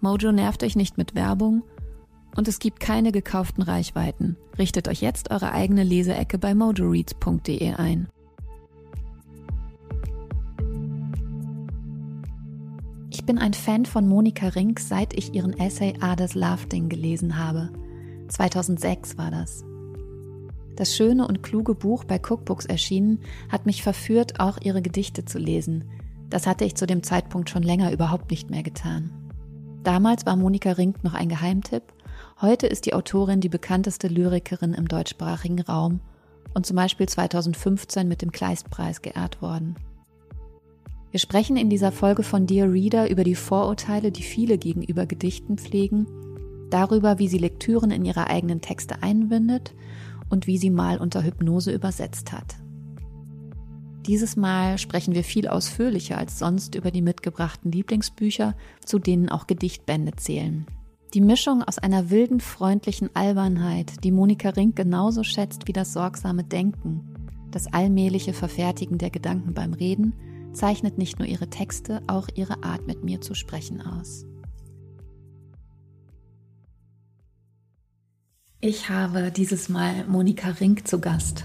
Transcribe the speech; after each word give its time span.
Mojo 0.00 0.32
nervt 0.32 0.62
euch 0.62 0.76
nicht 0.76 0.98
mit 0.98 1.14
Werbung 1.14 1.62
und 2.36 2.48
es 2.48 2.58
gibt 2.58 2.80
keine 2.80 3.12
gekauften 3.12 3.62
Reichweiten. 3.62 4.36
Richtet 4.58 4.88
euch 4.88 5.00
jetzt 5.00 5.30
eure 5.30 5.52
eigene 5.52 5.82
Leseecke 5.82 6.38
bei 6.38 6.54
mojoreads.de 6.54 7.74
ein. 7.74 8.08
Ich 13.10 13.24
bin 13.24 13.38
ein 13.38 13.54
Fan 13.54 13.86
von 13.86 14.06
Monika 14.06 14.48
Rink, 14.48 14.78
seit 14.78 15.14
ich 15.14 15.34
ihren 15.34 15.58
Essay 15.58 15.94
Ades 16.00 16.34
Laughing 16.34 16.88
gelesen 16.88 17.38
habe. 17.38 17.70
2006 18.28 19.16
war 19.16 19.30
das. 19.30 19.64
Das 20.76 20.94
schöne 20.94 21.26
und 21.26 21.42
kluge 21.42 21.74
Buch 21.74 22.04
bei 22.04 22.20
Cookbooks 22.20 22.66
erschienen 22.66 23.20
hat 23.48 23.64
mich 23.64 23.82
verführt, 23.82 24.38
auch 24.40 24.58
ihre 24.60 24.82
Gedichte 24.82 25.24
zu 25.24 25.38
lesen. 25.38 25.84
Das 26.28 26.46
hatte 26.46 26.64
ich 26.66 26.74
zu 26.74 26.86
dem 26.86 27.02
Zeitpunkt 27.02 27.48
schon 27.48 27.62
länger 27.62 27.92
überhaupt 27.92 28.30
nicht 28.30 28.50
mehr 28.50 28.62
getan. 28.62 29.10
Damals 29.86 30.26
war 30.26 30.34
Monika 30.34 30.72
Rink 30.72 31.04
noch 31.04 31.14
ein 31.14 31.28
Geheimtipp. 31.28 31.84
Heute 32.40 32.66
ist 32.66 32.86
die 32.86 32.94
Autorin 32.94 33.40
die 33.40 33.48
bekannteste 33.48 34.08
Lyrikerin 34.08 34.74
im 34.74 34.88
deutschsprachigen 34.88 35.60
Raum 35.60 36.00
und 36.54 36.66
zum 36.66 36.74
Beispiel 36.74 37.08
2015 37.08 38.08
mit 38.08 38.20
dem 38.20 38.32
Kleistpreis 38.32 39.00
geehrt 39.00 39.40
worden. 39.42 39.76
Wir 41.12 41.20
sprechen 41.20 41.56
in 41.56 41.70
dieser 41.70 41.92
Folge 41.92 42.24
von 42.24 42.48
Dear 42.48 42.68
Reader 42.68 43.08
über 43.08 43.22
die 43.22 43.36
Vorurteile, 43.36 44.10
die 44.10 44.24
viele 44.24 44.58
gegenüber 44.58 45.06
Gedichten 45.06 45.56
pflegen, 45.56 46.08
darüber, 46.68 47.20
wie 47.20 47.28
sie 47.28 47.38
Lektüren 47.38 47.92
in 47.92 48.04
ihre 48.04 48.26
eigenen 48.26 48.60
Texte 48.60 49.04
einbindet 49.04 49.72
und 50.28 50.48
wie 50.48 50.58
sie 50.58 50.70
mal 50.70 50.98
unter 50.98 51.22
Hypnose 51.22 51.70
übersetzt 51.70 52.32
hat. 52.32 52.56
Dieses 54.06 54.36
Mal 54.36 54.78
sprechen 54.78 55.14
wir 55.14 55.24
viel 55.24 55.48
ausführlicher 55.48 56.16
als 56.16 56.38
sonst 56.38 56.76
über 56.76 56.92
die 56.92 57.02
mitgebrachten 57.02 57.72
Lieblingsbücher, 57.72 58.54
zu 58.84 59.00
denen 59.00 59.28
auch 59.28 59.46
Gedichtbände 59.48 60.12
zählen. 60.14 60.66
Die 61.14 61.20
Mischung 61.20 61.62
aus 61.62 61.78
einer 61.78 62.10
wilden, 62.10 62.40
freundlichen 62.40 63.10
Albernheit, 63.14 64.04
die 64.04 64.12
Monika 64.12 64.50
Rink 64.50 64.76
genauso 64.76 65.24
schätzt 65.24 65.66
wie 65.66 65.72
das 65.72 65.92
sorgsame 65.92 66.44
Denken, 66.44 67.16
das 67.50 67.72
allmähliche 67.72 68.32
Verfertigen 68.32 68.98
der 68.98 69.10
Gedanken 69.10 69.54
beim 69.54 69.72
Reden, 69.72 70.14
zeichnet 70.52 70.98
nicht 70.98 71.18
nur 71.18 71.26
ihre 71.26 71.48
Texte, 71.48 72.00
auch 72.06 72.28
ihre 72.34 72.62
Art 72.62 72.86
mit 72.86 73.02
mir 73.02 73.20
zu 73.20 73.34
sprechen 73.34 73.80
aus. 73.80 74.24
Ich 78.60 78.88
habe 78.88 79.30
dieses 79.30 79.68
Mal 79.68 80.06
Monika 80.06 80.50
Rink 80.50 80.86
zu 80.86 81.00
Gast. 81.00 81.44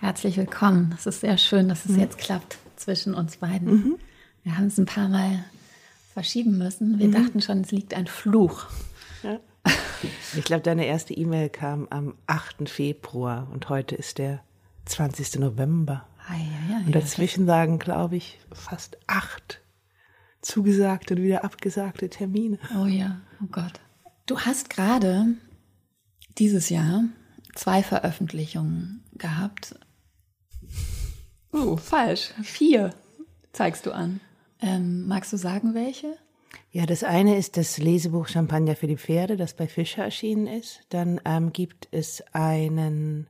Herzlich 0.00 0.38
willkommen. 0.38 0.94
Es 0.96 1.04
ist 1.04 1.20
sehr 1.20 1.36
schön, 1.36 1.68
dass 1.68 1.84
es 1.84 1.90
mhm. 1.90 2.00
jetzt 2.00 2.16
klappt 2.16 2.56
zwischen 2.76 3.12
uns 3.12 3.36
beiden. 3.36 3.68
Mhm. 3.68 3.98
Wir 4.42 4.56
haben 4.56 4.68
es 4.68 4.78
ein 4.78 4.86
paar 4.86 5.10
Mal 5.10 5.44
verschieben 6.14 6.56
müssen. 6.56 6.98
Wir 6.98 7.08
mhm. 7.08 7.12
dachten 7.12 7.42
schon, 7.42 7.60
es 7.60 7.70
liegt 7.70 7.92
ein 7.92 8.06
Fluch. 8.06 8.64
Ja. 9.22 9.38
Ich 10.34 10.44
glaube, 10.44 10.62
deine 10.62 10.86
erste 10.86 11.12
E-Mail 11.12 11.50
kam 11.50 11.86
am 11.90 12.14
8. 12.26 12.66
Februar 12.66 13.46
und 13.52 13.68
heute 13.68 13.94
ist 13.94 14.16
der 14.16 14.42
20. 14.86 15.38
November. 15.38 16.06
Ah, 16.26 16.32
ja, 16.32 16.78
ja, 16.78 16.86
und 16.86 16.94
dazwischen 16.94 17.44
sagen, 17.44 17.78
glaube 17.78 18.16
ich, 18.16 18.38
fast 18.52 18.96
acht 19.06 19.60
zugesagte 20.40 21.14
und 21.14 21.22
wieder 21.22 21.44
abgesagte 21.44 22.08
Termine. 22.08 22.58
Oh 22.74 22.86
ja, 22.86 23.20
oh 23.42 23.48
Gott. 23.52 23.80
Du 24.24 24.40
hast 24.40 24.70
gerade 24.70 25.26
dieses 26.38 26.70
Jahr 26.70 27.04
zwei 27.54 27.82
Veröffentlichungen 27.82 29.04
gehabt 29.12 29.74
Oh, 31.52 31.76
falsch. 31.76 32.32
Vier 32.42 32.94
zeigst 33.52 33.86
du 33.86 33.92
an. 33.92 34.20
Ähm, 34.60 35.06
magst 35.08 35.32
du 35.32 35.36
sagen, 35.36 35.74
welche? 35.74 36.16
Ja, 36.70 36.86
das 36.86 37.02
eine 37.02 37.36
ist 37.36 37.56
das 37.56 37.78
Lesebuch 37.78 38.28
Champagner 38.28 38.76
für 38.76 38.86
die 38.86 38.96
Pferde, 38.96 39.36
das 39.36 39.54
bei 39.54 39.66
Fischer 39.66 40.04
erschienen 40.04 40.46
ist. 40.46 40.82
Dann 40.90 41.20
ähm, 41.24 41.52
gibt 41.52 41.88
es 41.90 42.22
einen 42.32 43.26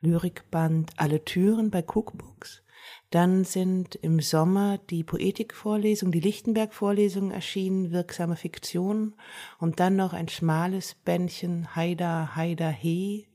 Lyrikband 0.00 0.92
Alle 0.96 1.24
Türen 1.24 1.70
bei 1.70 1.82
Cookbooks. 1.82 2.62
Dann 3.10 3.44
sind 3.44 3.94
im 3.96 4.20
Sommer 4.20 4.78
die 4.90 5.04
Poetikvorlesung, 5.04 6.10
die 6.10 6.20
Lichtenberg-Vorlesung 6.20 7.30
erschienen, 7.30 7.92
wirksame 7.92 8.36
Fiktion. 8.36 9.14
Und 9.58 9.80
dann 9.80 9.96
noch 9.96 10.12
ein 10.12 10.28
schmales 10.28 10.94
Bändchen 10.94 11.76
Haida, 11.76 12.34
Haida, 12.34 12.68
He, 12.68 13.26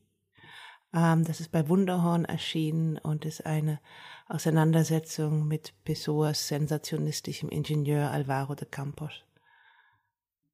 das 0.92 1.40
ist 1.40 1.52
bei 1.52 1.68
Wunderhorn 1.68 2.26
erschienen 2.26 2.98
und 2.98 3.26
ist 3.26 3.46
eine 3.46 3.80
Auseinandersetzung 4.28 5.48
mit 5.48 5.74
Pessoas 5.84 6.48
sensationistischem 6.48 7.50
Ingenieur 7.50 8.12
Alvaro 8.12 8.56
de 8.56 8.68
Campos. 8.70 9.24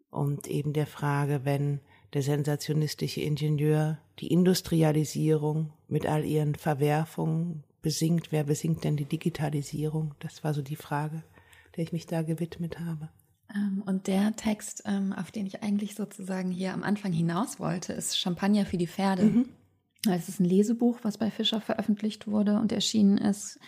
Und 0.09 0.47
eben 0.47 0.73
der 0.73 0.88
Frage, 0.88 1.44
wenn 1.44 1.81
der 2.13 2.22
sensationistische 2.22 3.22
Ingenieur 3.22 4.00
die 4.19 4.28
Industrialisierung 4.28 5.73
mit 5.88 6.06
all 6.06 6.23
ihren 6.23 6.56
Verwerfungen 6.56 7.63
besingt, 7.81 8.31
wer 8.31 8.46
besingt 8.46 8.84
denn 8.84 8.96
die 8.96 9.06
Digitalisierung? 9.06 10.16
Das 10.19 10.44
war 10.44 10.53
so 10.53 10.62
die 10.62 10.78
Frage, 10.78 11.23
der 11.75 11.84
ich 11.84 11.91
mich 11.91 12.07
da 12.07 12.22
gewidmet 12.22 12.79
habe. 12.79 13.09
Ähm, 13.53 13.84
und 13.85 14.07
der 14.07 14.35
Text, 14.35 14.84
ähm, 14.85 15.13
auf 15.13 15.31
den 15.31 15.46
ich 15.46 15.62
eigentlich 15.62 15.96
sozusagen 15.96 16.52
hier 16.52 16.73
am 16.73 16.84
Anfang 16.84 17.12
hinaus 17.12 17.59
wollte, 17.59 17.94
ist 17.94 18.17
Champagner 18.17 18.66
für 18.66 18.78
die 18.78 18.88
Pferde. 18.88 19.23
Mhm. 19.23 19.50
Es 20.13 20.29
ist 20.29 20.39
ein 20.39 20.45
Lesebuch, 20.45 20.99
was 21.03 21.17
bei 21.17 21.31
Fischer 21.31 21.61
veröffentlicht 21.61 22.27
wurde 22.27 22.59
und 22.59 22.71
erschienen 22.71 23.17
ist, 23.17 23.59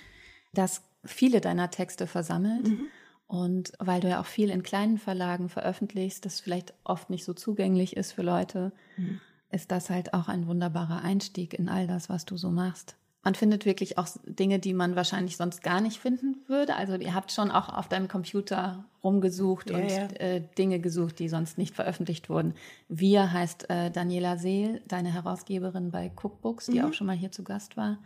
das 0.53 0.83
viele 1.03 1.41
deiner 1.41 1.69
Texte 1.69 2.07
versammelt. 2.07 2.67
Mhm. 2.67 2.87
Und 3.27 3.73
weil 3.79 3.99
du 3.99 4.07
ja 4.07 4.21
auch 4.21 4.25
viel 4.25 4.49
in 4.49 4.63
kleinen 4.63 4.97
Verlagen 4.97 5.49
veröffentlichst, 5.49 6.25
das 6.25 6.39
vielleicht 6.39 6.73
oft 6.83 7.09
nicht 7.09 7.25
so 7.25 7.33
zugänglich 7.33 7.97
ist 7.97 8.13
für 8.13 8.21
Leute, 8.21 8.71
mhm. 8.95 9.19
ist 9.51 9.71
das 9.71 9.89
halt 9.89 10.13
auch 10.13 10.29
ein 10.29 10.47
wunderbarer 10.47 11.01
Einstieg 11.01 11.53
in 11.53 11.67
all 11.67 11.87
das, 11.87 12.09
was 12.09 12.25
du 12.25 12.37
so 12.37 12.51
machst 12.51 12.95
man 13.27 13.35
findet 13.35 13.65
wirklich 13.65 13.97
auch 13.97 14.07
Dinge, 14.23 14.57
die 14.57 14.73
man 14.73 14.95
wahrscheinlich 14.95 15.35
sonst 15.35 15.61
gar 15.61 15.81
nicht 15.81 15.99
finden 15.99 16.37
würde. 16.47 16.77
Also 16.77 16.95
ihr 16.95 17.13
habt 17.13 17.33
schon 17.33 17.51
auch 17.51 17.67
auf 17.67 17.89
deinem 17.89 18.07
Computer 18.07 18.85
rumgesucht 19.03 19.69
ja, 19.69 19.77
und 19.77 19.91
ja. 19.91 20.07
Äh, 20.15 20.47
Dinge 20.57 20.79
gesucht, 20.79 21.19
die 21.19 21.27
sonst 21.27 21.57
nicht 21.57 21.75
veröffentlicht 21.75 22.29
wurden. 22.29 22.53
Wir 22.87 23.33
heißt 23.33 23.69
äh, 23.69 23.91
Daniela 23.91 24.37
Seel, 24.37 24.81
deine 24.87 25.11
Herausgeberin 25.11 25.91
bei 25.91 26.09
Cookbooks, 26.15 26.67
die 26.67 26.79
mhm. 26.79 26.85
auch 26.85 26.93
schon 26.93 27.05
mal 27.05 27.17
hier 27.17 27.29
zu 27.29 27.43
Gast 27.43 27.75
war. 27.75 27.99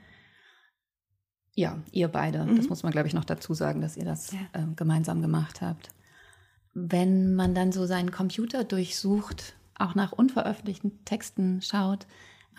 Ja, 1.54 1.78
ihr 1.92 2.07
beide. 2.07 2.44
Mhm. 2.44 2.56
Das 2.57 2.68
muss 2.68 2.81
man, 2.81 2.92
glaube 2.92 3.07
ich, 3.07 3.13
noch 3.13 3.25
dazu 3.25 3.54
sagen, 3.54 3.80
dass 3.80 3.98
ihr 3.98 4.06
das 4.06 4.31
ja. 4.31 4.40
äh, 4.54 4.66
gemeinsam 4.75 5.22
gemacht 5.22 5.62
habt. 5.62 5.90
Wenn 6.74 7.36
man 7.36 7.54
dann 7.54 7.72
so 7.72 7.86
seinen 7.86 8.10
Computer 8.10 8.63
durchsucht, 8.63 9.54
auch 9.78 9.94
nach 9.94 10.13
unveröffentlichten 10.13 11.06
Texten 11.06 11.62
schaut, 11.62 12.07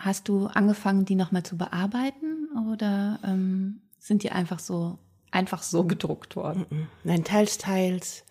Hast 0.03 0.27
du 0.27 0.47
angefangen, 0.47 1.05
die 1.05 1.15
nochmal 1.15 1.43
zu 1.43 1.57
bearbeiten 1.57 2.49
oder 2.73 3.19
ähm, 3.23 3.79
sind 3.99 4.23
die 4.23 4.31
einfach 4.33 4.59
so, 4.59 4.99
einfach 5.31 5.63
so 5.63 5.85
gedruckt 5.85 6.35
worden? 6.35 6.89
Nein, 7.05 7.23
teils, 7.23 7.57
teils. 7.57 8.25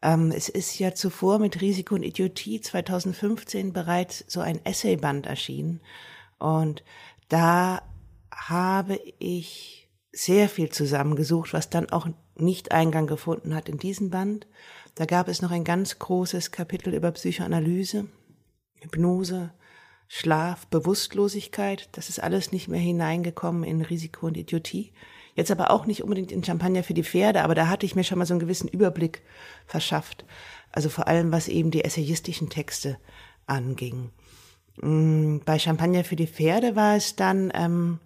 Ähm, 0.00 0.32
es 0.34 0.48
ist 0.48 0.78
ja 0.78 0.94
zuvor 0.94 1.38
mit 1.38 1.60
Risiko 1.60 1.94
und 1.94 2.04
Idiotie 2.04 2.62
2015 2.62 3.74
bereits 3.74 4.24
so 4.28 4.40
ein 4.40 4.64
Essayband 4.64 5.26
erschienen. 5.26 5.82
Und 6.38 6.82
da 7.28 7.82
habe 8.34 8.98
ich 9.18 9.90
sehr 10.12 10.48
viel 10.48 10.70
zusammengesucht, 10.70 11.52
was 11.52 11.68
dann 11.68 11.90
auch 11.90 12.08
nicht 12.36 12.72
Eingang 12.72 13.06
gefunden 13.06 13.54
hat 13.54 13.68
in 13.68 13.76
diesen 13.76 14.08
Band. 14.08 14.46
Da 14.94 15.04
gab 15.04 15.28
es 15.28 15.42
noch 15.42 15.50
ein 15.50 15.64
ganz 15.64 15.98
großes 15.98 16.50
Kapitel 16.50 16.94
über 16.94 17.10
Psychoanalyse, 17.10 18.06
Hypnose, 18.80 19.52
Schlaf, 20.12 20.66
Bewusstlosigkeit. 20.66 21.88
Das 21.92 22.08
ist 22.08 22.20
alles 22.20 22.50
nicht 22.50 22.66
mehr 22.66 22.80
hineingekommen 22.80 23.62
in 23.62 23.80
Risiko 23.80 24.26
und 24.26 24.36
Idiotie. 24.36 24.92
Jetzt 25.36 25.52
aber 25.52 25.70
auch 25.70 25.86
nicht 25.86 26.02
unbedingt 26.02 26.32
in 26.32 26.42
Champagner 26.42 26.82
für 26.82 26.94
die 26.94 27.04
Pferde, 27.04 27.44
aber 27.44 27.54
da 27.54 27.68
hatte 27.68 27.86
ich 27.86 27.94
mir 27.94 28.02
schon 28.02 28.18
mal 28.18 28.26
so 28.26 28.34
einen 28.34 28.40
gewissen 28.40 28.66
Überblick 28.66 29.22
verschafft. 29.66 30.24
Also 30.72 30.88
vor 30.88 31.06
allem, 31.06 31.30
was 31.30 31.46
eben 31.46 31.70
die 31.70 31.84
essayistischen 31.84 32.50
Texte 32.50 32.98
anging. 33.46 34.10
Mm, 34.82 35.38
bei 35.44 35.60
Champagner 35.60 36.02
für 36.02 36.16
die 36.16 36.26
Pferde 36.26 36.74
war 36.74 36.96
es 36.96 37.14
dann 37.14 37.52
ähm, 37.54 38.00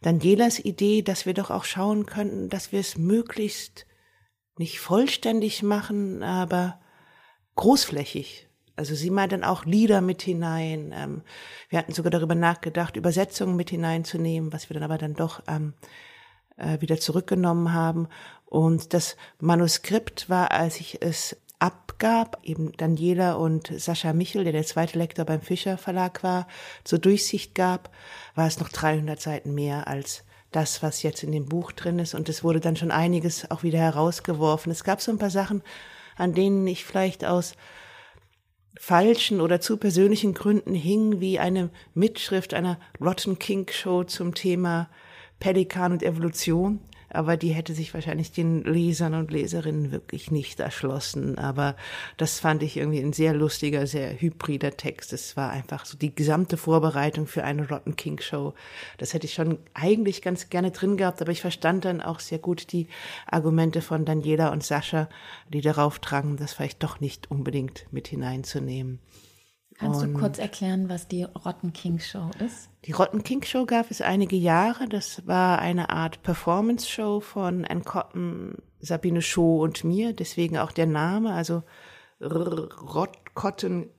Danielas 0.00 0.58
Idee, 0.58 1.02
dass 1.02 1.26
wir 1.26 1.34
doch 1.34 1.50
auch 1.50 1.64
schauen 1.64 2.06
könnten, 2.06 2.48
dass 2.48 2.72
wir 2.72 2.80
es 2.80 2.96
möglichst 2.96 3.86
nicht 4.56 4.80
vollständig 4.80 5.62
machen, 5.62 6.22
aber 6.22 6.80
großflächig. 7.56 8.45
Also 8.76 8.94
sie 8.94 9.10
meint 9.10 9.32
dann 9.32 9.44
auch 9.44 9.64
Lieder 9.64 10.00
mit 10.00 10.22
hinein. 10.22 10.92
Ähm, 10.94 11.22
wir 11.68 11.78
hatten 11.78 11.92
sogar 11.92 12.10
darüber 12.10 12.34
nachgedacht, 12.34 12.96
Übersetzungen 12.96 13.56
mit 13.56 13.70
hineinzunehmen, 13.70 14.52
was 14.52 14.68
wir 14.68 14.74
dann 14.74 14.82
aber 14.82 14.98
dann 14.98 15.14
doch 15.14 15.42
ähm, 15.48 15.72
äh, 16.56 16.80
wieder 16.80 16.98
zurückgenommen 16.98 17.72
haben. 17.72 18.08
Und 18.44 18.94
das 18.94 19.16
Manuskript 19.40 20.28
war, 20.28 20.52
als 20.52 20.78
ich 20.80 21.02
es 21.02 21.36
abgab, 21.58 22.38
eben 22.42 22.72
Daniela 22.76 23.34
und 23.34 23.72
Sascha 23.80 24.12
Michel, 24.12 24.44
der 24.44 24.52
der 24.52 24.66
zweite 24.66 24.98
Lektor 24.98 25.24
beim 25.24 25.40
Fischer 25.40 25.78
Verlag 25.78 26.22
war, 26.22 26.46
zur 26.84 26.98
Durchsicht 26.98 27.54
gab, 27.54 27.90
war 28.34 28.46
es 28.46 28.60
noch 28.60 28.68
300 28.68 29.20
Seiten 29.20 29.54
mehr 29.54 29.88
als 29.88 30.24
das, 30.52 30.82
was 30.82 31.02
jetzt 31.02 31.22
in 31.22 31.32
dem 31.32 31.46
Buch 31.46 31.72
drin 31.72 31.98
ist. 31.98 32.14
Und 32.14 32.28
es 32.28 32.44
wurde 32.44 32.60
dann 32.60 32.76
schon 32.76 32.90
einiges 32.90 33.50
auch 33.50 33.62
wieder 33.62 33.78
herausgeworfen. 33.78 34.70
Es 34.70 34.84
gab 34.84 35.00
so 35.00 35.10
ein 35.10 35.18
paar 35.18 35.30
Sachen, 35.30 35.62
an 36.16 36.34
denen 36.34 36.66
ich 36.66 36.84
vielleicht 36.84 37.24
aus 37.24 37.54
falschen 38.78 39.40
oder 39.40 39.60
zu 39.60 39.76
persönlichen 39.76 40.34
Gründen 40.34 40.74
hing, 40.74 41.20
wie 41.20 41.38
eine 41.38 41.70
Mitschrift 41.94 42.54
einer 42.54 42.78
Rotten 43.00 43.38
King 43.38 43.70
Show 43.70 44.04
zum 44.04 44.34
Thema 44.34 44.88
Pelikan 45.40 45.92
und 45.92 46.02
Evolution 46.02 46.80
aber 47.10 47.36
die 47.36 47.50
hätte 47.50 47.74
sich 47.74 47.94
wahrscheinlich 47.94 48.32
den 48.32 48.64
Lesern 48.64 49.14
und 49.14 49.30
Leserinnen 49.30 49.92
wirklich 49.92 50.30
nicht 50.30 50.60
erschlossen. 50.60 51.38
Aber 51.38 51.76
das 52.16 52.40
fand 52.40 52.62
ich 52.62 52.76
irgendwie 52.76 53.00
ein 53.00 53.12
sehr 53.12 53.34
lustiger, 53.34 53.86
sehr 53.86 54.20
hybrider 54.20 54.76
Text. 54.76 55.12
Es 55.12 55.36
war 55.36 55.50
einfach 55.50 55.86
so 55.86 55.96
die 55.96 56.14
gesamte 56.14 56.56
Vorbereitung 56.56 57.26
für 57.26 57.44
eine 57.44 57.68
Rotten 57.68 57.96
King 57.96 58.20
Show. 58.20 58.54
Das 58.98 59.14
hätte 59.14 59.26
ich 59.26 59.34
schon 59.34 59.58
eigentlich 59.74 60.22
ganz 60.22 60.48
gerne 60.48 60.70
drin 60.70 60.96
gehabt, 60.96 61.22
aber 61.22 61.32
ich 61.32 61.40
verstand 61.40 61.84
dann 61.84 62.00
auch 62.00 62.20
sehr 62.20 62.38
gut 62.38 62.72
die 62.72 62.88
Argumente 63.26 63.82
von 63.82 64.04
Daniela 64.04 64.50
und 64.52 64.64
Sascha, 64.64 65.08
die 65.48 65.60
darauf 65.60 65.98
drangen, 65.98 66.36
das 66.36 66.54
vielleicht 66.54 66.82
doch 66.82 67.00
nicht 67.00 67.30
unbedingt 67.30 67.86
mit 67.90 68.08
hineinzunehmen. 68.08 68.98
Kannst 69.78 70.02
und 70.02 70.14
du 70.14 70.18
kurz 70.18 70.38
erklären, 70.38 70.88
was 70.88 71.06
die 71.06 71.24
Rotten 71.24 71.72
King 71.72 71.98
Show 71.98 72.30
ist? 72.44 72.70
Die 72.86 72.92
Rotten 72.92 73.22
King 73.22 73.42
Show 73.42 73.66
gab 73.66 73.90
es 73.90 74.00
einige 74.00 74.36
Jahre. 74.36 74.88
Das 74.88 75.26
war 75.26 75.58
eine 75.58 75.90
Art 75.90 76.22
Performance-Show 76.22 77.20
von 77.20 77.64
Ann 77.66 77.84
Cotton, 77.84 78.54
Sabine 78.80 79.20
Show 79.20 79.62
und 79.62 79.84
mir. 79.84 80.14
Deswegen 80.14 80.56
auch 80.56 80.72
der 80.72 80.86
Name, 80.86 81.34
also 81.34 81.62
Rott 82.20 83.34
Cotton 83.34 83.90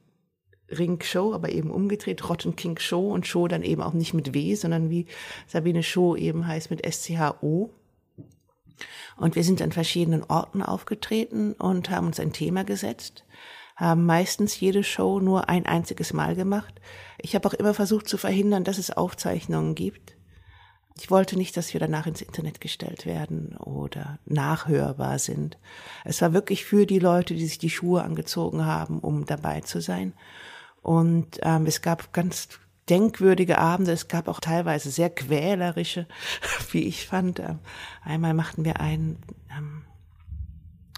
Ring 0.70 1.02
Show, 1.02 1.34
aber 1.34 1.50
eben 1.50 1.70
umgedreht, 1.70 2.28
Rotten 2.28 2.56
King 2.56 2.80
Show 2.80 3.12
und 3.12 3.28
Show 3.28 3.48
dann 3.48 3.64
eben 3.64 3.82
auch 3.82 3.94
nicht 3.94 4.14
mit 4.14 4.34
W, 4.34 4.56
sondern 4.56 4.90
wie 4.90 5.06
Sabine 5.46 5.84
Show 5.84 6.16
eben 6.16 6.48
heißt 6.48 6.72
mit 6.72 6.84
S-C-H-O. 6.84 7.70
Und 9.16 9.36
wir 9.36 9.44
sind 9.44 9.62
an 9.62 9.72
verschiedenen 9.72 10.24
Orten 10.24 10.62
aufgetreten 10.62 11.54
und 11.54 11.90
haben 11.90 12.08
uns 12.08 12.20
ein 12.20 12.34
Thema 12.34 12.64
gesetzt 12.64 13.26
haben 13.78 14.06
meistens 14.06 14.60
jede 14.60 14.84
Show 14.84 15.20
nur 15.20 15.50
ein 15.50 15.66
einziges 15.66 16.12
Mal 16.12 16.36
gemacht. 16.36 16.82
Ich 17.20 17.36
habe 17.36 17.48
auch 17.48 17.54
immer 17.54 17.74
versucht 17.74 18.10
zu 18.10 18.18
verhindern, 18.18 18.64
dass 18.64 18.80
es 18.80 18.92
Aufzeichnungen 18.92 19.76
gibt. 19.76 20.18
Ich 21.00 21.12
wollte 21.12 21.38
nicht, 21.38 21.56
dass 21.56 21.72
wir 21.74 21.80
danach 21.80 22.08
ins 22.08 22.24
Internet 22.24 22.60
gestellt 22.60 23.06
werden 23.06 23.56
oder 23.58 24.18
nachhörbar 24.26 25.20
sind. 25.20 25.60
Es 26.04 26.22
war 26.24 26.34
wirklich 26.34 26.66
für 26.66 26.88
die 26.88 26.98
Leute, 26.98 27.36
die 27.36 27.46
sich 27.46 27.60
die 27.60 27.70
Schuhe 27.70 28.02
angezogen 28.02 28.66
haben, 28.66 29.00
um 29.00 29.28
dabei 29.28 29.62
zu 29.62 29.80
sein. 29.80 30.14
Und 30.82 31.40
ähm, 31.44 31.68
es 31.68 31.84
gab 31.84 32.14
ganz 32.14 32.50
denkwürdige 32.90 33.60
Abende. 33.60 33.92
Es 33.92 34.08
gab 34.08 34.28
auch 34.28 34.40
teilweise 34.40 34.90
sehr 34.90 35.12
quälerische, 35.12 36.08
wie 36.72 36.88
ich 36.88 37.06
fand. 37.06 37.40
Ähm, 37.40 37.60
einmal 38.04 38.34
machten 38.34 38.66
wir 38.66 38.80
einen 38.80 39.20
ähm, 39.56 39.84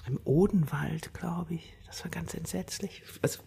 im 0.09 0.19
Odenwald, 0.25 1.13
glaube 1.13 1.55
ich. 1.55 1.73
Das 1.85 2.03
war 2.03 2.11
ganz 2.11 2.33
entsetzlich. 2.33 3.03
Also, 3.21 3.39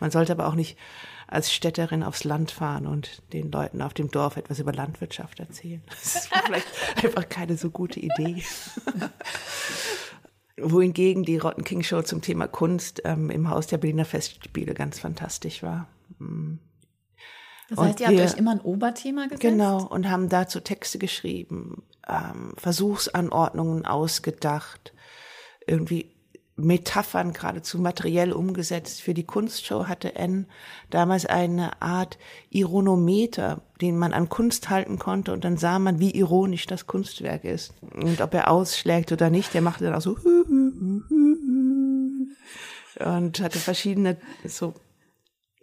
man 0.00 0.10
sollte 0.10 0.32
aber 0.32 0.46
auch 0.46 0.54
nicht 0.54 0.78
als 1.26 1.52
Städterin 1.52 2.02
aufs 2.02 2.24
Land 2.24 2.50
fahren 2.50 2.86
und 2.86 3.22
den 3.32 3.50
Leuten 3.50 3.82
auf 3.82 3.94
dem 3.94 4.10
Dorf 4.10 4.36
etwas 4.36 4.58
über 4.58 4.72
Landwirtschaft 4.72 5.40
erzählen. 5.40 5.82
Das 5.90 6.30
war 6.30 6.42
vielleicht 6.44 7.04
einfach 7.04 7.28
keine 7.28 7.56
so 7.56 7.70
gute 7.70 8.00
Idee. 8.00 8.42
Wohingegen 10.60 11.22
die 11.22 11.38
Rotten 11.38 11.64
King 11.64 11.82
Show 11.82 12.02
zum 12.02 12.20
Thema 12.20 12.46
Kunst 12.46 13.02
ähm, 13.04 13.30
im 13.30 13.48
Haus 13.48 13.66
der 13.66 13.78
Berliner 13.78 14.04
Festspiele 14.04 14.74
ganz 14.74 14.98
fantastisch 14.98 15.62
war. 15.62 15.88
Mm. 16.18 16.56
Das 17.70 17.78
heißt, 17.78 17.90
und 17.90 18.00
ihr 18.00 18.06
habt 18.06 18.16
wir, 18.18 18.24
euch 18.24 18.36
immer 18.36 18.50
ein 18.52 18.60
Oberthema 18.60 19.24
gesetzt? 19.24 19.40
Genau, 19.40 19.86
und 19.86 20.10
haben 20.10 20.28
dazu 20.28 20.60
Texte 20.60 20.98
geschrieben, 20.98 21.82
ähm, 22.06 22.52
Versuchsanordnungen 22.58 23.86
ausgedacht, 23.86 24.92
irgendwie 25.66 26.12
Metaphern 26.56 27.32
geradezu 27.32 27.78
materiell 27.78 28.32
umgesetzt. 28.32 29.00
Für 29.02 29.14
die 29.14 29.24
Kunstshow 29.24 29.86
hatte 29.86 30.14
N 30.16 30.46
damals 30.90 31.24
eine 31.26 31.80
Art 31.80 32.18
Ironometer, 32.50 33.62
den 33.80 33.98
man 33.98 34.12
an 34.12 34.28
Kunst 34.28 34.68
halten 34.68 34.98
konnte 34.98 35.32
und 35.32 35.44
dann 35.44 35.56
sah 35.56 35.78
man, 35.78 35.98
wie 35.98 36.10
ironisch 36.10 36.66
das 36.66 36.86
Kunstwerk 36.86 37.44
ist. 37.44 37.72
Und 37.94 38.20
ob 38.20 38.34
er 38.34 38.50
ausschlägt 38.50 39.12
oder 39.12 39.30
nicht, 39.30 39.54
der 39.54 39.62
machte 39.62 39.84
dann 39.84 39.94
auch 39.94 40.02
so 40.02 40.16
und 42.98 43.40
hatte 43.40 43.58
verschiedene 43.58 44.18
so 44.44 44.74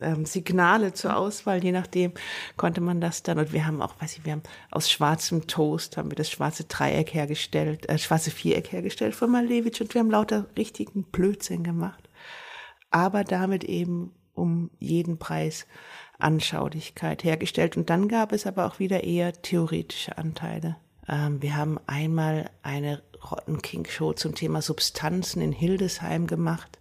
ähm, 0.02 0.26
Signale 0.26 0.94
zur 0.94 1.16
Auswahl, 1.16 1.64
je 1.64 1.72
nachdem 1.72 2.14
konnte 2.58 2.82
man 2.82 3.02
das 3.02 3.24
dann. 3.24 3.40
Und 3.40 3.54
wir 3.54 3.66
haben 3.66 3.82
auch, 3.82 3.96
weiß 4.00 4.18
ich, 4.18 4.26
wir 4.26 4.34
haben 4.34 4.44
aus 4.72 4.90
schwarzem 4.90 5.48
Toast 5.48 5.98
haben 5.98 6.12
wir 6.12 6.16
das 6.16 6.30
schwarze 6.30 6.66
Dreieck 6.66 7.14
hergestellt, 7.14 7.88
äh, 7.90 7.98
schwarze 7.98 8.32
Viereck 8.32 8.72
hergestellt 8.72 9.16
von 9.16 9.32
Malevich 9.32 9.82
und 9.82 9.94
wir 9.94 10.00
haben 10.00 10.12
lauter 10.12 10.46
richtigen 10.58 11.04
Blödsinn 11.04 11.64
gemacht. 11.64 12.10
Aber 12.92 13.24
damit 13.24 13.64
eben 13.64 14.14
um 14.34 14.72
jeden 14.80 15.20
Preis 15.20 15.68
Anschaulichkeit 16.18 17.24
hergestellt. 17.24 17.78
Und 17.78 17.90
dann 17.90 18.08
gab 18.08 18.32
es 18.32 18.46
aber 18.46 18.66
auch 18.66 18.80
wieder 18.80 19.04
eher 19.04 19.34
theoretische 19.34 20.18
Anteile. 20.18 20.78
Ähm, 21.08 21.42
wir 21.42 21.56
haben 21.56 21.80
einmal 21.88 22.50
eine 22.62 23.02
Rotten 23.32 23.62
King 23.62 23.86
Show 23.86 24.14
zum 24.14 24.36
Thema 24.36 24.62
Substanzen 24.62 25.42
in 25.42 25.52
Hildesheim 25.52 26.28
gemacht 26.28 26.79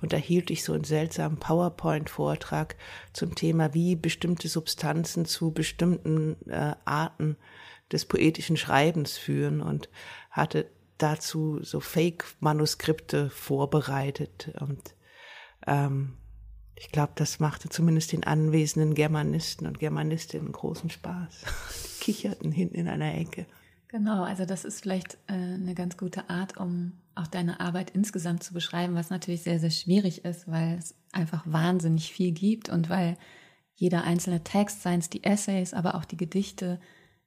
und 0.00 0.12
da 0.12 0.16
hielt 0.16 0.50
ich 0.50 0.62
so 0.64 0.72
einen 0.72 0.84
seltsamen 0.84 1.38
PowerPoint-Vortrag 1.38 2.76
zum 3.12 3.34
Thema, 3.34 3.74
wie 3.74 3.96
bestimmte 3.96 4.48
Substanzen 4.48 5.24
zu 5.24 5.50
bestimmten 5.52 6.36
äh, 6.48 6.74
Arten 6.84 7.36
des 7.92 8.04
poetischen 8.04 8.56
Schreibens 8.56 9.16
führen 9.16 9.60
und 9.60 9.88
hatte 10.30 10.70
dazu 10.98 11.62
so 11.62 11.80
Fake-Manuskripte 11.80 13.30
vorbereitet 13.30 14.52
und 14.60 14.94
ähm, 15.66 16.18
ich 16.80 16.92
glaube, 16.92 17.12
das 17.16 17.40
machte 17.40 17.68
zumindest 17.68 18.12
den 18.12 18.24
anwesenden 18.24 18.94
Germanisten 18.94 19.66
und 19.66 19.80
Germanistinnen 19.80 20.52
großen 20.52 20.90
Spaß. 20.90 21.42
Die 22.00 22.04
kicherten 22.04 22.52
hinten 22.52 22.76
in 22.76 22.88
einer 22.88 23.14
Ecke. 23.16 23.46
Genau, 23.88 24.22
also 24.22 24.44
das 24.44 24.64
ist 24.64 24.82
vielleicht 24.82 25.14
äh, 25.26 25.32
eine 25.32 25.74
ganz 25.74 25.96
gute 25.96 26.30
Art, 26.30 26.56
um 26.56 26.92
auch 27.18 27.26
deine 27.26 27.60
Arbeit 27.60 27.90
insgesamt 27.90 28.42
zu 28.42 28.54
beschreiben, 28.54 28.94
was 28.94 29.10
natürlich 29.10 29.42
sehr, 29.42 29.60
sehr 29.60 29.70
schwierig 29.70 30.24
ist, 30.24 30.48
weil 30.48 30.78
es 30.78 30.94
einfach 31.12 31.42
wahnsinnig 31.46 32.12
viel 32.12 32.32
gibt 32.32 32.68
und 32.68 32.88
weil 32.88 33.16
jeder 33.74 34.04
einzelne 34.04 34.42
Text, 34.42 34.82
seien 34.82 35.00
es 35.00 35.10
die 35.10 35.24
Essays, 35.24 35.72
aber 35.72 35.94
auch 35.94 36.04
die 36.04 36.16
Gedichte, 36.16 36.80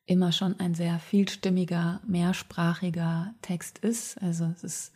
immer 0.05 0.31
schon 0.31 0.59
ein 0.59 0.73
sehr 0.73 0.99
vielstimmiger, 0.99 2.01
mehrsprachiger 2.05 3.33
Text 3.41 3.79
ist. 3.79 4.21
Also 4.21 4.45
es 4.45 4.63
ist, 4.63 4.93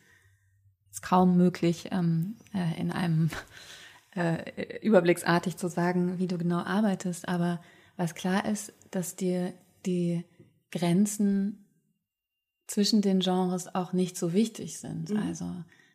ist 0.91 1.01
kaum 1.01 1.37
möglich, 1.37 1.89
ähm, 1.91 2.35
äh, 2.53 2.79
in 2.79 2.91
einem 2.91 3.29
äh, 4.15 4.79
überblicksartig 4.79 5.57
zu 5.57 5.69
sagen, 5.69 6.19
wie 6.19 6.27
du 6.27 6.37
genau 6.37 6.59
arbeitest. 6.59 7.27
Aber 7.27 7.61
was 7.95 8.15
klar 8.15 8.45
ist, 8.45 8.73
dass 8.91 9.15
dir 9.15 9.53
die 9.85 10.25
Grenzen 10.71 11.64
zwischen 12.67 13.01
den 13.01 13.19
Genres 13.19 13.73
auch 13.73 13.93
nicht 13.93 14.17
so 14.17 14.33
wichtig 14.33 14.79
sind. 14.79 15.09
Mhm. 15.11 15.17
Also 15.17 15.51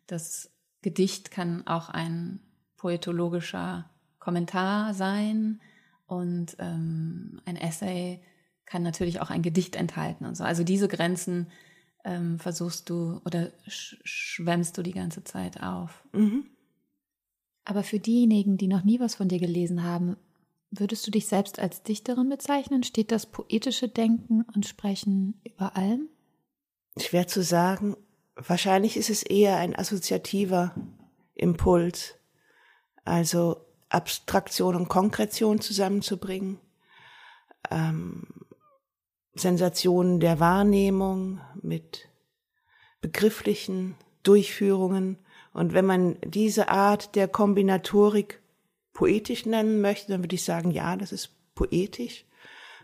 das 0.06 0.50
Gedicht 0.82 1.30
kann 1.30 1.66
auch 1.66 1.88
ein 1.88 2.40
poetologischer 2.76 3.90
Kommentar 4.18 4.94
sein 4.94 5.60
und 6.06 6.56
ähm, 6.58 7.40
ein 7.44 7.56
Essay 7.56 8.20
kann 8.66 8.82
natürlich 8.82 9.20
auch 9.20 9.30
ein 9.30 9.42
Gedicht 9.42 9.76
enthalten 9.76 10.24
und 10.24 10.36
so. 10.36 10.44
Also 10.44 10.64
diese 10.64 10.88
Grenzen 10.88 11.48
ähm, 12.04 12.38
versuchst 12.38 12.88
du 12.88 13.20
oder 13.24 13.50
sch 13.66 13.96
schwemmst 14.04 14.78
du 14.78 14.82
die 14.82 14.92
ganze 14.92 15.24
Zeit 15.24 15.62
auf. 15.62 16.04
Mhm. 16.12 16.46
Aber 17.64 17.82
für 17.82 17.98
diejenigen, 17.98 18.56
die 18.56 18.68
noch 18.68 18.84
nie 18.84 19.00
was 19.00 19.16
von 19.16 19.28
dir 19.28 19.38
gelesen 19.38 19.82
haben, 19.82 20.16
würdest 20.70 21.06
du 21.06 21.10
dich 21.10 21.26
selbst 21.26 21.58
als 21.58 21.82
Dichterin 21.82 22.28
bezeichnen? 22.28 22.82
Steht 22.82 23.12
das 23.12 23.26
poetische 23.26 23.88
Denken 23.88 24.42
und 24.54 24.66
Sprechen 24.66 25.40
über 25.44 25.76
allem? 25.76 26.08
Schwer 26.98 27.26
zu 27.26 27.42
sagen. 27.42 27.96
Wahrscheinlich 28.34 28.96
ist 28.96 29.10
es 29.10 29.22
eher 29.22 29.56
ein 29.56 29.76
assoziativer 29.76 30.74
Impuls. 31.34 32.16
Also 33.04 33.64
Abstraktion 33.88 34.76
und 34.76 34.88
Konkretion 34.88 35.60
zusammenzubringen. 35.60 36.58
Ähm, 37.70 38.26
Sensationen 39.34 40.20
der 40.20 40.40
Wahrnehmung 40.40 41.40
mit 41.60 42.08
begrifflichen 43.00 43.96
Durchführungen. 44.22 45.18
Und 45.52 45.72
wenn 45.72 45.86
man 45.86 46.16
diese 46.22 46.68
Art 46.68 47.14
der 47.16 47.28
Kombinatorik 47.28 48.40
poetisch 48.92 49.46
nennen 49.46 49.80
möchte, 49.80 50.12
dann 50.12 50.22
würde 50.22 50.34
ich 50.34 50.44
sagen, 50.44 50.70
ja, 50.70 50.96
das 50.96 51.12
ist 51.12 51.30
poetisch. 51.54 52.24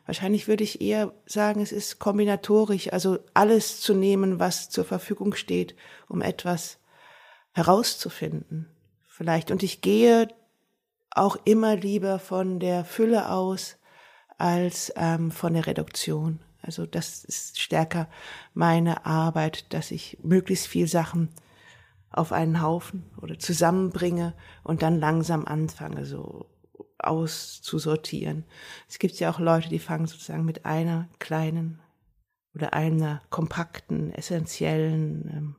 Wahrscheinlich 0.07 0.47
würde 0.47 0.65
ich 0.65 0.81
eher 0.81 1.13
sagen, 1.27 1.61
es 1.61 1.73
ist 1.73 1.99
kombinatorisch, 1.99 2.93
also 2.93 3.19
alles 3.35 3.81
zu 3.81 3.93
nehmen, 3.93 4.39
was 4.39 4.71
zur 4.71 4.85
Verfügung 4.85 5.35
steht, 5.35 5.75
um 6.09 6.23
etwas 6.23 6.79
herauszufinden. 7.53 8.71
Vielleicht. 9.09 9.51
Und 9.51 9.63
ich 9.63 9.81
gehe 9.81 10.29
auch 11.11 11.37
immer 11.45 11.75
lieber 11.75 12.19
von 12.19 12.61
der 12.61 12.85
Fülle 12.85 13.31
aus 13.31 13.79
als 14.39 14.93
ähm, 14.97 15.31
von 15.31 15.55
der 15.55 15.67
Reduktion. 15.67 16.41
Also 16.63 16.85
das 16.85 17.25
ist 17.25 17.59
stärker 17.61 18.09
meine 18.55 19.07
Arbeit, 19.07 19.73
dass 19.73 19.91
ich 19.91 20.19
möglichst 20.23 20.67
viel 20.67 20.87
Sachen 20.87 21.31
auf 22.11 22.33
einen 22.33 22.61
Haufen 22.61 23.05
oder 23.21 23.39
zusammenbringe 23.39 24.35
und 24.63 24.83
dann 24.83 25.01
langsam 25.01 25.47
anfange, 25.47 26.05
so 26.05 26.47
auszusortieren. 26.99 28.45
Es 28.89 28.99
gibt 28.99 29.19
ja 29.19 29.31
auch 29.31 29.39
Leute, 29.39 29.69
die 29.69 29.79
fangen 29.79 30.07
sozusagen 30.07 30.45
mit 30.45 30.65
einer 30.65 31.09
kleinen 31.19 31.81
oder 32.55 32.73
einer 32.73 33.23
kompakten, 33.29 34.13
essentiellen 34.13 35.31
ähm, 35.31 35.57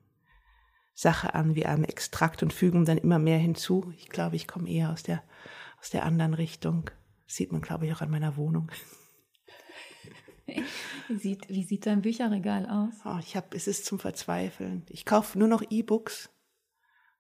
Sache 0.94 1.36
an, 1.36 1.54
wie 1.54 1.68
einem 1.68 1.84
Extrakt 1.84 2.42
und 2.42 2.54
fügen 2.54 2.86
dann 2.86 2.98
immer 2.98 3.20
mehr 3.20 3.38
hinzu. 3.38 3.94
Ich 3.98 4.10
glaube, 4.10 4.36
ich 4.36 4.48
komme 4.48 4.68
eher 4.68 4.92
aus 4.92 5.04
der, 5.04 5.24
aus 5.80 5.92
der 5.92 6.04
anderen 6.04 6.34
Richtung. 6.34 6.90
Das 7.28 7.36
sieht 7.36 7.52
man, 7.52 7.62
glaube 7.62 7.86
ich, 7.86 7.94
auch 7.94 8.02
an 8.02 8.10
meiner 8.10 8.36
Wohnung. 8.36 8.72
Wie 11.10 11.18
sieht, 11.18 11.50
wie 11.50 11.64
sieht 11.64 11.86
dein 11.86 12.02
Bücherregal 12.02 12.66
aus? 12.66 12.94
Oh, 13.04 13.18
ich 13.20 13.36
habe, 13.36 13.48
es 13.56 13.68
ist 13.68 13.86
zum 13.86 14.00
Verzweifeln. 14.00 14.86
Ich 14.88 15.06
kaufe 15.06 15.38
nur 15.38 15.50
noch 15.50 15.62
E-Books 15.70 16.30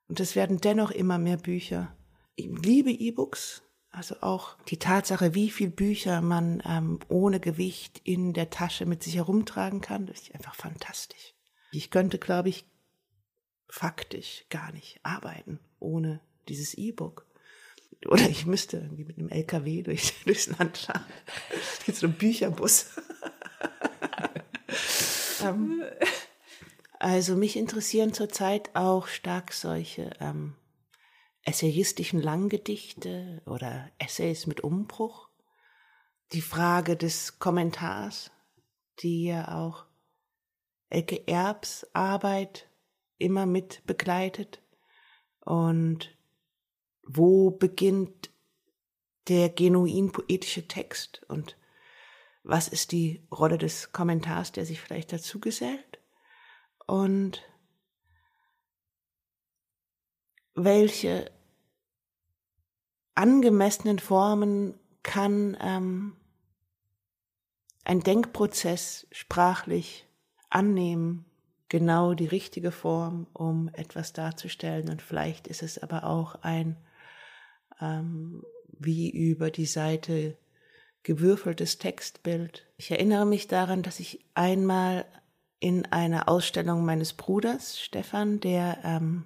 und 0.07 0.21
es 0.21 0.35
werden 0.35 0.59
dennoch 0.61 0.91
immer 0.91 1.17
mehr 1.17 1.35
Bücher. 1.35 1.93
Ich 2.35 2.47
liebe 2.47 2.89
E-Books, 2.89 3.63
also 3.97 4.15
auch 4.21 4.55
die 4.67 4.77
Tatsache, 4.77 5.33
wie 5.33 5.49
viel 5.49 5.71
Bücher 5.71 6.21
man 6.21 6.61
ähm, 6.67 6.99
ohne 7.09 7.39
Gewicht 7.39 7.99
in 8.03 8.33
der 8.33 8.51
Tasche 8.51 8.85
mit 8.85 9.01
sich 9.01 9.15
herumtragen 9.15 9.81
kann, 9.81 10.05
das 10.05 10.21
ist 10.21 10.35
einfach 10.35 10.53
fantastisch. 10.53 11.33
Ich 11.71 11.89
könnte, 11.89 12.19
glaube 12.19 12.49
ich, 12.49 12.65
faktisch 13.67 14.45
gar 14.51 14.71
nicht 14.71 14.99
arbeiten 15.01 15.59
ohne 15.79 16.19
dieses 16.47 16.75
E-Book. 16.75 17.25
Oder 18.05 18.29
ich 18.29 18.45
müsste 18.45 18.77
irgendwie 18.77 19.05
mit 19.05 19.17
einem 19.17 19.29
LKW 19.29 19.81
durch, 19.81 20.13
durchs 20.25 20.55
Land 20.59 20.77
fahren. 20.77 21.03
Mit 21.87 21.95
so 21.95 22.05
einem 22.05 22.17
Bücherbus. 22.17 22.91
ähm, 25.43 25.81
also 26.99 27.35
mich 27.35 27.57
interessieren 27.57 28.13
zurzeit 28.13 28.75
auch 28.75 29.07
stark 29.07 29.53
solche 29.53 30.11
ähm, 30.19 30.53
essayistischen 31.47 32.21
Langgedichte 32.21 33.41
oder 33.45 33.89
Essays 33.99 34.47
mit 34.47 34.61
Umbruch. 34.61 35.29
Die 36.33 36.41
Frage 36.41 36.97
des 36.97 37.39
Kommentars, 37.39 38.31
die 38.99 39.27
ja 39.27 39.57
auch 39.57 39.85
Elke 40.89 41.25
Erbs 41.25 41.87
Arbeit 41.93 42.69
immer 43.17 43.45
mit 43.45 43.85
begleitet. 43.85 44.61
Und 45.39 46.17
wo 47.03 47.51
beginnt 47.51 48.29
der 49.29 49.47
genuin 49.47 50.11
poetische 50.11 50.67
Text 50.67 51.21
und 51.29 51.57
was 52.43 52.67
ist 52.67 52.91
die 52.91 53.25
Rolle 53.31 53.57
des 53.57 53.91
Kommentars, 53.93 54.51
der 54.51 54.65
sich 54.65 54.79
vielleicht 54.79 55.11
dazu 55.11 55.39
gesellt? 55.39 55.99
Und 56.85 57.43
welche 60.55 61.29
angemessenen 63.17 63.99
Formen 63.99 64.75
kann 65.03 65.57
ähm, 65.61 66.15
ein 67.83 68.01
Denkprozess 68.01 69.07
sprachlich 69.11 70.07
annehmen, 70.49 71.25
genau 71.69 72.13
die 72.13 72.25
richtige 72.25 72.71
Form, 72.71 73.27
um 73.33 73.69
etwas 73.73 74.13
darzustellen. 74.13 74.89
Und 74.89 75.01
vielleicht 75.01 75.47
ist 75.47 75.63
es 75.63 75.77
aber 75.77 76.03
auch 76.05 76.35
ein 76.43 76.77
ähm, 77.81 78.43
wie 78.79 79.09
über 79.09 79.51
die 79.51 79.65
Seite 79.65 80.37
gewürfeltes 81.03 81.77
Textbild. 81.77 82.67
Ich 82.77 82.91
erinnere 82.91 83.25
mich 83.25 83.47
daran, 83.47 83.81
dass 83.81 83.99
ich 83.99 84.25
einmal 84.33 85.05
in 85.59 85.85
einer 85.87 86.29
Ausstellung 86.29 86.85
meines 86.85 87.13
Bruders, 87.13 87.79
Stefan, 87.79 88.39
der 88.39 88.79
ähm, 88.83 89.25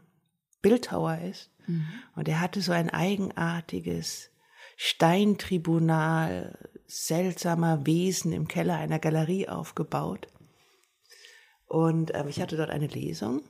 Bildhauer 0.61 1.17
ist, 1.17 1.50
Mhm. 1.67 1.87
Und 2.15 2.27
er 2.27 2.39
hatte 2.39 2.61
so 2.61 2.71
ein 2.71 2.89
eigenartiges 2.89 4.29
Steintribunal 4.77 6.57
seltsamer 6.87 7.85
Wesen 7.85 8.33
im 8.33 8.47
Keller 8.47 8.77
einer 8.77 8.99
Galerie 8.99 9.47
aufgebaut. 9.47 10.27
Und 11.67 12.13
äh, 12.13 12.27
ich 12.27 12.41
hatte 12.41 12.57
dort 12.57 12.69
eine 12.69 12.87
Lesung. 12.87 13.43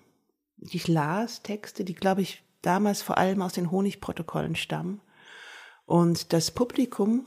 Ich 0.60 0.88
las 0.88 1.42
Texte, 1.42 1.84
die, 1.84 1.96
glaube 1.96 2.22
ich, 2.22 2.44
damals 2.62 3.02
vor 3.02 3.18
allem 3.18 3.42
aus 3.42 3.54
den 3.54 3.72
Honigprotokollen 3.72 4.56
stammen. 4.56 5.02
Und 5.86 6.34
das 6.34 6.52
Publikum, 6.52 7.26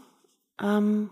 ähm, 0.63 1.11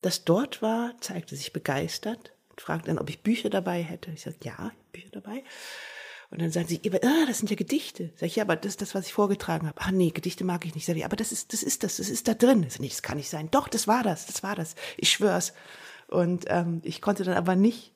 das 0.00 0.24
dort 0.24 0.60
war, 0.62 0.94
zeigte 1.00 1.36
sich 1.36 1.52
begeistert 1.52 2.32
und 2.50 2.60
fragte 2.60 2.88
dann, 2.88 2.98
ob 2.98 3.08
ich 3.08 3.22
Bücher 3.22 3.48
dabei 3.48 3.82
hätte. 3.82 4.10
Ich 4.10 4.22
sagte, 4.22 4.48
ja, 4.48 4.72
Bücher 4.92 5.10
dabei. 5.12 5.44
Und 6.30 6.40
dann 6.40 6.50
sagen 6.50 6.66
sie, 6.66 6.80
ah, 6.84 7.26
das 7.26 7.38
sind 7.38 7.50
ja 7.50 7.56
Gedichte. 7.56 8.12
Sag 8.16 8.26
ich, 8.26 8.36
ja, 8.36 8.44
aber 8.44 8.56
das 8.56 8.72
ist 8.72 8.82
das, 8.82 8.94
was 8.94 9.06
ich 9.06 9.12
vorgetragen 9.12 9.68
habe. 9.68 9.80
Ah, 9.80 9.92
nee, 9.92 10.10
Gedichte 10.10 10.44
mag 10.44 10.64
ich 10.64 10.74
nicht. 10.74 10.86
Sag 10.86 10.96
ich, 10.96 11.04
aber 11.04 11.16
das 11.16 11.32
ist, 11.32 11.52
das 11.52 11.62
ist 11.62 11.84
das, 11.84 11.98
das 11.98 12.08
ist 12.08 12.26
da 12.26 12.34
drin. 12.34 12.64
Ich 12.64 12.72
sag, 12.72 12.80
nee, 12.80 12.88
das 12.88 13.02
kann 13.02 13.16
nicht 13.16 13.30
sein. 13.30 13.50
Doch, 13.50 13.68
das 13.68 13.86
war 13.86 14.02
das, 14.02 14.26
das 14.26 14.42
war 14.42 14.56
das. 14.56 14.74
Ich 14.96 15.10
schwör's. 15.10 15.52
Und 16.08 16.46
ähm, 16.48 16.80
ich 16.84 17.00
konnte 17.00 17.24
dann 17.24 17.36
aber 17.36 17.54
nicht 17.56 17.92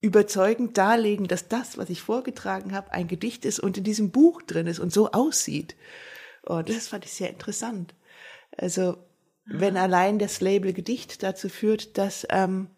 überzeugend 0.00 0.76
darlegen, 0.78 1.26
dass 1.26 1.48
das, 1.48 1.78
was 1.78 1.90
ich 1.90 2.02
vorgetragen 2.02 2.74
habe, 2.74 2.92
ein 2.92 3.08
Gedicht 3.08 3.44
ist 3.44 3.58
und 3.58 3.78
in 3.78 3.84
diesem 3.84 4.10
Buch 4.10 4.42
drin 4.42 4.66
ist 4.66 4.78
und 4.78 4.92
so 4.92 5.10
aussieht. 5.10 5.76
Und 6.42 6.68
das 6.68 6.88
fand 6.88 7.04
ich 7.04 7.12
sehr 7.12 7.30
interessant. 7.30 7.94
Also, 8.56 8.98
wenn 9.44 9.76
allein 9.76 10.18
das 10.18 10.40
Label 10.40 10.72
Gedicht 10.72 11.22
dazu 11.22 11.48
führt, 11.48 11.98
dass 11.98 12.26
ähm, 12.30 12.68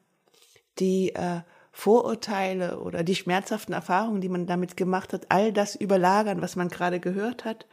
die 0.79 1.15
äh, 1.15 1.41
Vorurteile 1.79 2.81
oder 2.81 3.05
die 3.05 3.15
schmerzhaften 3.15 3.73
Erfahrungen, 3.73 4.21
die 4.21 4.29
man 4.29 4.49
damit 4.49 4.77
gemacht 4.77 5.13
hat, 5.13 5.27
all 5.29 5.53
das 5.53 5.77
überlagern, 5.77 6.43
was 6.43 6.57
man 6.57 6.71
gerade 6.71 6.99
gehört 6.99 7.45
hat, 7.45 7.69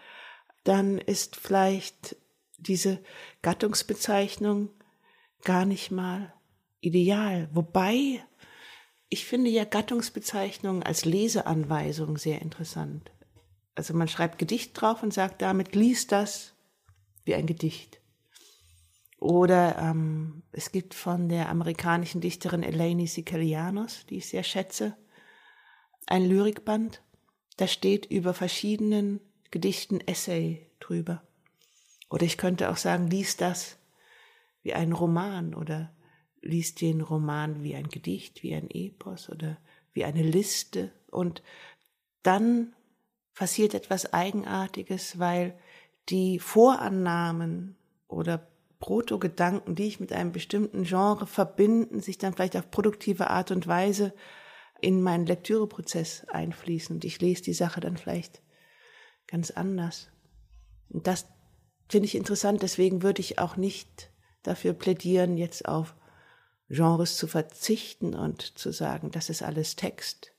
dann 0.64 1.00
ist 1.00 1.36
vielleicht 1.36 2.16
diese 2.60 3.00
Gattungsbezeichnung 3.42 4.70
gar 5.44 5.66
nicht 5.66 5.90
mal 5.90 6.32
ideal. 6.82 7.50
Wobei 7.52 8.24
ich 9.10 9.26
finde 9.26 9.50
ja 9.50 9.66
Gattungsbezeichnungen 9.66 10.84
als 10.84 11.06
Leseanweisung 11.06 12.20
sehr 12.20 12.44
interessant. 12.44 13.12
Also 13.74 13.96
man 13.96 14.08
schreibt 14.08 14.38
Gedicht 14.38 14.80
drauf 14.80 15.02
und 15.02 15.16
sagt 15.16 15.42
damit, 15.42 15.74
lies 15.74 16.06
das 16.06 16.54
wie 17.24 17.34
ein 17.34 17.48
Gedicht. 17.48 18.00
Oder 19.18 19.78
ähm, 19.78 20.44
es 20.52 20.72
gibt 20.72 20.94
von 20.94 21.30
der 21.30 21.50
amerikanischen 21.50 22.22
Dichterin 22.22 22.64
Eleni 22.64 23.08
Sikelianos, 23.08 24.06
die 24.08 24.18
ich 24.18 24.28
sehr 24.28 24.44
schätze, 24.44 24.98
ein 26.06 26.26
Lyrikband. 26.26 27.02
Da 27.58 27.68
steht 27.68 28.06
über 28.06 28.34
verschiedenen 28.34 29.22
Gedichten 29.52 30.02
Essay 30.02 30.70
drüber. 30.80 31.24
Oder 32.10 32.26
ich 32.26 32.38
könnte 32.38 32.70
auch 32.70 32.78
sagen, 32.78 33.08
lies 33.08 33.38
das 33.38 33.78
wie 34.62 34.74
ein 34.74 34.92
Roman 34.92 35.54
oder 35.54 35.94
lies 36.42 36.76
den 36.76 37.02
Roman 37.02 37.64
wie 37.64 37.76
ein 37.76 37.88
Gedicht, 37.88 38.44
wie 38.44 38.54
ein 38.54 38.70
Epos 38.70 39.30
oder 39.30 39.58
wie 39.94 40.06
eine 40.06 40.24
Liste. 40.24 40.92
Und 41.10 41.42
dann 42.24 42.74
passiert 43.34 43.74
etwas 43.74 44.14
Eigenartiges, 44.14 45.20
weil 45.20 45.58
die 46.10 46.40
Vorannahmen 46.40 47.76
oder 48.08 48.48
Proto-Gedanken, 48.80 49.76
die 49.76 49.88
ich 49.88 50.00
mit 50.00 50.12
einem 50.12 50.32
bestimmten 50.32 50.84
Genre 50.84 51.28
verbinden, 51.28 52.02
sich 52.02 52.18
dann 52.18 52.34
vielleicht 52.34 52.58
auf 52.58 52.70
produktive 52.72 53.30
Art 53.30 53.52
und 53.52 53.68
Weise 53.68 54.14
in 54.82 55.02
meinen 55.02 55.26
Lektüreprozess 55.26 56.26
einfließen. 56.28 56.98
Und 56.98 57.06
ich 57.06 57.22
lese 57.22 57.44
die 57.44 57.54
Sache 57.54 57.80
dann 57.80 57.98
vielleicht 57.98 58.42
ganz 59.28 59.52
anders. 59.52 60.10
Und 60.90 61.08
das 61.08 61.26
finde 61.90 62.06
ich 62.06 62.16
interessant, 62.16 62.62
deswegen 62.62 63.02
würde 63.02 63.22
ich 63.22 63.40
auch 63.40 63.58
nicht 63.58 64.12
dafür 64.44 64.74
plädieren, 64.74 65.38
jetzt 65.38 65.68
auf 65.68 65.96
Genres 66.70 67.18
zu 67.18 67.28
verzichten 67.28 68.14
und 68.16 68.58
zu 68.58 68.72
sagen, 68.72 69.12
das 69.12 69.30
ist 69.30 69.44
alles 69.44 69.76
Text, 69.76 70.34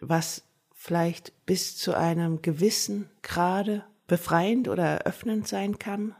was 0.00 0.42
vielleicht 0.72 1.46
bis 1.46 1.76
zu 1.76 1.94
einem 1.94 2.42
gewissen 2.42 3.10
Grade 3.22 3.84
befreiend 4.06 4.68
oder 4.68 4.84
eröffnend 4.84 5.48
sein 5.48 5.78
kann, 5.78 6.14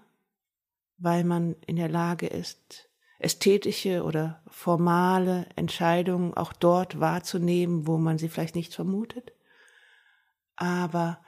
weil 1.02 1.24
man 1.24 1.56
in 1.66 1.76
der 1.76 1.88
Lage 1.88 2.26
ist, 2.26 2.88
ästhetische 3.18 4.04
oder 4.04 4.42
formale 4.48 5.46
Entscheidungen 5.56 6.34
auch 6.34 6.52
dort 6.52 7.00
wahrzunehmen, 7.00 7.86
wo 7.86 7.98
man 7.98 8.18
sie 8.18 8.28
vielleicht 8.28 8.56
nicht 8.56 8.74
vermutet. 8.74 9.32
Aber 10.56 11.18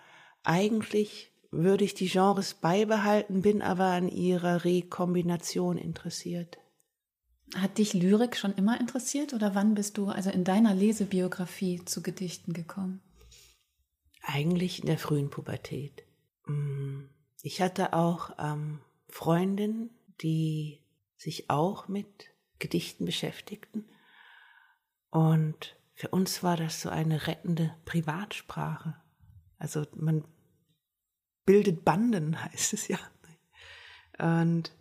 eigentlich 0.43 1.33
würde 1.51 1.85
ich 1.85 1.95
die 1.95 2.09
Genres 2.09 2.55
beibehalten, 2.55 3.43
bin 3.43 3.63
aber 3.63 3.87
an 3.87 4.09
ihrer 4.09 4.65
Rekombination 4.65 5.79
interessiert. 5.79 6.59
Hat 7.55 7.79
dich 7.79 7.95
Lyrik 7.95 8.37
schon 8.37 8.55
immer 8.55 8.81
interessiert 8.81 9.33
oder 9.33 9.55
wann 9.55 9.75
bist 9.75 9.97
du 9.97 10.09
also 10.09 10.31
in 10.31 10.45
deiner 10.45 10.75
Lesebiografie 10.75 11.85
zu 11.85 12.03
Gedichten 12.03 12.53
gekommen? 12.53 13.01
Eigentlich 14.23 14.81
in 14.81 14.87
der 14.87 14.99
frühen 14.99 15.31
Pubertät. 15.31 16.03
Mm, 16.47 17.05
ich 17.43 17.61
hatte 17.61 17.93
auch 17.93 18.31
ähm, 18.39 18.81
Freundinnen, 19.15 19.91
die 20.23 20.83
sich 21.17 21.49
auch 21.49 21.87
mit 21.87 22.35
Gedichten 22.59 23.05
beschäftigten. 23.05 23.89
Und 25.11 25.77
für 25.93 26.09
uns 26.09 26.43
war 26.43 26.57
das 26.57 26.83
so 26.83 26.89
eine 26.89 27.29
rettende 27.29 27.77
Privatsprache. 27.85 29.01
Also 29.57 29.87
man 29.95 30.25
bildet 31.47 31.85
Banden, 31.85 32.43
heißt 32.45 32.73
es 32.73 32.89
ja. 32.89 32.99
Und 34.19 34.73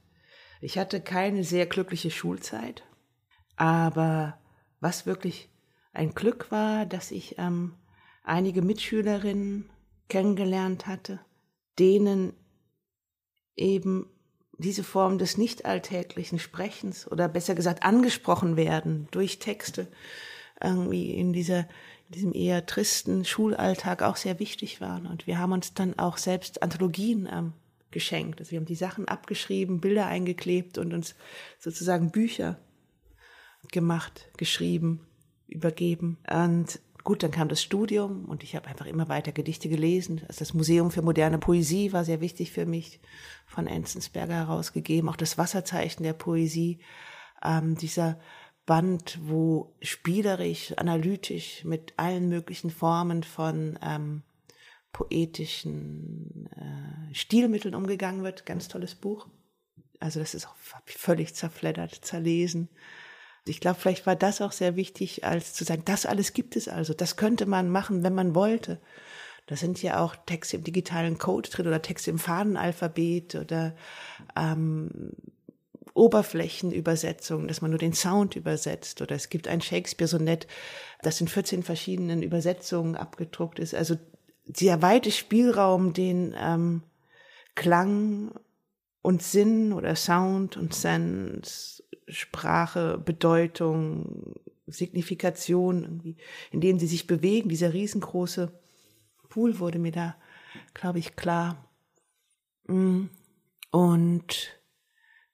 ich 0.61 0.79
hatte 0.79 0.99
keine 0.99 1.43
sehr 1.43 1.67
glückliche 1.67 2.09
Schulzeit, 2.09 2.83
aber 3.55 4.41
was 4.79 5.05
wirklich 5.05 5.51
ein 5.93 6.15
Glück 6.15 6.49
war, 6.49 6.87
dass 6.87 7.11
ich 7.11 7.37
ähm, 7.37 7.75
einige 8.23 8.63
Mitschülerinnen 8.63 9.69
kennengelernt 10.09 10.87
hatte, 10.87 11.19
denen 11.77 12.33
eben 13.55 14.09
diese 14.57 14.83
Form 14.83 15.17
des 15.17 15.38
nicht 15.38 15.65
alltäglichen 15.65 16.39
Sprechens 16.39 17.10
oder 17.12 17.27
besser 17.27 17.55
gesagt 17.55 17.83
angesprochen 17.83 18.55
werden 18.55 19.07
durch 19.12 19.39
Texte 19.39 19.88
irgendwie 20.62 21.12
in 21.12 21.33
dieser 21.33 21.67
in 22.10 22.15
diesem 22.15 22.33
eher 22.33 22.65
tristen 22.65 23.25
Schulalltag 23.25 24.03
auch 24.03 24.17
sehr 24.17 24.39
wichtig 24.39 24.81
waren 24.81 25.07
und 25.07 25.25
wir 25.25 25.39
haben 25.39 25.51
uns 25.51 25.74
dann 25.74 25.98
auch 25.98 26.17
selbst 26.17 26.62
Anthologien 26.62 27.27
ähm, 27.31 27.53
geschenkt. 27.93 28.41
Also 28.41 28.51
wir 28.51 28.60
haben 28.60 28.65
die 28.65 28.75
Sachen 28.75 29.07
abgeschrieben, 29.07 29.79
Bilder 29.79 30.07
eingeklebt 30.07 30.77
und 30.77 30.93
uns 30.93 31.15
sozusagen 31.60 32.12
Bücher 32.12 32.60
gemacht, 33.72 34.27
geschrieben, 34.36 35.07
übergeben. 35.48 36.17
Und 36.29 36.79
gut, 37.03 37.24
dann 37.24 37.31
kam 37.31 37.50
das 37.50 37.62
Studium 37.62 38.25
und 38.25 38.43
ich 38.43 38.55
habe 38.55 38.67
einfach 38.67 38.86
immer 38.86 39.10
weiter 39.10 39.31
Gedichte 39.31 39.69
gelesen. 39.69 40.22
Also 40.27 40.39
das 40.39 40.53
Museum 40.53 40.91
für 40.91 41.01
moderne 41.01 41.38
Poesie 41.38 41.93
war 41.93 42.05
sehr 42.05 42.22
wichtig 42.22 42.51
für 42.51 42.65
mich, 42.65 43.00
von 43.45 43.67
Enzensberger 43.67 44.36
herausgegeben. 44.36 45.10
Auch 45.10 45.15
das 45.15 45.38
Wasserzeichen 45.38 46.03
der 46.03 46.13
Poesie, 46.13 46.79
ähm, 47.43 47.75
dieser 47.75 48.19
Band, 48.65 49.19
wo 49.22 49.75
spielerisch, 49.81 50.74
analytisch 50.77 51.65
mit 51.65 51.93
allen 51.98 52.29
möglichen 52.29 52.69
Formen 52.69 53.24
von 53.24 53.77
ähm, 53.81 54.24
poetischen 54.93 56.50
äh, 56.55 57.13
Stilmitteln 57.13 57.75
umgegangen 57.75 58.23
wird. 58.23 58.45
Ganz 58.45 58.69
tolles 58.69 58.95
Buch. 58.95 59.27
Also 59.99 60.19
das 60.19 60.34
ist 60.34 60.47
auch 60.47 60.56
völlig 60.86 61.36
zerfleddert, 61.36 61.93
zerlesen. 61.93 62.69
Ich 63.45 63.60
glaube, 63.60 63.79
vielleicht 63.79 64.06
war 64.06 64.15
das 64.15 64.41
auch 64.41 64.53
sehr 64.53 64.75
wichtig, 64.75 65.25
als 65.25 65.53
zu 65.53 65.63
sagen, 65.63 65.84
das 65.86 66.06
alles 66.06 66.34
gibt 66.34 66.56
es 66.56 66.67
also. 66.67 66.93
Das 66.93 67.17
könnte 67.17 67.45
man 67.45 67.69
machen, 67.69 68.03
wenn 68.03 68.15
man 68.15 68.36
wollte. 68.36 68.79
Da 69.47 69.58
sind 69.58 69.82
ja 69.84 69.99
auch 69.99 70.15
Texte 70.25 70.58
im 70.58 70.63
digitalen 70.63 71.17
Code 71.17 71.49
drin 71.49 71.67
oder 71.67 71.82
Texte 71.82 72.10
im 72.10 72.19
Fadenalphabet 72.19 73.36
oder 73.36 73.75
ähm, 74.38 75.12
Oberflächenübersetzungen, 75.93 77.47
dass 77.49 77.62
man 77.62 77.71
nur 77.71 77.79
den 77.79 77.93
Sound 77.93 78.38
übersetzt. 78.38 79.01
Oder 79.01 79.15
es 79.15 79.29
gibt 79.29 79.49
ein 79.49 79.62
Shakespeare-Sonett, 79.62 80.47
das 81.01 81.19
in 81.19 81.27
14 81.27 81.63
verschiedenen 81.63 82.23
Übersetzungen 82.23 82.95
abgedruckt 82.95 83.60
ist. 83.60 83.75
Also 83.75 83.97
der 84.45 84.82
weite 84.82 85.12
Spielraum, 85.12 85.93
den 85.93 86.34
ähm, 86.38 86.84
Klang 87.56 88.32
und 89.01 89.21
Sinn 89.21 89.73
oder 89.73 89.95
Sound 89.95 90.56
und 90.56 90.73
Sense, 90.73 91.83
Sprache, 92.07 92.97
Bedeutung, 92.97 94.35
Signifikation, 94.67 95.83
irgendwie, 95.83 96.17
in 96.51 96.61
dem 96.61 96.79
sie 96.79 96.87
sich 96.87 97.07
bewegen, 97.07 97.49
dieser 97.49 97.73
riesengroße 97.73 98.51
Pool 99.29 99.59
wurde 99.59 99.79
mir 99.79 99.91
da, 99.91 100.15
glaube 100.73 100.99
ich, 100.99 101.15
klar. 101.15 101.69
Mm. 102.67 103.05
Und 103.71 104.59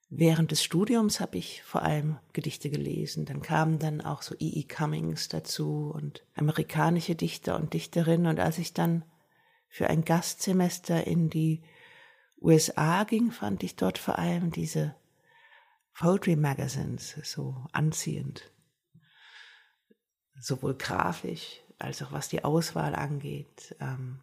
während 0.09 0.51
des 0.51 0.63
Studiums 0.63 1.19
habe 1.19 1.37
ich 1.37 1.61
vor 1.63 1.83
allem 1.83 2.17
Gedichte 2.33 2.69
gelesen. 2.69 3.25
Dann 3.25 3.41
kamen 3.41 3.79
dann 3.79 4.01
auch 4.01 4.21
so 4.21 4.35
E. 4.35 4.47
E. 4.59 4.63
Cummings 4.63 5.27
dazu 5.27 5.91
und 5.93 6.23
amerikanische 6.35 7.15
Dichter 7.15 7.57
und 7.57 7.73
Dichterinnen. 7.73 8.27
Und 8.27 8.39
als 8.39 8.57
ich 8.57 8.73
dann 8.73 9.03
für 9.67 9.89
ein 9.89 10.05
Gastsemester 10.05 11.05
in 11.05 11.29
die 11.29 11.61
USA 12.41 13.03
ging, 13.03 13.31
fand 13.31 13.63
ich 13.63 13.75
dort 13.75 13.97
vor 13.97 14.17
allem 14.17 14.51
diese 14.51 14.95
Poetry 15.99 16.37
Magazines 16.37 17.13
so 17.23 17.55
anziehend. 17.73 18.49
Sowohl 20.39 20.75
grafisch 20.75 21.59
als 21.77 22.01
auch 22.01 22.13
was 22.13 22.29
die 22.29 22.45
Auswahl 22.45 22.95
angeht. 22.95 23.75
Ähm, 23.81 24.19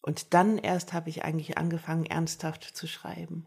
und 0.00 0.32
dann 0.32 0.56
erst 0.56 0.94
habe 0.94 1.10
ich 1.10 1.22
eigentlich 1.22 1.58
angefangen, 1.58 2.06
ernsthaft 2.06 2.64
zu 2.64 2.86
schreiben. 2.86 3.46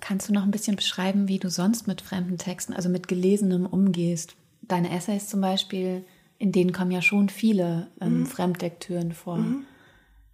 Kannst 0.00 0.28
du 0.28 0.34
noch 0.34 0.42
ein 0.42 0.50
bisschen 0.50 0.76
beschreiben, 0.76 1.28
wie 1.28 1.38
du 1.38 1.48
sonst 1.48 1.86
mit 1.86 2.02
fremden 2.02 2.36
Texten, 2.36 2.74
also 2.74 2.90
mit 2.90 3.08
Gelesenem 3.08 3.64
umgehst? 3.64 4.36
Deine 4.60 4.94
Essays 4.94 5.28
zum 5.28 5.40
Beispiel, 5.40 6.04
in 6.36 6.52
denen 6.52 6.74
kommen 6.74 6.90
ja 6.90 7.00
schon 7.00 7.30
viele 7.30 7.90
ähm, 8.02 8.20
mhm. 8.20 8.26
Fremdlektüren 8.26 9.12
vor. 9.12 9.38
Mhm. 9.38 9.64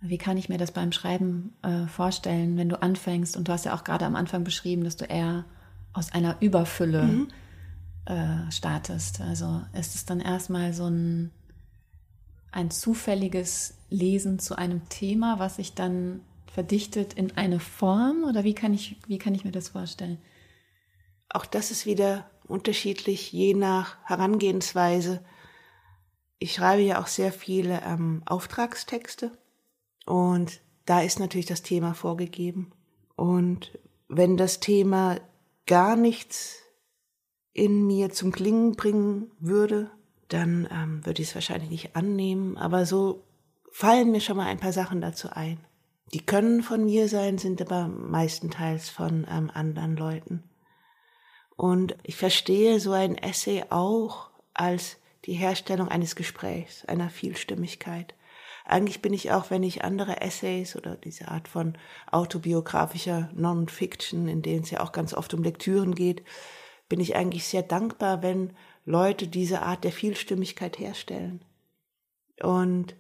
Wie 0.01 0.19
kann 0.19 0.39
ich 0.39 0.49
mir 0.49 0.59
das 0.59 0.73
beim 0.73 0.91
Schreiben 0.91 1.55
äh, 1.63 1.87
vorstellen, 1.87 2.57
wenn 2.57 2.69
du 2.69 2.83
anfängst? 2.83 3.37
Und 3.37 3.47
du 3.47 3.53
hast 3.53 3.65
ja 3.65 3.77
auch 3.77 3.85
gerade 3.85 4.05
am 4.07 4.17
Anfang 4.17 4.43
beschrieben, 4.43 4.83
dass 4.83 4.97
du 4.97 5.05
eher 5.05 5.45
aus 5.95 6.13
einer 6.13 6.37
Überfülle 6.41 7.05
mhm. 7.05 7.29
äh, 8.05 8.51
startest. 8.51 9.21
Also 9.23 9.63
ist 9.73 9.95
es 9.95 10.05
dann 10.05 10.21
erstmal 10.21 10.75
so 10.75 10.87
ein, 10.87 11.31
ein 12.53 12.71
zufälliges 12.71 13.79
Lesen 13.89 14.39
zu 14.39 14.57
einem 14.57 14.87
Thema, 14.91 15.39
was 15.39 15.57
sich 15.57 15.75
dann 15.75 16.21
verdichtet 16.53 17.15
in 17.15 17.37
eine 17.37 17.61
Form? 17.61 18.25
Oder 18.25 18.45
wie 18.45 18.55
kann 18.55 18.75
ich, 18.75 18.97
wie 19.07 19.19
kann 19.19 19.35
ich 19.35 19.45
mir 19.45 19.53
das 19.53 19.71
vorstellen? 19.71 20.19
Auch 21.29 21.47
das 21.47 21.71
ist 21.71 21.87
wieder 21.87 22.31
unterschiedlich, 22.47 23.33
je 23.33 23.55
nach 23.55 23.97
Herangehensweise. 24.05 25.25
Ich 26.39 26.55
schreibe 26.55 26.83
ja 26.83 27.01
auch 27.01 27.07
sehr 27.07 27.33
viele 27.33 27.81
ähm, 27.83 28.23
Auftragstexte 28.27 29.31
und 30.05 30.61
da 30.85 31.01
ist 31.01 31.19
natürlich 31.19 31.47
das 31.47 31.63
Thema 31.63 31.95
vorgegeben. 31.95 32.73
Und 33.17 33.79
wenn 34.09 34.37
das 34.37 34.61
Thema 34.61 35.17
gar 35.67 35.97
nichts 35.97 36.59
in 37.53 37.87
mir 37.87 38.11
zum 38.11 38.33
Klingen 38.33 38.73
bringen 38.73 39.31
würde, 39.39 39.91
dann 40.29 40.69
ähm, 40.71 41.07
würde 41.07 41.23
ich 41.23 41.29
es 41.29 41.35
wahrscheinlich 41.35 41.71
nicht 41.71 41.97
annehmen. 41.97 42.57
Aber 42.57 42.87
so 42.87 43.23
fallen 43.71 44.11
mir 44.11 44.21
schon 44.21 44.37
mal 44.37 44.47
ein 44.47 44.59
paar 44.59 44.73
Sachen 44.73 45.01
dazu 45.01 45.31
ein. 45.31 45.65
Die 46.13 46.25
können 46.25 46.63
von 46.63 46.85
mir 46.85 47.09
sein, 47.09 47.39
sind 47.39 47.61
aber 47.63 47.89
meistenteils 47.89 48.89
von 48.89 49.27
ähm, 49.31 49.51
anderen 49.53 49.97
Leuten. 49.97 50.45
Und 51.57 51.97
ich 52.03 52.17
verstehe 52.17 52.81
so 52.81 52.93
ein 52.93 53.17
Essay 53.17 53.65
auch 53.71 54.31
als 54.53 54.97
die 55.25 55.35
Herstellung 55.35 55.89
eines 55.89 56.17
Gesprächs, 56.17 56.85
einer 56.85 57.11
Vielstimmigkeit. 57.11 58.15
Eigentlich 58.65 59.03
bin 59.03 59.13
ich 59.13 59.31
auch, 59.31 59.51
wenn 59.51 59.63
ich 59.63 59.85
andere 59.85 60.23
Essays 60.23 60.75
oder 60.75 60.97
diese 60.97 61.29
Art 61.29 61.49
von 61.49 61.77
autobiografischer 62.11 63.31
Non-Fiction, 63.35 64.27
in 64.27 64.41
denen 64.41 64.63
es 64.63 64.71
ja 64.71 64.81
auch 64.81 64.93
ganz 64.93 65.13
oft 65.13 65.35
um 65.35 65.43
Lektüren 65.43 65.95
geht, 65.95 66.25
bin 66.89 66.99
ich 66.99 67.15
eigentlich 67.15 67.47
sehr 67.47 67.63
dankbar, 67.63 68.23
wenn 68.23 68.55
Leute 68.87 69.29
diese 69.29 69.63
Art 69.63 69.85
der 69.85 69.93
Vielstimmigkeit 69.93 70.79
herstellen. 70.79 71.45
Und 72.43 72.97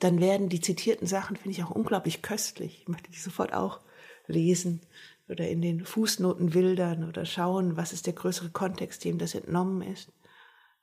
dann 0.00 0.20
werden 0.20 0.48
die 0.48 0.60
zitierten 0.60 1.06
Sachen, 1.06 1.36
finde 1.36 1.56
ich, 1.56 1.64
auch 1.64 1.70
unglaublich 1.70 2.22
köstlich. 2.22 2.80
Ich 2.82 2.88
möchte 2.88 3.10
die 3.10 3.18
sofort 3.18 3.52
auch 3.54 3.80
lesen. 4.26 4.80
oder 5.28 5.48
in 5.48 5.62
den 5.62 5.84
Fußnoten 5.84 6.54
wildern 6.54 7.08
oder 7.08 7.24
schauen, 7.24 7.76
was 7.76 7.92
ist 7.92 8.06
der 8.06 8.14
größere 8.14 8.50
Kontext, 8.50 9.04
dem 9.04 9.16
das 9.16 9.34
entnommen 9.34 9.80
ist. 9.80 10.12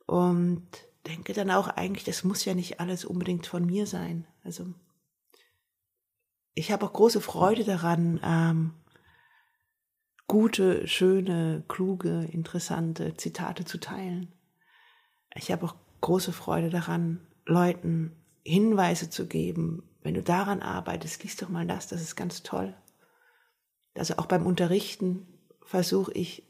Und 0.05 0.65
denke 1.07 1.33
dann 1.33 1.51
auch 1.51 1.67
eigentlich, 1.67 2.03
das 2.03 2.23
muss 2.23 2.45
ja 2.45 2.53
nicht 2.53 2.79
alles 2.79 3.05
unbedingt 3.05 3.47
von 3.47 3.65
mir 3.65 3.87
sein. 3.87 4.27
Also 4.43 4.73
ich 6.53 6.71
habe 6.71 6.85
auch 6.85 6.93
große 6.93 7.21
Freude 7.21 7.63
daran, 7.63 8.19
ähm, 8.23 8.73
gute, 10.27 10.87
schöne, 10.87 11.63
kluge, 11.67 12.27
interessante 12.31 13.15
Zitate 13.15 13.63
zu 13.63 13.79
teilen. 13.79 14.33
Ich 15.35 15.51
habe 15.51 15.65
auch 15.65 15.75
große 16.01 16.33
Freude 16.33 16.69
daran, 16.69 17.25
Leuten 17.45 18.15
Hinweise 18.43 19.09
zu 19.09 19.27
geben. 19.27 19.83
Wenn 20.01 20.15
du 20.15 20.23
daran 20.23 20.61
arbeitest, 20.61 21.23
liest 21.23 21.41
doch 21.41 21.49
mal 21.49 21.65
das, 21.65 21.87
das 21.87 22.01
ist 22.01 22.15
ganz 22.15 22.43
toll. 22.43 22.75
Also 23.95 24.15
auch 24.17 24.25
beim 24.25 24.45
Unterrichten 24.45 25.27
versuche 25.63 26.11
ich 26.13 26.46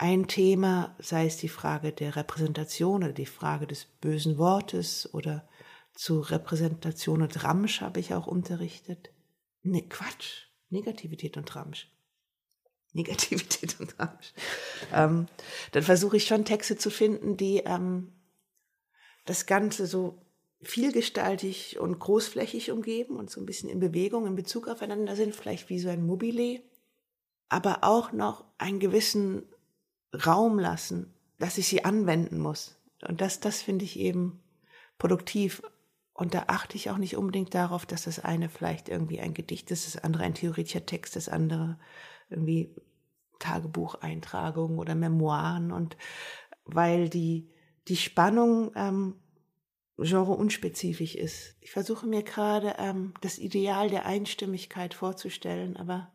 ein 0.00 0.28
Thema, 0.28 0.96
sei 0.98 1.26
es 1.26 1.36
die 1.36 1.50
Frage 1.50 1.92
der 1.92 2.16
Repräsentation 2.16 3.04
oder 3.04 3.12
die 3.12 3.26
Frage 3.26 3.66
des 3.66 3.84
bösen 3.84 4.38
Wortes 4.38 5.12
oder 5.12 5.46
zu 5.94 6.20
Repräsentation 6.20 7.20
und 7.20 7.44
Ramsch 7.44 7.82
habe 7.82 8.00
ich 8.00 8.14
auch 8.14 8.26
unterrichtet. 8.26 9.10
Ne, 9.62 9.82
Quatsch, 9.82 10.46
Negativität 10.70 11.36
und 11.36 11.54
Ramsch. 11.54 11.86
Negativität 12.94 13.78
und 13.78 13.98
Ramsch. 13.98 14.32
Ähm, 14.90 15.26
dann 15.72 15.82
versuche 15.82 16.16
ich 16.16 16.26
schon 16.26 16.46
Texte 16.46 16.78
zu 16.78 16.88
finden, 16.88 17.36
die 17.36 17.58
ähm, 17.58 18.10
das 19.26 19.44
Ganze 19.44 19.86
so 19.86 20.22
vielgestaltig 20.62 21.78
und 21.78 21.98
großflächig 21.98 22.70
umgeben 22.70 23.16
und 23.16 23.28
so 23.28 23.38
ein 23.38 23.46
bisschen 23.46 23.68
in 23.68 23.80
Bewegung 23.80 24.26
in 24.26 24.34
Bezug 24.34 24.66
aufeinander 24.66 25.14
sind, 25.14 25.36
vielleicht 25.36 25.68
wie 25.68 25.78
so 25.78 25.90
ein 25.90 26.06
Mobile, 26.06 26.62
aber 27.50 27.84
auch 27.84 28.12
noch 28.12 28.46
einen 28.56 28.80
gewissen 28.80 29.42
Raum 30.14 30.58
lassen, 30.58 31.14
dass 31.38 31.58
ich 31.58 31.68
sie 31.68 31.84
anwenden 31.84 32.38
muss. 32.38 32.76
Und 33.06 33.20
das, 33.20 33.40
das 33.40 33.62
finde 33.62 33.84
ich 33.84 33.98
eben 33.98 34.42
produktiv. 34.98 35.62
Und 36.12 36.34
da 36.34 36.44
achte 36.48 36.76
ich 36.76 36.90
auch 36.90 36.98
nicht 36.98 37.16
unbedingt 37.16 37.54
darauf, 37.54 37.86
dass 37.86 38.04
das 38.04 38.18
eine 38.18 38.48
vielleicht 38.48 38.88
irgendwie 38.88 39.20
ein 39.20 39.34
Gedicht 39.34 39.70
ist, 39.70 39.86
das 39.86 40.02
andere 40.02 40.24
ein 40.24 40.34
theoretischer 40.34 40.84
Text, 40.84 41.16
das 41.16 41.28
andere 41.28 41.78
irgendwie 42.28 42.74
Tagebucheintragungen 43.38 44.78
oder 44.78 44.94
Memoiren. 44.94 45.72
Und 45.72 45.96
weil 46.64 47.08
die, 47.08 47.50
die 47.88 47.96
Spannung 47.96 48.72
ähm, 48.74 49.14
genre 49.96 50.32
unspezifisch 50.32 51.14
ist. 51.14 51.56
Ich 51.60 51.70
versuche 51.70 52.06
mir 52.06 52.22
gerade 52.22 52.76
ähm, 52.78 53.14
das 53.20 53.38
Ideal 53.38 53.90
der 53.90 54.06
Einstimmigkeit 54.06 54.94
vorzustellen, 54.94 55.76
aber 55.76 56.12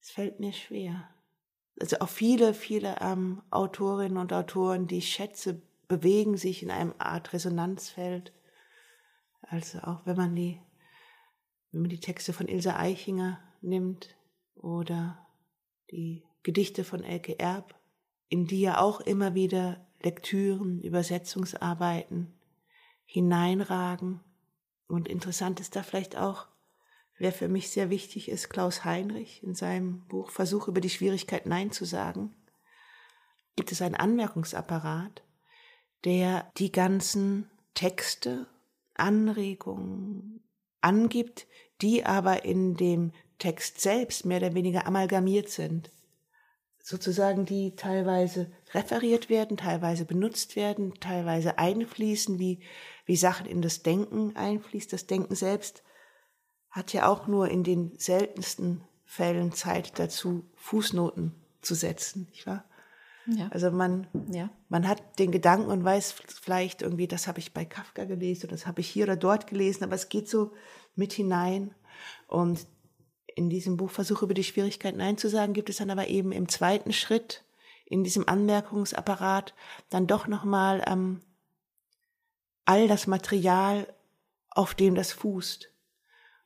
es 0.00 0.10
fällt 0.10 0.40
mir 0.40 0.52
schwer. 0.52 1.08
Also 1.80 1.98
auch 2.00 2.08
viele, 2.08 2.54
viele 2.54 2.96
ähm, 3.00 3.42
Autorinnen 3.50 4.18
und 4.18 4.32
Autoren, 4.32 4.86
die 4.86 4.98
ich 4.98 5.08
schätze, 5.08 5.60
bewegen 5.88 6.36
sich 6.36 6.62
in 6.62 6.70
einem 6.70 6.94
Art 6.98 7.32
Resonanzfeld. 7.32 8.32
Also 9.42 9.78
auch 9.80 10.06
wenn 10.06 10.16
man 10.16 10.34
die, 10.34 10.60
wenn 11.72 11.82
man 11.82 11.90
die 11.90 12.00
Texte 12.00 12.32
von 12.32 12.48
Ilse 12.48 12.76
Eichinger 12.76 13.40
nimmt 13.60 14.16
oder 14.54 15.26
die 15.90 16.24
Gedichte 16.42 16.84
von 16.84 17.02
Elke 17.02 17.38
Erb, 17.38 17.74
in 18.28 18.46
die 18.46 18.60
ja 18.60 18.80
auch 18.80 19.00
immer 19.00 19.34
wieder 19.34 19.86
Lektüren, 20.02 20.80
Übersetzungsarbeiten 20.80 22.38
hineinragen. 23.04 24.20
Und 24.86 25.08
interessant 25.08 25.60
ist 25.60 25.76
da 25.76 25.82
vielleicht 25.82 26.16
auch, 26.16 26.46
wer 27.18 27.32
für 27.32 27.48
mich 27.48 27.70
sehr 27.70 27.90
wichtig 27.90 28.28
ist, 28.28 28.50
Klaus 28.50 28.84
Heinrich 28.84 29.42
in 29.42 29.54
seinem 29.54 30.06
Buch 30.06 30.30
Versuch 30.30 30.68
über 30.68 30.80
die 30.80 30.90
Schwierigkeit 30.90 31.46
Nein 31.46 31.70
zu 31.70 31.84
sagen, 31.84 32.34
gibt 33.56 33.72
es 33.72 33.82
einen 33.82 33.94
Anmerkungsapparat, 33.94 35.22
der 36.04 36.50
die 36.56 36.72
ganzen 36.72 37.50
Texte, 37.74 38.46
Anregungen 38.94 40.44
angibt, 40.80 41.46
die 41.80 42.04
aber 42.04 42.44
in 42.44 42.76
dem 42.76 43.12
Text 43.38 43.80
selbst 43.80 44.24
mehr 44.24 44.38
oder 44.38 44.54
weniger 44.54 44.86
amalgamiert 44.86 45.48
sind 45.48 45.90
sozusagen 46.84 47.46
die 47.46 47.74
teilweise 47.76 48.52
referiert 48.74 49.30
werden, 49.30 49.56
teilweise 49.56 50.04
benutzt 50.04 50.54
werden, 50.54 50.92
teilweise 51.00 51.58
einfließen, 51.58 52.38
wie, 52.38 52.60
wie 53.06 53.16
Sachen 53.16 53.46
in 53.46 53.62
das 53.62 53.82
Denken 53.82 54.36
einfließt. 54.36 54.92
Das 54.92 55.06
Denken 55.06 55.34
selbst 55.34 55.82
hat 56.74 56.92
ja 56.92 57.08
auch 57.08 57.28
nur 57.28 57.48
in 57.48 57.62
den 57.62 57.96
seltensten 57.98 58.82
Fällen 59.04 59.52
Zeit 59.52 59.96
dazu, 60.00 60.44
Fußnoten 60.56 61.32
zu 61.62 61.76
setzen, 61.76 62.26
nicht 62.32 62.48
wahr? 62.48 62.64
Ja. 63.26 63.48
Also 63.52 63.70
man, 63.70 64.08
ja. 64.32 64.50
man 64.68 64.88
hat 64.88 65.20
den 65.20 65.30
Gedanken 65.30 65.70
und 65.70 65.84
weiß 65.84 66.16
vielleicht 66.42 66.82
irgendwie, 66.82 67.06
das 67.06 67.28
habe 67.28 67.38
ich 67.38 67.54
bei 67.54 67.64
Kafka 67.64 68.04
gelesen 68.06 68.46
oder 68.46 68.56
das 68.56 68.66
habe 68.66 68.80
ich 68.80 68.88
hier 68.90 69.04
oder 69.04 69.16
dort 69.16 69.46
gelesen, 69.46 69.84
aber 69.84 69.94
es 69.94 70.08
geht 70.08 70.28
so 70.28 70.52
mit 70.96 71.12
hinein. 71.12 71.72
Und 72.26 72.66
in 73.36 73.48
diesem 73.48 73.76
Buch 73.76 73.92
Versuche 73.92 74.24
über 74.24 74.34
die 74.34 74.44
Schwierigkeiten 74.44 74.98
Nein 74.98 75.16
zu 75.16 75.30
sagen, 75.30 75.52
gibt 75.52 75.70
es 75.70 75.76
dann 75.76 75.90
aber 75.90 76.08
eben 76.08 76.32
im 76.32 76.48
zweiten 76.48 76.92
Schritt 76.92 77.44
in 77.86 78.02
diesem 78.02 78.28
Anmerkungsapparat 78.28 79.54
dann 79.90 80.08
doch 80.08 80.26
nochmal 80.26 80.82
ähm, 80.88 81.20
all 82.64 82.88
das 82.88 83.06
Material, 83.06 83.86
auf 84.50 84.74
dem 84.74 84.96
das 84.96 85.12
fußt. 85.12 85.70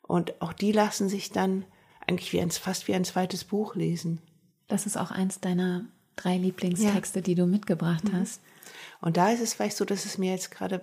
Und 0.09 0.41
auch 0.43 0.53
die 0.53 0.73
lassen 0.73 1.09
sich 1.09 1.31
dann 1.31 1.65
eigentlich 2.05 2.33
wie 2.33 2.41
ein, 2.41 2.51
fast 2.51 2.89
wie 2.89 2.95
ein 2.95 3.05
zweites 3.05 3.45
Buch 3.45 3.77
lesen. 3.77 4.21
Das 4.67 4.87
ist 4.87 4.97
auch 4.97 5.13
eins 5.13 5.39
deiner 5.39 5.85
drei 6.17 6.37
Lieblingstexte, 6.37 7.21
ja. 7.21 7.23
die 7.23 7.37
du 7.37 7.47
mitgebracht 7.47 8.05
mhm. 8.05 8.15
hast. 8.15 8.41
Und 9.01 9.17
da 9.17 9.31
ist 9.31 9.41
es 9.41 9.55
vielleicht 9.55 9.77
so, 9.77 9.85
dass 9.85 10.05
es 10.07 10.19
mir 10.19 10.33
jetzt 10.33 10.51
gerade 10.51 10.81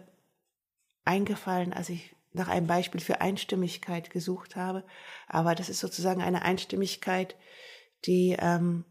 eingefallen, 1.04 1.74
als 1.74 1.90
ich 1.90 2.16
nach 2.34 2.48
einem 2.48 2.68
Beispiel 2.68 3.02
für 3.02 3.20
Einstimmigkeit 3.20 4.12
gesucht 4.12 4.56
habe. 4.56 4.84
Aber 5.28 5.56
das 5.56 5.70
ist 5.70 5.80
sozusagen 5.80 6.22
eine 6.22 6.44
Einstimmigkeit, 6.44 7.36
die 8.06 8.36
ähm, 8.40 8.86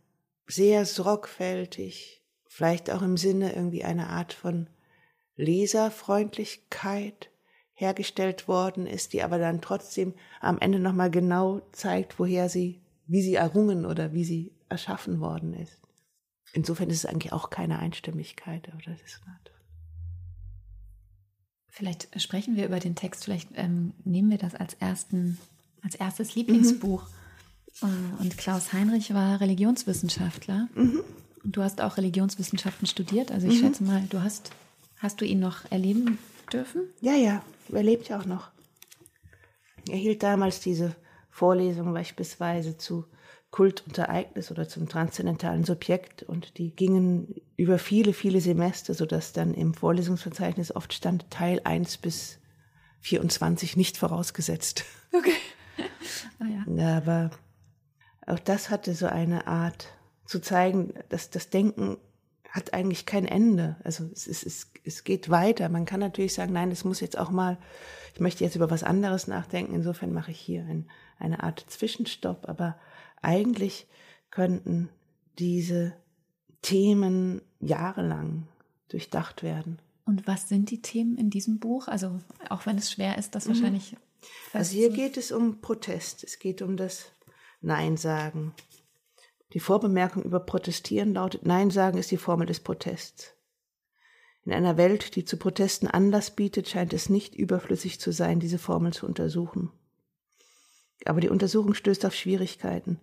sehr 0.47 0.85
sorgfältig, 0.85 2.23
vielleicht 2.47 2.91
auch 2.91 3.03
im 3.03 3.17
Sinne 3.17 3.55
irgendwie 3.55 3.85
einer 3.85 4.11
Art 4.11 4.33
von 4.33 4.69
Leserfreundlichkeit 5.37 7.31
hergestellt 7.75 8.49
worden 8.49 8.87
ist, 8.87 9.13
die 9.13 9.23
aber 9.23 9.39
dann 9.39 9.61
trotzdem 9.61 10.15
am 10.41 10.59
Ende 10.59 10.79
nochmal 10.79 11.11
genau 11.11 11.61
zeigt, 11.73 12.19
woher 12.19 12.49
sie, 12.49 12.81
wie 13.07 13.23
sie 13.23 13.35
errungen 13.35 13.85
oder 13.85 14.13
wie 14.13 14.25
sie 14.25 14.53
erschaffen 14.69 15.21
worden 15.21 15.55
ist. 15.55 15.81
Insofern 16.53 16.89
ist 16.89 16.99
es 16.99 17.07
eigentlich 17.07 17.33
auch 17.33 17.51
keine 17.51 17.81
Einstimmigkeit, 17.81 18.69
oder 18.69 18.93
das 18.93 19.03
ist 19.03 19.21
Vielleicht 21.69 22.09
sprechen 22.23 22.55
wir 22.55 22.67
über 22.67 22.79
den 22.79 22.95
Text, 22.95 23.25
vielleicht 23.25 23.49
ähm, 23.57 23.95
nehmen 24.05 24.31
wir 24.31 24.39
das 24.39 24.55
als, 24.55 24.75
ersten, 24.75 25.39
als 25.83 25.97
erstes 25.97 26.37
Lieblingsbuch. 26.37 27.09
Mhm. 27.83 28.15
Und 28.21 28.39
Klaus 28.39 28.73
Heinrich 28.73 29.13
war 29.13 29.41
Religionswissenschaftler. 29.41 30.69
Mhm. 30.77 31.01
Und 31.43 31.57
du 31.57 31.63
hast 31.63 31.81
auch 31.81 31.97
Religionswissenschaften 31.97 32.87
studiert. 32.87 33.33
Also 33.33 33.49
ich 33.49 33.61
mhm. 33.61 33.67
schätze 33.67 33.83
mal, 33.83 34.05
du 34.09 34.23
hast, 34.23 34.53
hast 34.99 35.21
du 35.21 35.25
ihn 35.25 35.41
noch 35.41 35.69
erleben 35.73 36.19
dürfen? 36.55 36.89
Ja, 37.01 37.15
ja, 37.15 37.43
er 37.73 37.83
lebt 37.83 38.09
ja 38.09 38.19
auch 38.19 38.25
noch. 38.25 38.51
Er 39.89 39.97
hielt 39.97 40.23
damals 40.23 40.61
diese 40.61 40.95
Vorlesung 41.31 41.93
beispielsweise 41.93 42.79
zu 42.79 43.05
Kult 43.51 43.85
und 43.87 43.99
Ereignis 43.99 44.51
oder 44.51 44.69
zum 44.69 44.89
transzendentalen 44.89 45.65
Subjekt 45.65 46.23
und 46.23 46.59
die 46.59 46.75
gingen 46.75 47.41
über 47.57 47.79
viele, 47.79 48.13
viele 48.13 48.41
Semester, 48.41 48.95
sodass 48.95 49.33
dann 49.33 49.55
im 49.55 49.75
Vorlesungsverzeichnis 49.75 50.75
oft 50.75 50.93
stand 50.93 51.31
Teil 51.31 51.61
1 51.63 51.99
bis 51.99 52.41
24 53.01 53.77
nicht 53.77 53.97
vorausgesetzt. 53.97 54.85
Okay. 55.13 55.37
oh 56.41 56.75
ja. 56.75 56.97
Aber 56.97 57.31
auch 58.27 58.41
das 58.41 58.71
hatte 58.71 58.95
so 58.95 59.07
eine 59.07 59.47
Art 59.47 59.87
zu 60.27 60.41
zeigen, 60.41 60.95
dass 61.11 61.31
das 61.31 61.51
Denken 61.51 61.99
hat 62.55 62.73
eigentlich 62.73 63.05
kein 63.05 63.27
Ende. 63.27 63.77
Also 63.83 64.09
es, 64.13 64.29
ist, 64.29 64.47
es, 64.47 64.71
es 64.85 65.03
geht 65.03 65.29
weiter. 65.29 65.69
Man 65.69 65.87
kann 65.87 65.99
natürlich 65.99 66.35
sagen, 66.35 66.53
nein, 66.53 66.71
es 66.71 66.85
muss 66.85 67.01
jetzt 67.01 67.19
auch 67.19 67.31
mal, 67.31 67.59
ich 68.15 68.21
möchte 68.21 68.45
jetzt 68.45 68.55
über 68.55 68.71
was 68.71 68.85
anderes 68.85 69.27
nachdenken. 69.27 69.75
Insofern 69.75 70.13
mache 70.13 70.31
ich 70.31 70.39
hier 70.39 70.63
ein, 70.63 70.89
eine 71.19 71.43
Art 71.43 71.65
Zwischenstopp. 71.69 72.49
Aber 72.49 72.79
eigentlich 73.23 73.89
könnten 74.31 74.89
diese 75.37 75.95
Themen 76.63 77.43
jahrelang 77.59 78.47
durchdacht 78.87 79.43
werden. 79.43 79.81
Und 80.07 80.29
was 80.29 80.49
sind 80.49 80.71
die 80.71 80.81
Themen 80.81 81.19
in 81.19 81.31
diesem 81.31 81.59
Buch? 81.59 81.89
Also 81.89 82.21
auch 82.51 82.67
wenn 82.67 82.79
es 82.79 82.93
schwer 82.93 83.19
ist, 83.19 83.35
das 83.35 83.47
mhm. 83.47 83.49
wahrscheinlich. 83.51 83.97
Also 84.53 84.75
hier 84.75 84.91
geht 84.91 85.17
es 85.17 85.33
um 85.33 85.61
Protest. 85.61 86.23
Es 86.23 86.39
geht 86.39 86.63
um 86.63 86.77
das 86.77 87.07
Nein 87.61 87.97
sagen. 87.97 88.55
Die 89.53 89.61
Vorbemerkung 89.61 90.23
über 90.23 90.41
Protestieren 90.41 91.15
lautet, 91.15 91.47
Nein 91.47 91.71
sagen 91.71 91.99
ist 91.99 92.11
die 92.11 92.17
Formel 92.17 92.47
des 92.47 92.61
Protests. 92.61 93.35
In 94.45 94.53
einer 94.53 94.77
Welt, 94.77 95.17
die 95.17 95.25
zu 95.25 95.37
Protesten 95.37 95.87
Anlass 95.87 96.31
bietet, 96.31 96.69
scheint 96.69 96.93
es 96.93 97.09
nicht 97.09 97.35
überflüssig 97.35 97.99
zu 97.99 98.13
sein, 98.13 98.41
diese 98.41 98.59
Formel 98.59 98.93
zu 98.93 99.07
untersuchen. 99.07 99.71
Aber 101.07 101.21
die 101.21 101.29
Untersuchung 101.29 101.75
stößt 101.75 102.05
auf 102.05 102.15
Schwierigkeiten. 102.15 103.01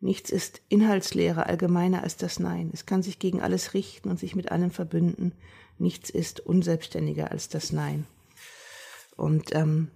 Nichts 0.00 0.30
ist 0.30 0.60
inhaltsleerer, 0.68 1.46
allgemeiner 1.46 2.02
als 2.02 2.16
das 2.16 2.38
Nein. 2.38 2.70
Es 2.74 2.84
kann 2.84 3.02
sich 3.02 3.18
gegen 3.18 3.40
alles 3.40 3.72
richten 3.72 4.10
und 4.10 4.18
sich 4.18 4.36
mit 4.36 4.52
allem 4.52 4.70
verbünden. 4.70 5.32
Nichts 5.78 6.10
ist 6.10 6.40
unselbstständiger 6.40 7.30
als 7.30 7.48
das 7.48 7.72
Nein. 7.72 8.06
Und 9.16 9.54
ähm, 9.54 9.90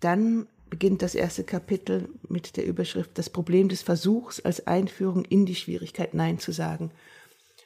dann 0.00 0.46
beginnt 0.70 1.02
das 1.02 1.14
erste 1.14 1.44
Kapitel 1.44 2.08
mit 2.28 2.56
der 2.56 2.66
Überschrift 2.66 3.12
Das 3.14 3.30
Problem 3.30 3.68
des 3.68 3.82
Versuchs 3.82 4.40
als 4.40 4.66
Einführung 4.66 5.24
in 5.24 5.46
die 5.46 5.54
Schwierigkeit 5.54 6.14
Nein 6.14 6.38
zu 6.38 6.52
sagen. 6.52 6.90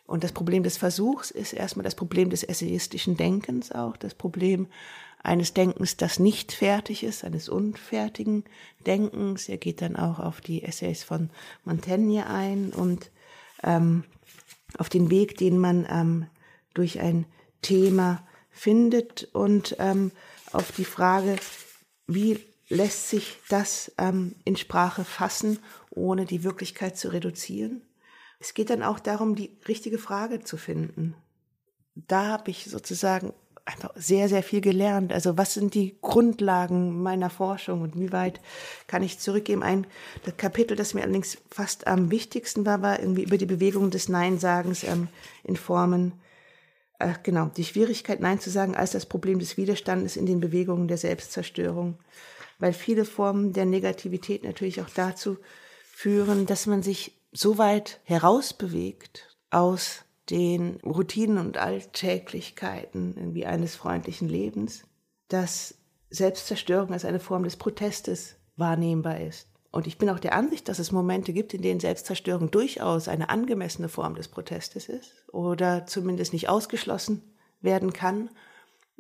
Und 0.07 0.25
das 0.25 0.33
Problem 0.33 0.63
des 0.63 0.77
Versuchs 0.77 1.31
ist 1.31 1.53
erstmal 1.53 1.85
das 1.85 1.95
Problem 1.95 2.31
des 2.31 2.43
essayistischen 2.43 3.17
Denkens 3.17 3.73
auch, 3.73 3.97
das 3.97 4.15
Problem 4.15 4.67
eines 5.23 5.55
Denkens, 5.55 5.97
das 5.97 6.19
nicht 6.19 6.53
fertig 6.53 7.05
ist, 7.05 7.25
eines 7.25 7.49
unfertigen 7.49 8.45
Denkens. 8.87 9.49
Er 9.49 9.57
geht 9.57 9.81
dann 9.81 9.97
auch 9.97 10.19
auf 10.19 10.41
die 10.41 10.65
Essays 10.65 11.05
von 11.05 11.31
Montaigne 11.65 12.27
ein 12.27 12.71
und 12.71 13.11
ähm, 13.63 14.05
auf 14.79 14.89
den 14.89 15.11
Weg, 15.11 15.37
den 15.37 15.59
man 15.59 15.87
ähm, 15.89 16.27
durch 16.75 17.01
ein 17.01 17.27
Thema 17.63 18.27
findet 18.51 19.29
und 19.33 19.77
ähm, 19.79 20.11
auf 20.53 20.73
die 20.73 20.85
Frage, 20.85 21.37
wie 22.07 22.41
lässt 22.73 23.11
sich 23.11 23.39
das 23.49 23.93
ähm, 23.99 24.35
in 24.45 24.57
Sprache 24.57 25.05
fassen, 25.05 25.59
ohne 25.91 26.25
die 26.25 26.43
Wirklichkeit 26.43 26.97
zu 26.97 27.13
reduzieren. 27.13 27.83
Es 28.41 28.55
geht 28.55 28.71
dann 28.71 28.83
auch 28.83 28.99
darum, 28.99 29.37
die 29.37 29.51
richtige 29.69 29.99
Frage 29.99 30.41
zu 30.41 30.57
finden. 30.57 31.15
Da 31.95 32.29
habe 32.29 32.51
ich 32.51 32.65
sozusagen 32.65 33.35
einfach 33.67 33.91
sehr, 33.95 34.29
sehr 34.29 34.43
viel 34.43 34.63
gelernt. 34.63 35.13
Also 35.13 35.37
was 35.37 35.55
sind 35.55 35.75
die 35.75 35.97
Grundlagen 36.01 37.03
meiner 37.03 37.31
Forschung 37.31 37.83
und 37.83 38.01
wie 38.01 38.11
weit 38.11 38.41
kann 38.87 39.03
ich 39.03 39.19
zurückgehen? 39.19 39.63
Ein 39.63 39.87
Kapitel, 40.39 40.75
das 40.75 40.95
mir 40.95 41.03
allerdings 41.03 41.39
fast 41.51 41.87
am 41.87 42.11
wichtigsten 42.11 42.65
war, 42.65 42.81
war 42.81 42.99
irgendwie 42.99 43.23
über 43.23 43.37
die 43.37 43.47
Bewegung 43.47 43.91
des 43.91 44.09
Neinsagens 44.09 44.83
ähm, 44.83 45.09
in 45.45 45.57
Formen, 45.57 46.15
äh, 46.99 47.13
genau, 47.23 47.51
die 47.55 47.65
Schwierigkeit 47.65 48.21
Nein 48.21 48.41
zu 48.41 48.51
sagen 48.51 48.75
als 48.75 48.93
das 48.93 49.07
Problem 49.07 49.39
des 49.39 49.59
Widerstandes 49.59 50.17
in 50.17 50.25
den 50.25 50.41
Bewegungen 50.41 50.89
der 50.89 50.99
Selbstzerstörung. 50.99 51.99
Weil 52.63 52.75
viele 52.75 53.05
Formen 53.05 53.53
der 53.53 53.67
Negativität 53.67 54.45
natürlich 54.45 54.81
auch 54.81 54.89
dazu 54.89 55.37
führen, 55.83 56.47
dass 56.47 56.67
man 56.67 56.81
sich 56.81 57.21
so 57.33 57.59
weit 57.59 57.99
herausbewegt 58.05 59.37
aus 59.51 60.05
den 60.31 60.77
Routinen 60.85 61.39
und 61.39 61.57
Alltäglichkeiten 61.57 63.17
irgendwie 63.17 63.47
eines 63.47 63.75
freundlichen 63.75 64.29
Lebens, 64.29 64.85
dass 65.27 65.75
Selbstzerstörung 66.11 66.93
als 66.93 67.05
eine 67.05 67.19
Form 67.19 67.43
des 67.43 67.57
Protestes 67.57 68.37
wahrnehmbar 68.55 69.19
ist. 69.19 69.49
Und 69.73 69.89
ich 69.89 69.99
bin 69.99 70.09
auch 70.09 70.21
der 70.21 70.37
Ansicht, 70.37 70.69
dass 70.69 70.79
es 70.79 70.93
Momente 70.93 71.33
gibt, 71.33 71.55
in 71.55 71.63
denen 71.63 71.81
Selbstzerstörung 71.81 72.53
durchaus 72.53 73.09
eine 73.09 73.29
angemessene 73.29 73.89
Form 73.89 74.15
des 74.15 74.29
Protestes 74.29 74.89
ist 74.89 75.25
oder 75.33 75.85
zumindest 75.87 76.33
nicht 76.33 76.49
ausgeschlossen 76.49 77.25
werden 77.61 77.93
kann, 77.93 78.31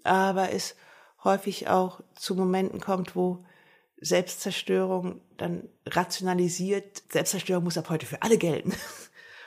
aber 0.03 0.51
es 0.51 0.75
häufig 1.22 1.68
auch 1.68 2.01
zu 2.16 2.35
Momenten 2.35 2.81
kommt, 2.81 3.14
wo 3.14 3.44
Selbstzerstörung 4.03 5.21
dann 5.37 5.69
rationalisiert, 5.87 7.03
Selbstzerstörung 7.11 7.65
muss 7.65 7.79
ab 7.79 7.88
heute 7.88 8.07
für 8.07 8.23
alle 8.23 8.38
gelten. 8.38 8.73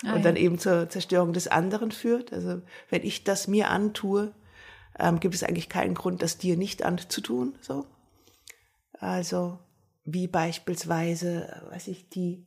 Ah, 0.03 0.15
und 0.15 0.25
dann 0.25 0.35
ja. 0.35 0.41
eben 0.41 0.59
zur 0.59 0.89
Zerstörung 0.89 1.31
des 1.31 1.47
anderen 1.47 1.89
führt. 1.89 2.33
Also 2.33 2.61
wenn 2.89 3.03
ich 3.03 3.23
das 3.23 3.47
mir 3.47 3.69
antue, 3.69 4.33
ähm, 4.99 5.21
gibt 5.21 5.33
es 5.33 5.41
eigentlich 5.41 5.69
keinen 5.69 5.95
Grund, 5.95 6.21
das 6.21 6.37
dir 6.37 6.57
nicht 6.57 6.83
anzutun. 6.83 7.55
So. 7.61 7.85
Also 8.99 9.57
wie 10.03 10.27
beispielsweise, 10.27 11.63
weiß 11.69 11.87
ich, 11.87 12.09
die 12.09 12.45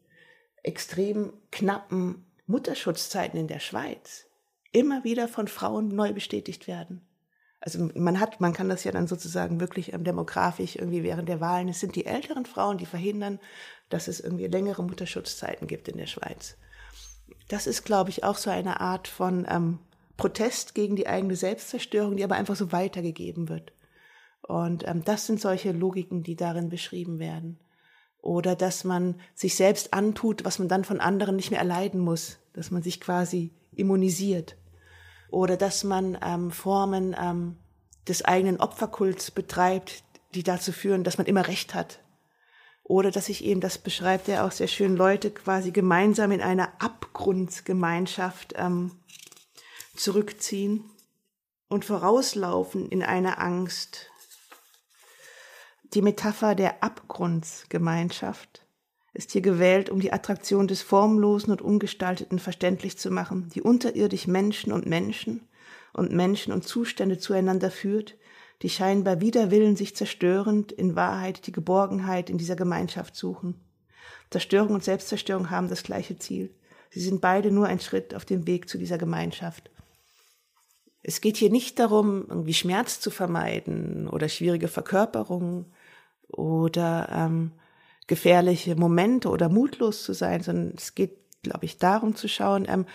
extrem 0.62 1.32
knappen 1.50 2.26
Mutterschutzzeiten 2.46 3.40
in 3.40 3.48
der 3.48 3.60
Schweiz 3.60 4.26
immer 4.70 5.02
wieder 5.02 5.26
von 5.26 5.48
Frauen 5.48 5.88
neu 5.88 6.12
bestätigt 6.12 6.66
werden. 6.66 7.07
Also 7.60 7.90
man 7.94 8.20
hat, 8.20 8.40
man 8.40 8.52
kann 8.52 8.68
das 8.68 8.84
ja 8.84 8.92
dann 8.92 9.08
sozusagen 9.08 9.60
wirklich 9.60 9.92
ähm, 9.92 10.04
demografisch 10.04 10.76
irgendwie 10.76 11.02
während 11.02 11.28
der 11.28 11.40
Wahlen. 11.40 11.68
Es 11.68 11.80
sind 11.80 11.96
die 11.96 12.06
älteren 12.06 12.46
Frauen, 12.46 12.78
die 12.78 12.86
verhindern, 12.86 13.40
dass 13.88 14.08
es 14.08 14.20
irgendwie 14.20 14.46
längere 14.46 14.82
Mutterschutzzeiten 14.82 15.66
gibt 15.66 15.88
in 15.88 15.96
der 15.96 16.06
Schweiz 16.06 16.56
das 17.48 17.66
ist, 17.66 17.84
glaube 17.84 18.10
ich, 18.10 18.24
auch 18.24 18.36
so 18.36 18.50
eine 18.50 18.80
Art 18.80 19.08
von 19.08 19.46
ähm, 19.48 19.78
Protest 20.16 20.74
gegen 20.74 20.96
die 20.96 21.06
eigene 21.06 21.36
Selbstzerstörung, 21.36 22.16
die 22.16 22.24
aber 22.24 22.36
einfach 22.36 22.56
so 22.56 22.72
weitergegeben 22.72 23.48
wird. 23.48 23.72
Und 24.42 24.86
ähm, 24.86 25.02
das 25.04 25.26
sind 25.26 25.40
solche 25.40 25.72
Logiken, 25.72 26.22
die 26.22 26.36
darin 26.36 26.68
beschrieben 26.68 27.18
werden. 27.18 27.58
Oder 28.20 28.54
dass 28.54 28.84
man 28.84 29.20
sich 29.34 29.54
selbst 29.54 29.94
antut, 29.94 30.44
was 30.44 30.58
man 30.58 30.68
dann 30.68 30.84
von 30.84 31.00
anderen 31.00 31.36
nicht 31.36 31.50
mehr 31.50 31.60
erleiden 31.60 32.00
muss, 32.00 32.38
dass 32.52 32.70
man 32.70 32.82
sich 32.82 33.00
quasi 33.00 33.52
immunisiert. 33.72 34.56
Oder 35.30 35.56
dass 35.56 35.84
man 35.84 36.18
ähm, 36.22 36.50
Formen 36.50 37.14
ähm, 37.18 37.56
des 38.06 38.24
eigenen 38.24 38.60
Opferkults 38.60 39.30
betreibt, 39.30 40.02
die 40.34 40.42
dazu 40.42 40.72
führen, 40.72 41.04
dass 41.04 41.18
man 41.18 41.26
immer 41.26 41.46
Recht 41.46 41.74
hat, 41.74 42.00
oder 42.88 43.10
dass 43.10 43.26
sich 43.26 43.44
eben, 43.44 43.60
das 43.60 43.76
beschreibt 43.76 44.28
er 44.28 44.46
auch 44.46 44.50
sehr 44.50 44.66
schön, 44.66 44.96
Leute 44.96 45.30
quasi 45.30 45.72
gemeinsam 45.72 46.32
in 46.32 46.40
einer 46.40 46.72
Abgrundgemeinschaft 46.78 48.54
ähm, 48.56 48.92
zurückziehen 49.94 50.84
und 51.68 51.84
vorauslaufen 51.84 52.88
in 52.88 53.02
einer 53.02 53.40
Angst. 53.40 54.10
Die 55.92 56.00
Metapher 56.00 56.54
der 56.54 56.82
Abgrundsgemeinschaft 56.82 58.66
ist 59.14 59.32
hier 59.32 59.40
gewählt, 59.40 59.90
um 59.90 60.00
die 60.00 60.12
Attraktion 60.12 60.68
des 60.68 60.82
Formlosen 60.82 61.50
und 61.50 61.62
Ungestalteten 61.62 62.38
verständlich 62.38 62.98
zu 62.98 63.10
machen, 63.10 63.48
die 63.54 63.62
unterirdisch 63.62 64.26
Menschen 64.26 64.72
und 64.72 64.86
Menschen 64.86 65.48
und 65.92 66.12
Menschen 66.12 66.52
und 66.52 66.66
Zustände 66.66 67.18
zueinander 67.18 67.70
führt, 67.70 68.16
die 68.62 68.70
scheinbar 68.70 69.20
wider 69.20 69.50
Willen 69.50 69.76
sich 69.76 69.96
zerstörend 69.96 70.72
in 70.72 70.96
Wahrheit 70.96 71.46
die 71.46 71.52
Geborgenheit 71.52 72.28
in 72.28 72.38
dieser 72.38 72.56
Gemeinschaft 72.56 73.16
suchen. 73.16 73.54
Zerstörung 74.30 74.74
und 74.74 74.84
Selbstzerstörung 74.84 75.50
haben 75.50 75.68
das 75.68 75.82
gleiche 75.82 76.18
Ziel. 76.18 76.54
Sie 76.90 77.00
sind 77.00 77.20
beide 77.20 77.50
nur 77.50 77.66
ein 77.66 77.80
Schritt 77.80 78.14
auf 78.14 78.24
dem 78.24 78.46
Weg 78.46 78.68
zu 78.68 78.78
dieser 78.78 78.98
Gemeinschaft. 78.98 79.70
Es 81.02 81.20
geht 81.20 81.36
hier 81.36 81.50
nicht 81.50 81.78
darum, 81.78 82.26
irgendwie 82.28 82.54
Schmerz 82.54 83.00
zu 83.00 83.10
vermeiden 83.10 84.08
oder 84.08 84.28
schwierige 84.28 84.68
Verkörperungen 84.68 85.66
oder 86.28 87.08
ähm, 87.12 87.52
gefährliche 88.08 88.74
Momente 88.74 89.28
oder 89.28 89.48
mutlos 89.48 90.02
zu 90.02 90.12
sein, 90.12 90.42
sondern 90.42 90.74
es 90.76 90.96
geht, 90.96 91.16
glaube 91.42 91.64
ich, 91.64 91.78
darum 91.78 92.16
zu 92.16 92.26
schauen, 92.26 92.66
ähm, 92.68 92.86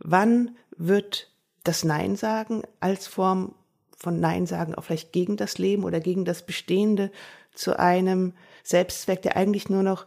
wann 0.00 0.56
wird 0.76 1.30
das 1.62 1.84
Nein 1.84 2.16
sagen 2.16 2.62
als 2.80 3.06
Form 3.06 3.54
von 3.96 4.18
Nein 4.18 4.46
sagen, 4.46 4.74
auch 4.74 4.84
vielleicht 4.84 5.12
gegen 5.12 5.36
das 5.36 5.58
Leben 5.58 5.84
oder 5.84 6.00
gegen 6.00 6.24
das 6.24 6.44
Bestehende 6.44 7.10
zu 7.54 7.78
einem 7.78 8.32
Selbstzweck, 8.64 9.22
der 9.22 9.36
eigentlich 9.36 9.68
nur 9.68 9.82
noch 9.82 10.06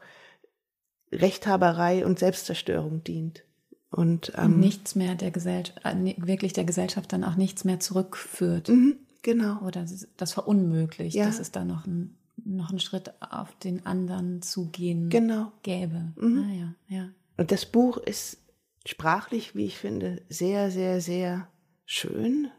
Rechthaberei 1.11 2.05
und 2.05 2.19
Selbstzerstörung 2.19 3.03
dient. 3.03 3.43
Und, 3.89 4.33
ähm, 4.35 4.53
und 4.53 4.59
nichts 4.59 4.95
mehr 4.95 5.15
der 5.15 5.31
Gesellschaft, 5.31 5.79
äh, 5.85 6.15
wirklich 6.17 6.53
der 6.53 6.65
Gesellschaft 6.65 7.13
dann 7.13 7.23
auch 7.23 7.35
nichts 7.35 7.63
mehr 7.63 7.79
zurückführt. 7.79 8.67
Mhm, 8.67 8.97
genau. 9.21 9.61
Oder 9.61 9.85
das 10.17 10.33
verunmöglicht, 10.33 11.15
ja. 11.15 11.25
dass 11.25 11.39
es 11.39 11.51
da 11.51 11.63
noch, 11.63 11.85
ein, 11.85 12.16
noch 12.55 12.69
einen 12.69 12.79
Schritt 12.79 13.13
auf 13.21 13.53
den 13.59 13.85
anderen 13.85 14.41
zugehen 14.41 15.09
genau. 15.09 15.51
gäbe. 15.63 16.13
Mhm. 16.15 16.39
Ah, 16.39 16.53
ja, 16.53 16.97
ja. 16.97 17.09
Und 17.37 17.51
das 17.51 17.65
Buch 17.65 17.97
ist 17.97 18.37
sprachlich, 18.85 19.55
wie 19.55 19.65
ich 19.65 19.77
finde, 19.77 20.21
sehr, 20.29 20.71
sehr, 20.71 21.01
sehr 21.01 21.47
schön, 21.85 22.49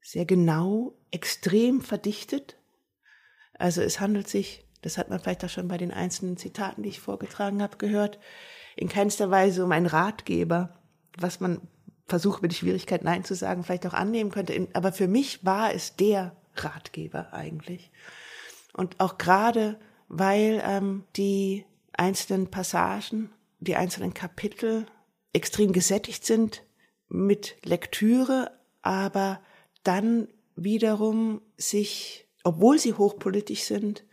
sehr 0.00 0.24
genau, 0.24 0.94
extrem 1.10 1.80
verdichtet. 1.80 2.56
Also 3.54 3.82
es 3.82 4.00
handelt 4.00 4.28
sich, 4.28 4.66
das 4.82 4.98
hat 4.98 5.08
man 5.08 5.18
vielleicht 5.20 5.44
auch 5.44 5.48
schon 5.48 5.68
bei 5.68 5.78
den 5.78 5.92
einzelnen 5.92 6.36
Zitaten, 6.36 6.82
die 6.82 6.90
ich 6.90 7.00
vorgetragen 7.00 7.62
habe, 7.62 7.78
gehört, 7.78 8.18
in 8.76 8.88
keinster 8.88 9.30
Weise 9.30 9.64
um 9.64 9.72
einen 9.72 9.86
Ratgeber, 9.86 10.78
was 11.16 11.40
man 11.40 11.62
versucht 12.06 12.42
mit 12.42 12.54
Schwierigkeit 12.54 13.02
Nein 13.02 13.24
zu 13.24 13.34
sagen, 13.34 13.64
vielleicht 13.64 13.86
auch 13.86 13.94
annehmen 13.94 14.30
könnte. 14.30 14.68
Aber 14.74 14.92
für 14.92 15.08
mich 15.08 15.44
war 15.44 15.72
es 15.72 15.96
der 15.96 16.36
Ratgeber 16.54 17.32
eigentlich. 17.32 17.90
Und 18.76 19.00
auch 19.00 19.16
gerade, 19.16 19.78
weil 20.08 20.62
ähm, 20.62 21.04
die 21.16 21.64
einzelnen 21.94 22.50
Passagen, 22.50 23.30
die 23.58 23.74
einzelnen 23.74 24.12
Kapitel 24.12 24.84
extrem 25.32 25.72
gesättigt 25.72 26.26
sind 26.26 26.62
mit 27.08 27.56
Lektüre, 27.64 28.50
aber 28.82 29.40
dann 29.82 30.28
wiederum 30.56 31.40
sich, 31.56 32.28
obwohl 32.44 32.78
sie 32.78 32.92
hochpolitisch 32.92 33.62
sind, 33.62 34.04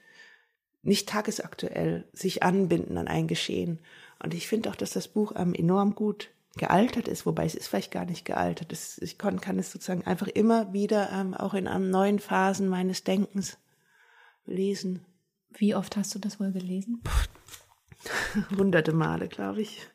nicht 0.82 1.10
tagesaktuell 1.10 2.08
sich 2.14 2.42
anbinden 2.42 2.98
an 2.98 3.10
ein 3.10 3.28
Geschehen. 3.28 3.80
Und 4.22 4.34
ich 4.34 4.48
finde 4.48 4.70
auch, 4.70 4.76
dass 4.76 4.92
das 4.92 5.10
Buch 5.10 5.34
ähm, 5.36 5.54
enorm 5.54 5.94
gut 5.94 6.30
gealtert 6.56 7.10
ist, 7.10 7.26
wobei 7.26 7.46
es 7.46 7.56
ist 7.56 7.68
vielleicht 7.68 7.92
gar 7.92 8.06
nicht 8.06 8.24
gealtert. 8.24 8.72
Es, 8.72 8.98
ich 9.00 9.18
kann, 9.18 9.42
kann 9.42 9.60
es 9.60 9.72
sozusagen 9.72 10.06
einfach 10.06 10.28
immer 10.28 10.72
wieder 10.72 11.12
ähm, 11.12 11.34
auch 11.34 11.54
in 11.54 11.66
neuen 11.90 12.20
Phasen 12.20 12.70
meines 12.70 13.04
Denkens 13.04 13.58
lesen. 14.46 15.06
Wie 15.50 15.76
oft 15.76 15.98
hast 15.98 16.14
du 16.16 16.20
das 16.20 16.40
wohl 16.40 16.52
gelesen? 16.52 17.02
Hunderte 18.58 18.94
Male, 18.94 19.28
glaube 19.28 19.62
ich. 19.62 19.88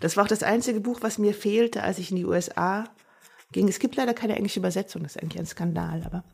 Das 0.00 0.16
war 0.16 0.24
auch 0.24 0.28
das 0.28 0.42
einzige 0.42 0.80
Buch, 0.80 1.00
was 1.02 1.18
mir 1.18 1.34
fehlte, 1.34 1.82
als 1.82 1.98
ich 1.98 2.10
in 2.10 2.16
die 2.16 2.24
USA 2.24 2.84
ging. 3.52 3.68
Es 3.68 3.78
gibt 3.78 3.96
leider 3.96 4.14
keine 4.14 4.36
englische 4.36 4.60
Übersetzung, 4.60 5.02
das 5.02 5.16
ist 5.16 5.22
eigentlich 5.22 5.40
ein 5.40 5.46
Skandal, 5.46 6.02
aber 6.04 6.24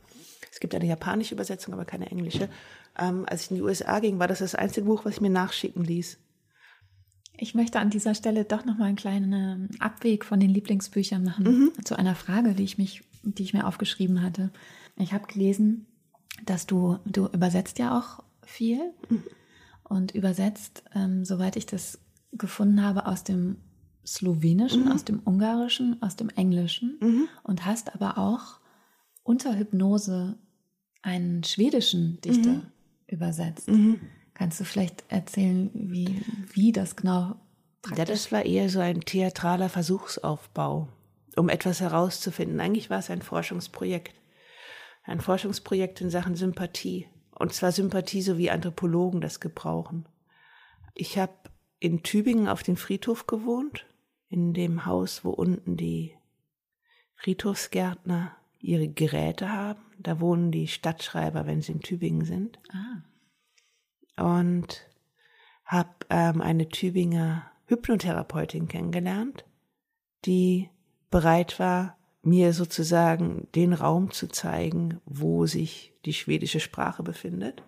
es 0.53 0.61
gibt 0.61 0.75
eine 0.75 0.87
japanische 0.87 1.35
Übersetzung, 1.35 1.75
aber 1.75 1.85
keine 1.85 2.11
englische. 2.11 2.49
Ähm, 2.99 3.25
als 3.29 3.45
ich 3.45 3.51
in 3.51 3.57
die 3.57 3.62
USA 3.62 3.99
ging, 4.01 4.19
war 4.19 4.29
das 4.29 4.38
das 4.38 4.55
einzige 4.55 4.87
Buch, 4.87 5.05
was 5.05 5.14
ich 5.14 5.21
mir 5.21 5.31
nachschicken 5.31 5.85
ließ. 5.85 6.19
Ich 7.38 7.55
möchte 7.55 7.79
an 7.79 7.90
dieser 7.90 8.14
Stelle 8.14 8.45
doch 8.45 8.64
noch 8.64 8.79
mal 8.79 8.87
einen 8.87 8.97
kleinen 8.97 9.69
Abweg 9.81 10.25
von 10.25 10.40
den 10.40 10.51
Lieblingsbüchern 10.51 11.23
machen 11.23 11.45
mhm. 11.45 11.85
zu 11.85 11.99
einer 11.99 12.14
Frage, 12.14 12.55
die 12.55 12.64
ich 12.64 12.79
mich, 12.79 13.03
die 13.23 13.42
ich 13.42 13.53
mir 13.53 13.66
aufgeschrieben 13.66 14.23
hatte. 14.23 14.51
Ich 14.97 15.12
habe 15.12 15.27
gelesen, 15.27 15.87
dass 16.44 16.66
du 16.66 16.99
du 17.05 17.27
übersetzt 17.27 17.79
ja 17.79 17.99
auch 17.99 18.22
viel 18.44 18.92
mhm. 19.09 19.22
und 19.85 20.14
übersetzt, 20.14 20.85
ähm, 20.94 21.25
soweit 21.25 21.57
ich 21.57 21.66
das 21.66 21.99
gefunden 22.33 22.83
habe, 22.83 23.07
aus 23.07 23.25
dem 23.25 23.57
Slowenischen, 24.07 24.85
mhm. 24.85 24.92
aus 24.92 25.05
dem 25.05 25.20
Ungarischen, 25.25 26.01
aus 26.03 26.16
dem 26.16 26.29
Englischen 26.31 26.99
mhm. 27.01 27.29
und 27.42 27.64
hast 27.64 27.94
aber 27.94 28.18
auch 28.18 28.61
unter 29.25 29.59
Hypnose 29.59 30.38
einen 31.03 31.42
schwedischen 31.44 32.20
Dichter 32.20 32.51
mhm. 32.51 32.66
übersetzt. 33.07 33.68
Mhm. 33.68 34.01
Kannst 34.35 34.61
du 34.61 34.64
vielleicht 34.64 35.05
erzählen, 35.09 35.70
wie, 35.72 36.22
wie 36.53 36.72
das 36.72 36.94
genau 36.94 37.37
praktisch? 37.83 37.99
Ja, 37.99 38.05
das 38.05 38.33
war 38.33 38.44
eher 38.44 38.68
so 38.68 38.81
ein 38.81 39.01
theatraler 39.01 39.68
Versuchsaufbau, 39.68 40.88
um 41.37 41.49
etwas 41.49 41.81
herauszufinden. 41.81 42.61
Eigentlich 42.61 42.90
war 42.90 42.99
es 42.99 43.11
ein 43.11 43.22
Forschungsprojekt. 43.22 44.14
Ein 45.07 45.21
Forschungsprojekt 45.21 46.01
in 46.01 46.11
Sachen 46.11 46.37
Sympathie. 46.37 47.09
Und 47.31 47.53
zwar 47.53 47.73
Sympathie, 47.73 48.23
so 48.23 48.38
wie 48.38 48.51
Anthropologen 48.51 49.21
das 49.21 49.40
gebrauchen. 49.40 50.07
Ich 50.95 51.19
habe 51.19 51.35
in 51.79 52.03
Tübingen 52.03 52.49
auf 52.49 52.62
dem 52.62 52.77
Friedhof 52.77 53.27
gewohnt, 53.27 53.87
in 54.29 54.55
dem 54.55 54.87
Haus, 54.87 55.25
wo 55.25 55.31
unten 55.31 55.77
die 55.77 56.14
Friedhofsgärtner 57.14 58.37
ihre 58.59 58.88
Geräte 58.88 59.53
haben. 59.53 59.81
Da 59.99 60.21
wohnen 60.21 60.51
die 60.51 60.69
Stadtschreiber, 60.69 61.47
wenn 61.47 61.61
sie 61.61 61.73
in 61.73 61.81
Tübingen 61.81 62.25
sind. 62.25 62.59
Ah 62.71 63.03
und 64.16 64.88
habe 65.64 65.90
ähm, 66.11 66.40
eine 66.40 66.69
Tübinger 66.69 67.51
Hypnotherapeutin 67.66 68.69
kennengelernt, 68.69 69.45
die 70.25 70.71
bereit 71.11 71.59
war, 71.59 71.97
mir 72.27 72.53
sozusagen 72.53 73.49
den 73.55 73.73
Raum 73.73 74.11
zu 74.11 74.27
zeigen, 74.27 75.01
wo 75.07 75.47
sich 75.47 75.95
die 76.05 76.12
schwedische 76.12 76.61
Sprache 76.61 77.03
befindet. 77.03 77.62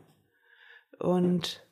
Und 0.98 1.64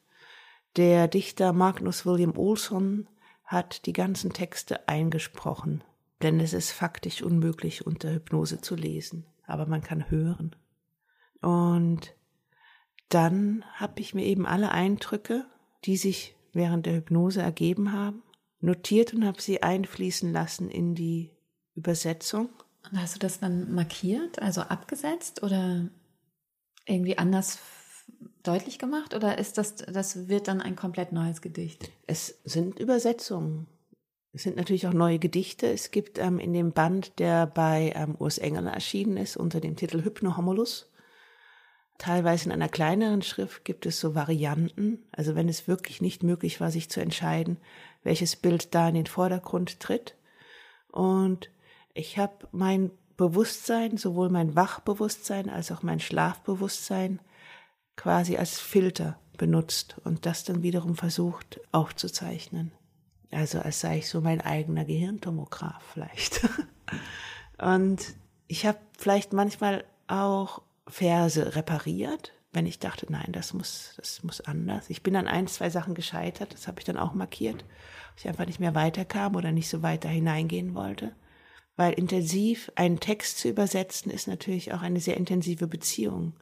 der 0.76 1.08
Dichter 1.08 1.52
Magnus 1.52 2.06
William 2.06 2.36
Olsson 2.38 3.08
hat 3.44 3.86
die 3.86 3.92
ganzen 3.92 4.32
Texte 4.32 4.88
eingesprochen, 4.88 5.82
denn 6.22 6.38
es 6.38 6.52
ist 6.52 6.70
faktisch 6.70 7.22
unmöglich 7.22 7.86
unter 7.86 8.12
Hypnose 8.12 8.60
zu 8.60 8.76
lesen, 8.76 9.26
aber 9.46 9.66
man 9.66 9.82
kann 9.82 10.10
hören. 10.10 10.54
Und 11.42 12.14
dann 13.08 13.64
habe 13.74 14.00
ich 14.00 14.14
mir 14.14 14.24
eben 14.24 14.46
alle 14.46 14.70
Eindrücke, 14.70 15.46
die 15.84 15.96
sich 15.96 16.36
während 16.52 16.86
der 16.86 16.94
Hypnose 16.94 17.42
ergeben 17.42 17.92
haben, 17.92 18.22
notiert 18.60 19.12
und 19.12 19.24
habe 19.24 19.42
sie 19.42 19.62
einfließen 19.62 20.32
lassen 20.32 20.70
in 20.70 20.94
die 20.94 21.32
Übersetzung. 21.74 22.48
Und 22.90 23.00
hast 23.00 23.16
du 23.16 23.18
das 23.18 23.40
dann 23.40 23.72
markiert, 23.74 24.40
also 24.40 24.62
abgesetzt 24.62 25.42
oder 25.42 25.88
irgendwie 26.86 27.18
anders 27.18 27.58
deutlich 28.42 28.78
gemacht 28.78 29.14
oder 29.14 29.38
ist 29.38 29.58
das, 29.58 29.76
das 29.76 30.28
wird 30.28 30.46
dann 30.46 30.60
ein 30.60 30.76
komplett 30.76 31.12
neues 31.12 31.40
Gedicht? 31.42 31.90
Es 32.06 32.38
sind 32.44 32.78
Übersetzungen. 32.78 33.66
Es 34.32 34.42
sind 34.42 34.56
natürlich 34.56 34.86
auch 34.86 34.92
neue 34.92 35.18
Gedichte. 35.18 35.66
Es 35.66 35.90
gibt 35.90 36.18
ähm, 36.18 36.38
in 36.38 36.52
dem 36.52 36.72
Band, 36.72 37.18
der 37.18 37.46
bei 37.46 37.92
ähm, 37.96 38.14
Urs 38.18 38.38
Engel 38.38 38.66
erschienen 38.66 39.16
ist, 39.16 39.36
unter 39.36 39.60
dem 39.60 39.76
Titel 39.76 40.04
Hypnohomolus, 40.04 40.90
Teilweise 41.98 42.46
in 42.46 42.52
einer 42.52 42.68
kleineren 42.68 43.22
Schrift 43.22 43.64
gibt 43.64 43.86
es 43.86 43.98
so 43.98 44.14
Varianten. 44.14 45.04
Also 45.12 45.34
wenn 45.34 45.48
es 45.48 45.66
wirklich 45.66 46.02
nicht 46.02 46.22
möglich 46.22 46.60
war, 46.60 46.70
sich 46.70 46.90
zu 46.90 47.00
entscheiden, 47.00 47.56
welches 48.02 48.36
Bild 48.36 48.74
da 48.74 48.88
in 48.88 48.94
den 48.94 49.06
Vordergrund 49.06 49.80
tritt. 49.80 50.14
Und 50.92 51.50
ich 51.96 52.18
habe 52.18 52.46
mein 52.52 52.90
Bewusstsein, 53.16 53.96
sowohl 53.96 54.28
mein 54.28 54.54
Wachbewusstsein 54.54 55.48
als 55.48 55.72
auch 55.72 55.82
mein 55.82 56.00
Schlafbewusstsein 56.00 57.20
quasi 57.96 58.36
als 58.36 58.58
Filter 58.58 59.18
benutzt 59.38 59.96
und 60.04 60.26
das 60.26 60.44
dann 60.44 60.62
wiederum 60.62 60.96
versucht 60.96 61.60
aufzuzeichnen. 61.72 62.72
Also 63.30 63.58
als 63.60 63.80
sei 63.80 63.98
ich 63.98 64.08
so 64.08 64.20
mein 64.20 64.40
eigener 64.40 64.84
Gehirntomograph 64.84 65.82
vielleicht. 65.92 66.46
und 67.58 68.14
ich 68.46 68.66
habe 68.66 68.78
vielleicht 68.98 69.32
manchmal 69.32 69.84
auch 70.06 70.62
Verse 70.86 71.56
repariert, 71.56 72.32
wenn 72.52 72.66
ich 72.66 72.78
dachte, 72.78 73.06
nein, 73.10 73.32
das 73.32 73.54
muss, 73.54 73.94
das 73.96 74.22
muss 74.22 74.42
anders. 74.42 74.88
Ich 74.90 75.02
bin 75.02 75.16
an 75.16 75.26
ein, 75.26 75.46
zwei 75.46 75.70
Sachen 75.70 75.94
gescheitert, 75.94 76.52
das 76.52 76.68
habe 76.68 76.80
ich 76.80 76.84
dann 76.84 76.98
auch 76.98 77.14
markiert, 77.14 77.64
ich 78.16 78.28
einfach 78.28 78.46
nicht 78.46 78.60
mehr 78.60 78.74
weiterkam 78.74 79.34
oder 79.34 79.52
nicht 79.52 79.68
so 79.68 79.82
weiter 79.82 80.08
hineingehen 80.08 80.74
wollte. 80.74 81.14
Weil 81.76 81.92
intensiv 81.92 82.72
einen 82.74 83.00
Text 83.00 83.38
zu 83.38 83.48
übersetzen 83.48 84.10
ist 84.10 84.28
natürlich 84.28 84.72
auch 84.72 84.82
eine 84.82 85.00
sehr 85.00 85.16
intensive 85.16 85.66
Beziehung. 85.66 86.34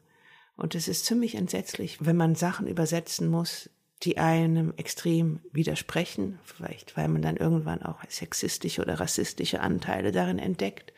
Und 0.55 0.75
es 0.75 0.87
ist 0.87 1.05
ziemlich 1.05 1.35
entsetzlich, 1.35 1.97
wenn 2.05 2.15
man 2.15 2.35
Sachen 2.35 2.67
übersetzen 2.67 3.29
muss, 3.29 3.69
die 4.03 4.17
einem 4.17 4.73
extrem 4.77 5.39
widersprechen, 5.51 6.39
vielleicht 6.43 6.95
weil 6.95 7.07
man 7.07 7.21
dann 7.21 7.37
irgendwann 7.37 7.81
auch 7.81 7.99
sexistische 8.07 8.81
oder 8.81 8.99
rassistische 8.99 9.61
Anteile 9.61 10.11
darin 10.11 10.39
entdeckt 10.39 10.93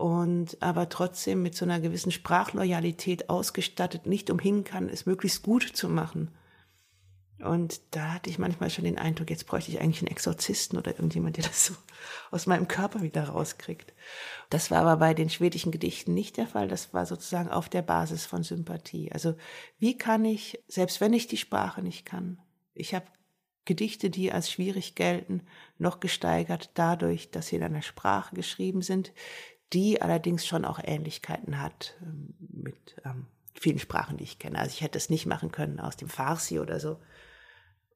und 0.00 0.56
aber 0.60 0.88
trotzdem 0.88 1.42
mit 1.42 1.54
so 1.54 1.64
einer 1.64 1.78
gewissen 1.78 2.10
Sprachloyalität 2.10 3.28
ausgestattet, 3.28 4.06
nicht 4.06 4.30
umhin 4.30 4.64
kann, 4.64 4.88
es 4.88 5.06
möglichst 5.06 5.42
gut 5.42 5.62
zu 5.62 5.88
machen. 5.88 6.30
Und 7.42 7.80
da 7.92 8.14
hatte 8.14 8.28
ich 8.28 8.38
manchmal 8.38 8.70
schon 8.70 8.84
den 8.84 8.98
Eindruck, 8.98 9.30
jetzt 9.30 9.46
bräuchte 9.46 9.70
ich 9.70 9.80
eigentlich 9.80 10.02
einen 10.02 10.10
Exorzisten 10.10 10.78
oder 10.78 10.92
irgendjemand, 10.92 11.36
der 11.36 11.44
das 11.48 11.66
so 11.66 11.74
aus 12.30 12.46
meinem 12.46 12.68
Körper 12.68 13.02
wieder 13.02 13.24
rauskriegt. 13.24 13.92
Das 14.50 14.70
war 14.70 14.80
aber 14.82 14.96
bei 14.96 15.14
den 15.14 15.30
schwedischen 15.30 15.72
Gedichten 15.72 16.14
nicht 16.14 16.36
der 16.36 16.46
Fall. 16.46 16.68
Das 16.68 16.92
war 16.92 17.06
sozusagen 17.06 17.48
auf 17.48 17.68
der 17.68 17.82
Basis 17.82 18.26
von 18.26 18.42
Sympathie. 18.42 19.10
Also 19.12 19.34
wie 19.78 19.96
kann 19.96 20.24
ich, 20.24 20.62
selbst 20.68 21.00
wenn 21.00 21.12
ich 21.12 21.26
die 21.28 21.36
Sprache 21.36 21.82
nicht 21.82 22.04
kann, 22.04 22.38
ich 22.74 22.94
habe 22.94 23.06
Gedichte, 23.64 24.10
die 24.10 24.32
als 24.32 24.50
schwierig 24.50 24.94
gelten, 24.94 25.42
noch 25.78 26.00
gesteigert 26.00 26.70
dadurch, 26.74 27.30
dass 27.30 27.48
sie 27.48 27.56
in 27.56 27.62
einer 27.62 27.82
Sprache 27.82 28.34
geschrieben 28.34 28.82
sind, 28.82 29.12
die 29.72 30.02
allerdings 30.02 30.46
schon 30.46 30.64
auch 30.64 30.80
Ähnlichkeiten 30.82 31.60
hat 31.60 31.96
ähm, 32.02 32.34
mit 32.38 32.96
ähm, 33.04 33.26
vielen 33.54 33.78
Sprachen, 33.78 34.16
die 34.16 34.24
ich 34.24 34.38
kenne. 34.38 34.58
Also 34.58 34.72
ich 34.72 34.80
hätte 34.80 34.98
es 34.98 35.10
nicht 35.10 35.26
machen 35.26 35.52
können 35.52 35.80
aus 35.80 35.96
dem 35.96 36.08
Farsi 36.08 36.58
oder 36.58 36.80
so. 36.80 36.98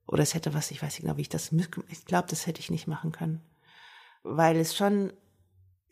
Oder 0.07 0.23
es 0.23 0.35
hätte 0.35 0.55
was, 0.55 0.71
ich 0.71 0.83
weiß 0.83 0.93
nicht 0.95 1.03
genau, 1.03 1.17
wie 1.17 1.23
ich 1.23 1.29
das, 1.29 1.53
ich 1.89 2.05
glaube, 2.05 2.29
das 2.29 2.47
hätte 2.47 2.61
ich 2.61 2.71
nicht 2.71 2.87
machen 2.87 3.13
können. 3.13 3.41
Weil 4.23 4.57
es 4.57 4.77
schon, 4.77 5.13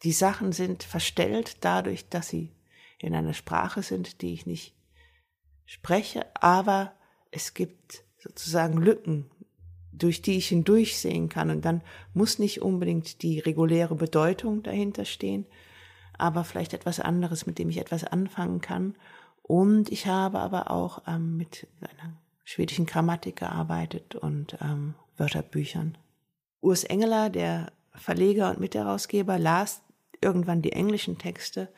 die 0.02 0.12
Sachen 0.12 0.52
sind 0.52 0.82
verstellt 0.82 1.58
dadurch, 1.60 2.08
dass 2.08 2.28
sie 2.28 2.52
in 2.98 3.14
einer 3.14 3.34
Sprache 3.34 3.82
sind, 3.82 4.22
die 4.22 4.34
ich 4.34 4.46
nicht 4.46 4.74
spreche, 5.64 6.26
aber 6.34 6.94
es 7.30 7.54
gibt 7.54 8.04
sozusagen 8.18 8.78
Lücken, 8.78 9.30
durch 9.92 10.22
die 10.22 10.36
ich 10.36 10.48
hindurchsehen 10.48 11.28
kann. 11.28 11.50
Und 11.50 11.64
dann 11.64 11.82
muss 12.14 12.38
nicht 12.38 12.62
unbedingt 12.62 13.22
die 13.22 13.38
reguläre 13.38 13.94
Bedeutung 13.94 14.62
dahinter 14.62 15.04
stehen, 15.04 15.46
aber 16.16 16.44
vielleicht 16.44 16.74
etwas 16.74 17.00
anderes, 17.00 17.46
mit 17.46 17.58
dem 17.58 17.70
ich 17.70 17.78
etwas 17.78 18.04
anfangen 18.04 18.60
kann. 18.60 18.94
Und 19.42 19.90
ich 19.90 20.06
habe 20.06 20.38
aber 20.38 20.70
auch 20.70 21.02
ähm, 21.06 21.36
mit 21.36 21.66
einer 21.80 22.16
schwedischen 22.44 22.86
Grammatik 22.86 23.36
gearbeitet 23.36 24.14
und 24.14 24.56
ähm, 24.60 24.94
Wörterbüchern. 25.16 25.98
Urs 26.60 26.84
Engeler, 26.84 27.30
der 27.30 27.72
Verleger 27.94 28.50
und 28.50 28.60
Mitherausgeber, 28.60 29.38
las 29.38 29.82
irgendwann 30.20 30.62
die 30.62 30.72
englischen 30.72 31.18
Texte 31.18 31.68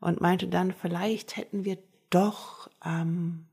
und 0.00 0.20
meinte 0.20 0.48
dann, 0.48 0.72
vielleicht 0.72 1.36
hätten 1.36 1.64
wir 1.64 1.78
doch 2.10 2.68
ähm, 2.84 3.46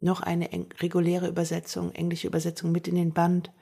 noch 0.00 0.20
eine 0.20 0.48
reguläre 0.80 1.28
Übersetzung, 1.28 1.92
englische 1.92 2.26
Übersetzung 2.26 2.72
mit 2.72 2.86
in 2.88 2.94
den 2.94 3.12
Band 3.12 3.52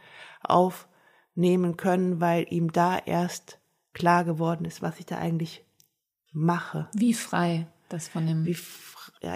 aufnehmen 0.42 1.76
können, 1.76 2.20
weil 2.20 2.46
ihm 2.50 2.72
da 2.72 2.98
erst 2.98 3.58
klar 3.92 4.24
geworden 4.24 4.64
ist, 4.64 4.82
was 4.82 4.98
ich 4.98 5.06
da 5.06 5.18
eigentlich 5.18 5.64
mache. 6.32 6.88
Wie 6.94 7.14
frei 7.14 7.68
das 7.88 8.08
von 8.08 8.26
dem. 8.26 8.44
Wie, 8.44 8.54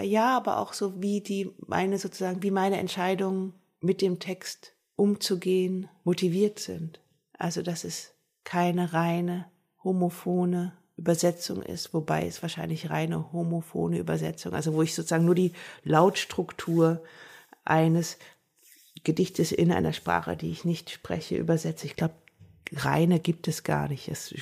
ja, 0.01 0.37
aber 0.37 0.57
auch 0.57 0.73
so 0.73 1.01
wie 1.01 1.21
die 1.21 1.51
meine 1.65 1.97
sozusagen, 1.97 2.43
wie 2.43 2.51
meine 2.51 2.77
Entscheidungen 2.77 3.53
mit 3.81 4.01
dem 4.01 4.19
Text 4.19 4.73
umzugehen 4.95 5.89
motiviert 6.03 6.59
sind. 6.59 6.99
Also 7.37 7.61
dass 7.61 7.83
es 7.83 8.13
keine 8.43 8.93
reine 8.93 9.45
homophone 9.83 10.71
Übersetzung 10.97 11.63
ist, 11.63 11.93
wobei 11.93 12.27
es 12.27 12.41
wahrscheinlich 12.41 12.89
reine 12.89 13.31
homophone 13.31 13.93
Übersetzung, 13.93 14.53
also 14.53 14.73
wo 14.73 14.81
ich 14.81 14.93
sozusagen 14.93 15.25
nur 15.25 15.35
die 15.35 15.53
Lautstruktur 15.83 17.01
eines 17.63 18.17
Gedichte 19.03 19.43
in 19.55 19.71
einer 19.71 19.93
Sprache, 19.93 20.35
die 20.35 20.51
ich 20.51 20.65
nicht 20.65 20.89
spreche, 20.89 21.37
übersetze. 21.37 21.85
Ich 21.85 21.95
glaube, 21.95 22.15
reine 22.73 23.19
gibt 23.19 23.47
es 23.47 23.63
gar 23.63 23.87
nicht. 23.87 24.09
Es 24.09 24.33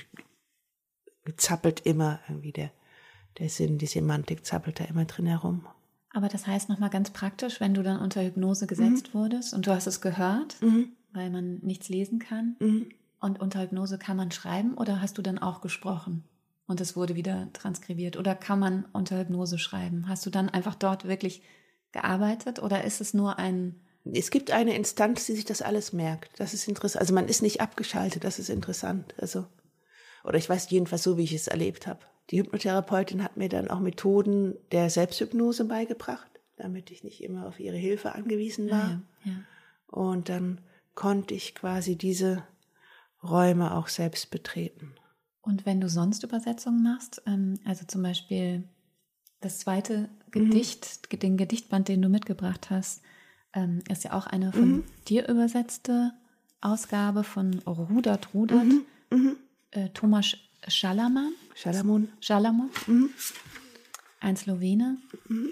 zappelt 1.35 1.81
immer 1.81 2.19
irgendwie 2.27 2.53
der, 2.53 2.71
der 3.39 3.49
Sinn, 3.49 3.77
die 3.77 3.85
Semantik 3.85 4.45
zappelt 4.45 4.79
da 4.79 4.85
immer 4.85 5.05
drin 5.05 5.25
herum. 5.25 5.65
Aber 6.11 6.29
das 6.29 6.47
heißt 6.47 6.69
nochmal 6.69 6.89
ganz 6.89 7.11
praktisch, 7.11 7.59
wenn 7.59 7.73
du 7.73 7.83
dann 7.83 7.99
unter 7.99 8.23
Hypnose 8.23 8.65
gesetzt 8.65 9.13
mhm. 9.13 9.19
wurdest 9.19 9.53
und 9.53 9.67
du 9.67 9.71
hast 9.71 9.88
es 9.88 10.01
gehört, 10.01 10.61
mhm. 10.61 10.93
weil 11.13 11.29
man 11.29 11.59
nichts 11.59 11.89
lesen 11.89 12.19
kann 12.19 12.55
mhm. 12.59 12.89
und 13.19 13.39
unter 13.39 13.61
Hypnose 13.61 13.97
kann 13.97 14.17
man 14.17 14.31
schreiben 14.31 14.73
oder 14.75 15.01
hast 15.01 15.17
du 15.17 15.21
dann 15.21 15.38
auch 15.38 15.61
gesprochen 15.61 16.23
und 16.65 16.81
es 16.81 16.95
wurde 16.95 17.15
wieder 17.15 17.49
transkribiert 17.53 18.17
oder 18.17 18.35
kann 18.35 18.59
man 18.59 18.85
unter 18.93 19.19
Hypnose 19.19 19.59
schreiben? 19.59 20.07
Hast 20.07 20.25
du 20.25 20.29
dann 20.29 20.49
einfach 20.49 20.75
dort 20.75 21.07
wirklich 21.07 21.43
gearbeitet 21.91 22.59
oder 22.61 22.83
ist 22.83 23.01
es 23.01 23.13
nur 23.13 23.38
ein 23.38 23.75
es 24.13 24.31
gibt 24.31 24.51
eine 24.51 24.73
Instanz, 24.73 25.25
die 25.25 25.33
sich 25.33 25.43
das 25.43 25.61
alles 25.61 25.91
merkt. 25.91 26.39
Das 26.39 26.53
ist 26.53 26.65
interessant. 26.69 27.01
Also 27.01 27.13
man 27.13 27.27
ist 27.27 27.41
nicht 27.41 27.59
abgeschaltet, 27.59 28.23
das 28.23 28.39
ist 28.39 28.49
interessant. 28.49 29.13
Also, 29.17 29.45
oder 30.23 30.38
ich 30.38 30.47
weiß 30.47 30.69
jedenfalls 30.69 31.03
so, 31.03 31.17
wie 31.17 31.25
ich 31.25 31.33
es 31.33 31.47
erlebt 31.47 31.88
habe. 31.88 31.99
Die 32.30 32.39
Hypnotherapeutin 32.39 33.23
hat 33.23 33.38
mir 33.38 33.49
dann 33.49 33.69
auch 33.69 33.80
Methoden 33.80 34.55
der 34.71 34.89
Selbsthypnose 34.89 35.65
beigebracht, 35.65 36.30
damit 36.57 36.91
ich 36.91 37.03
nicht 37.03 37.23
immer 37.23 37.47
auf 37.47 37.59
ihre 37.59 37.78
Hilfe 37.78 38.15
angewiesen 38.15 38.69
war. 38.69 39.01
Ja, 39.23 39.32
ja. 39.32 39.34
Und 39.88 40.30
dann 40.30 40.61
konnte 40.95 41.34
ich 41.34 41.55
quasi 41.55 41.95
diese 41.95 42.43
Räume 43.23 43.75
auch 43.75 43.88
selbst 43.88 44.30
betreten. 44.30 44.93
Und 45.41 45.65
wenn 45.65 45.80
du 45.80 45.88
sonst 45.88 46.23
Übersetzungen 46.23 46.84
machst, 46.84 47.21
ähm, 47.25 47.59
also 47.63 47.86
zum 47.86 48.03
Beispiel 48.03 48.63
das 49.39 49.59
zweite 49.59 50.09
mhm. 50.28 50.32
Gedicht, 50.32 51.09
mhm. 51.11 51.19
den 51.19 51.38
Gedichtband, 51.38 51.88
den 51.88 52.01
du 52.01 52.09
mitgebracht 52.09 52.69
hast, 52.69 53.01
ähm, 53.53 53.82
ist 53.89 54.03
ja 54.03 54.13
auch 54.13 54.28
eine 54.28 54.51
von 54.51 54.69
mhm. 54.69 54.84
dir 55.07 55.28
übersetzte 55.30 56.11
Ausgabe 56.59 57.23
von 57.23 57.59
Rudert 57.59 58.34
Rudert, 58.34 58.65
mhm. 58.65 58.86
mhm. 59.09 59.38
Äh, 59.71 59.89
Thomas 59.89 60.38
Schalaman. 60.68 61.34
Schalamon. 61.55 62.10
Schalamon. 62.20 62.70
Mhm. 62.88 63.10
Ein 64.20 64.36
Slowene. 64.36 64.97
Mhm. 65.28 65.49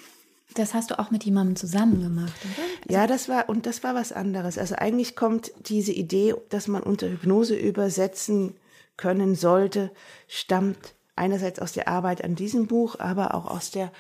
Das 0.56 0.74
hast 0.74 0.92
du 0.92 1.00
auch 1.00 1.12
mit 1.12 1.26
jemandem 1.26 1.58
zusammen 1.58 2.02
gemacht, 2.02 2.34
oder? 2.44 2.64
Also 2.84 2.94
ja, 2.94 3.08
das 3.08 3.28
war, 3.28 3.50
und 3.50 3.66
das 3.66 3.84
war 3.84 3.94
was 3.94 4.14
anderes. 4.14 4.58
Also 4.58 4.76
eigentlich 4.76 5.16
kommt 5.16 5.52
diese 5.68 5.92
Idee, 5.92 6.34
dass 6.50 6.68
man 6.68 6.82
unter 6.82 7.10
Hypnose 7.10 7.56
übersetzen 7.56 8.56
können 8.96 9.36
sollte, 9.36 9.92
stammt 10.28 10.96
einerseits 11.16 11.60
aus 11.60 11.74
der 11.74 11.90
Arbeit 11.90 12.24
an 12.24 12.36
diesem 12.36 12.68
Buch, 12.68 13.00
aber 13.00 13.36
auch 13.36 13.46
aus 13.46 13.72
der 13.72 13.92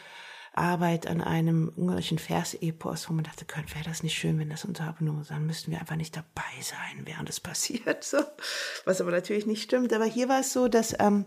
Arbeit 0.58 1.08
an 1.08 1.22
einem 1.22 1.72
ungarischen 1.76 2.18
Versepos, 2.18 3.10
wo 3.10 3.14
man 3.14 3.24
dachte, 3.24 3.46
wäre 3.74 3.86
das 3.86 4.04
nicht 4.04 4.18
schön, 4.18 4.40
wenn 4.40 4.50
das 4.50 4.66
unter 4.66 4.88
Hypnose, 4.88 5.34
dann 5.34 5.46
müssten 5.46 5.72
wir 5.72 5.80
einfach 5.80 5.96
nicht 5.96 6.16
dabei 6.16 6.42
sein, 6.62 7.06
während 7.06 7.30
es 7.30 7.40
passiert. 7.40 8.04
So. 8.04 8.20
Was 8.86 9.02
aber 9.02 9.12
natürlich 9.12 9.46
nicht 9.46 9.64
stimmt. 9.64 9.92
Aber 9.94 10.06
hier 10.06 10.30
war 10.30 10.42
es 10.42 10.54
so, 10.54 10.68
dass 10.68 10.96
ähm, 11.00 11.26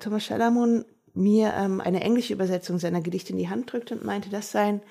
Thomas 0.00 0.24
Schalamon 0.24 0.84
mir 1.14 1.52
ähm, 1.54 1.80
eine 1.80 2.00
englische 2.00 2.32
Übersetzung 2.32 2.78
seiner 2.78 3.00
Gedichte 3.00 3.32
in 3.32 3.38
die 3.38 3.48
Hand 3.48 3.72
drückte 3.72 3.94
und 3.94 4.04
meinte, 4.04 4.30
das 4.30 4.50
seien 4.50 4.82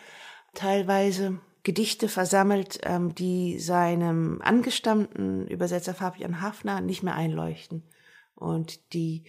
teilweise 0.54 1.40
Gedichte 1.64 2.10
versammelt, 2.10 2.80
ähm, 2.84 3.14
die 3.16 3.60
seinem 3.60 4.42
angestammten 4.42 5.48
Übersetzer 5.48 5.94
Fabian 5.94 6.42
Hafner 6.42 6.82
nicht 6.82 7.04
mehr 7.04 7.16
einleuchten 7.16 7.84
und 8.36 8.94
die 8.94 9.24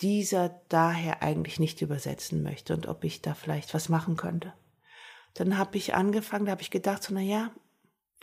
dieser 0.00 0.60
daher 0.68 1.22
eigentlich 1.22 1.60
nicht 1.60 1.82
übersetzen 1.82 2.42
möchte 2.42 2.74
und 2.74 2.86
ob 2.86 3.04
ich 3.04 3.22
da 3.22 3.34
vielleicht 3.34 3.74
was 3.74 3.88
machen 3.88 4.16
könnte. 4.16 4.52
Dann 5.34 5.58
habe 5.58 5.76
ich 5.76 5.94
angefangen, 5.94 6.46
da 6.46 6.52
habe 6.52 6.62
ich 6.62 6.70
gedacht, 6.70 7.02
so, 7.02 7.14
na 7.14 7.50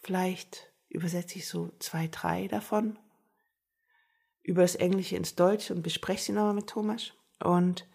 vielleicht 0.03 0.71
übersetze 0.89 1.37
ich 1.37 1.47
so 1.47 1.71
zwei, 1.79 2.07
drei 2.07 2.47
davon 2.47 2.97
über 4.43 4.61
das 4.61 4.75
Englische 4.75 5.15
ins 5.15 5.35
Deutsche 5.35 5.73
und 5.73 5.83
bespreche 5.83 6.23
sie 6.23 6.31
nochmal 6.31 6.53
mit 6.53 6.67
Thomas. 6.67 7.13
Und 7.43 7.85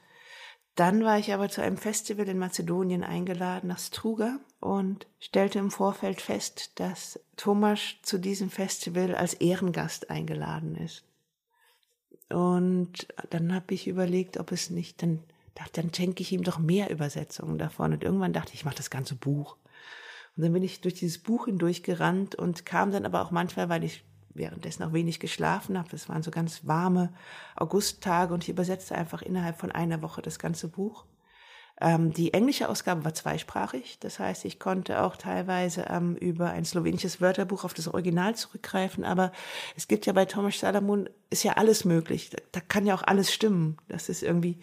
dann 0.75 1.05
war 1.05 1.19
ich 1.19 1.33
aber 1.33 1.49
zu 1.49 1.63
einem 1.63 1.77
Festival 1.77 2.29
in 2.29 2.39
Mazedonien 2.39 3.05
eingeladen, 3.05 3.69
nach 3.69 3.79
Struga, 3.79 4.39
und 4.61 5.07
stellte 5.19 5.59
im 5.59 5.71
Vorfeld 5.71 6.21
fest, 6.21 6.79
dass 6.79 7.21
Thomas 7.37 7.81
zu 8.03 8.19
diesem 8.19 8.51
Festival 8.51 9.15
als 9.15 9.35
Ehrengast 9.35 10.11
eingeladen 10.11 10.77
ist. 10.77 11.05
Und 12.33 13.07
dann 13.31 13.55
habe 13.55 13.75
ich 13.75 13.87
überlegt, 13.87 14.39
ob 14.39 14.53
es 14.53 14.71
nicht, 14.71 15.03
dann 15.03 15.21
dachte, 15.55 15.83
dann 15.83 15.93
schenke 15.93 16.23
ich 16.23 16.33
ihm 16.33 16.43
doch 16.43 16.59
mehr 16.59 16.91
Übersetzungen 16.91 17.59
davon. 17.59 17.93
Und 17.93 18.03
irgendwann 18.03 18.33
dachte 18.33 18.51
ich, 18.51 18.61
ich 18.61 18.65
mache 18.65 18.77
das 18.77 18.91
ganze 18.91 19.15
Buch. 19.15 19.57
Und 20.37 20.45
dann 20.45 20.53
bin 20.53 20.63
ich 20.63 20.81
durch 20.81 20.95
dieses 20.95 21.19
Buch 21.19 21.47
hindurch 21.47 21.83
gerannt 21.83 22.35
und 22.35 22.65
kam 22.65 22.91
dann 22.91 23.05
aber 23.05 23.23
auch 23.23 23.31
manchmal, 23.31 23.69
weil 23.69 23.85
ich 23.85 24.05
währenddessen 24.35 24.83
auch 24.83 24.93
wenig 24.93 25.21
geschlafen 25.21 25.79
habe. 25.79 25.91
Das 25.91 26.09
waren 26.09 26.23
so 26.23 26.31
ganz 26.31 26.67
warme 26.67 27.13
Augusttage 27.55 28.33
und 28.33 28.45
ich 28.45 28.49
übersetzte 28.49 28.95
einfach 28.95 29.23
innerhalb 29.23 29.59
von 29.59 29.71
einer 29.71 30.01
Woche 30.01 30.23
das 30.23 30.39
ganze 30.39 30.69
Buch. 30.69 31.05
Ähm, 31.83 32.13
die 32.13 32.33
englische 32.33 32.69
Ausgabe 32.69 33.05
war 33.05 33.13
zweisprachig, 33.13 33.99
das 33.99 34.21
heißt, 34.21 34.45
ich 34.45 34.61
konnte 34.61 35.03
auch 35.03 35.17
teilweise 35.17 35.87
ähm, 35.91 36.15
über 36.15 36.51
ein 36.51 36.65
slowenisches 36.65 37.21
Wörterbuch 37.21 37.65
auf 37.65 37.75
das 37.75 37.89
Original 37.89 38.37
zurückgreifen, 38.37 39.05
aber 39.05 39.33
es 39.77 39.89
gibt 39.89 40.07
ja 40.07 40.13
bei 40.13 40.25
Thomas 40.25 40.61
Salomon 40.61 41.11
ist 41.29 41.43
ja 41.43 41.55
alles 41.55 41.85
möglich, 41.85 42.31
da, 42.31 42.39
da, 42.53 42.61
kann 42.61 42.87
ja 42.87 42.95
auch 42.95 43.03
alles 43.03 43.33
stimmen. 43.33 43.79
Das 43.89 44.09
ist 44.09 44.23
irgendwie 44.23 44.59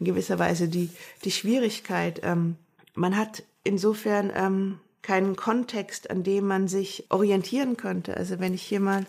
in 0.00 0.06
gewisser 0.06 0.40
Weise 0.40 0.68
die, 0.68 0.90
die 1.22 1.30
Schwierigkeit. 1.30 2.20
Ähm, 2.24 2.56
man 2.94 3.16
hat 3.16 3.44
insofern 3.62 4.32
ähm, 4.34 4.80
keinen 5.00 5.36
Kontext, 5.36 6.10
an 6.10 6.24
dem 6.24 6.46
man 6.46 6.66
sich 6.66 7.06
orientieren 7.10 7.76
könnte. 7.76 8.16
Also 8.16 8.40
wenn 8.40 8.52
ich 8.52 8.62
hier 8.62 8.80
mal 8.80 9.06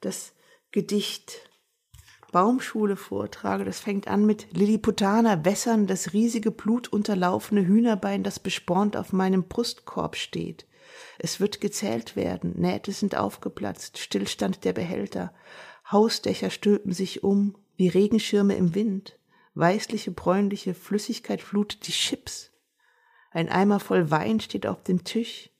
das 0.00 0.32
Gedicht 0.70 1.50
Baumschule 2.32 2.96
vortrage. 2.96 3.64
Das 3.64 3.78
fängt 3.78 4.08
an 4.08 4.26
mit 4.26 4.48
Lilliputaner 4.56 5.44
wässern 5.44 5.86
das 5.86 6.12
riesige 6.12 6.50
blutunterlaufene 6.50 7.64
Hühnerbein, 7.64 8.24
das 8.24 8.40
bespornt 8.40 8.96
auf 8.96 9.12
meinem 9.12 9.44
Brustkorb 9.44 10.16
steht. 10.16 10.66
Es 11.18 11.38
wird 11.38 11.60
gezählt 11.60 12.16
werden, 12.16 12.54
Nähte 12.58 12.90
sind 12.92 13.16
aufgeplatzt, 13.16 13.98
Stillstand 13.98 14.64
der 14.64 14.72
Behälter, 14.72 15.32
Hausdächer 15.90 16.50
stülpen 16.50 16.92
sich 16.92 17.22
um, 17.22 17.56
wie 17.76 17.88
Regenschirme 17.88 18.56
im 18.56 18.74
Wind, 18.74 19.18
weißliche, 19.54 20.10
bräunliche 20.10 20.74
Flüssigkeit 20.74 21.40
flutet 21.40 21.86
die 21.86 21.92
Chips. 21.92 22.50
Ein 23.30 23.48
Eimer 23.48 23.78
voll 23.80 24.10
Wein 24.10 24.40
steht 24.40 24.66
auf 24.66 24.82
dem 24.82 25.04
Tisch, 25.04 25.50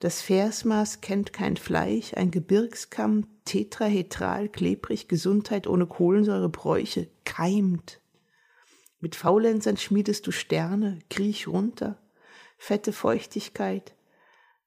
das 0.00 0.22
Versmaß 0.22 1.00
kennt 1.00 1.32
kein 1.32 1.56
Fleisch, 1.56 2.14
ein 2.14 2.30
Gebirgskamm, 2.30 3.26
tetrahedral, 3.48 4.48
klebrig, 4.50 5.08
Gesundheit 5.08 5.66
ohne 5.66 5.86
Kohlensäure, 5.86 6.50
Bräuche, 6.50 7.08
keimt. 7.24 8.00
Mit 9.00 9.14
Faulenzern 9.14 9.78
schmiedest 9.78 10.26
du 10.26 10.32
Sterne, 10.32 10.98
kriech 11.08 11.48
runter, 11.48 11.96
fette 12.58 12.92
Feuchtigkeit. 12.92 13.94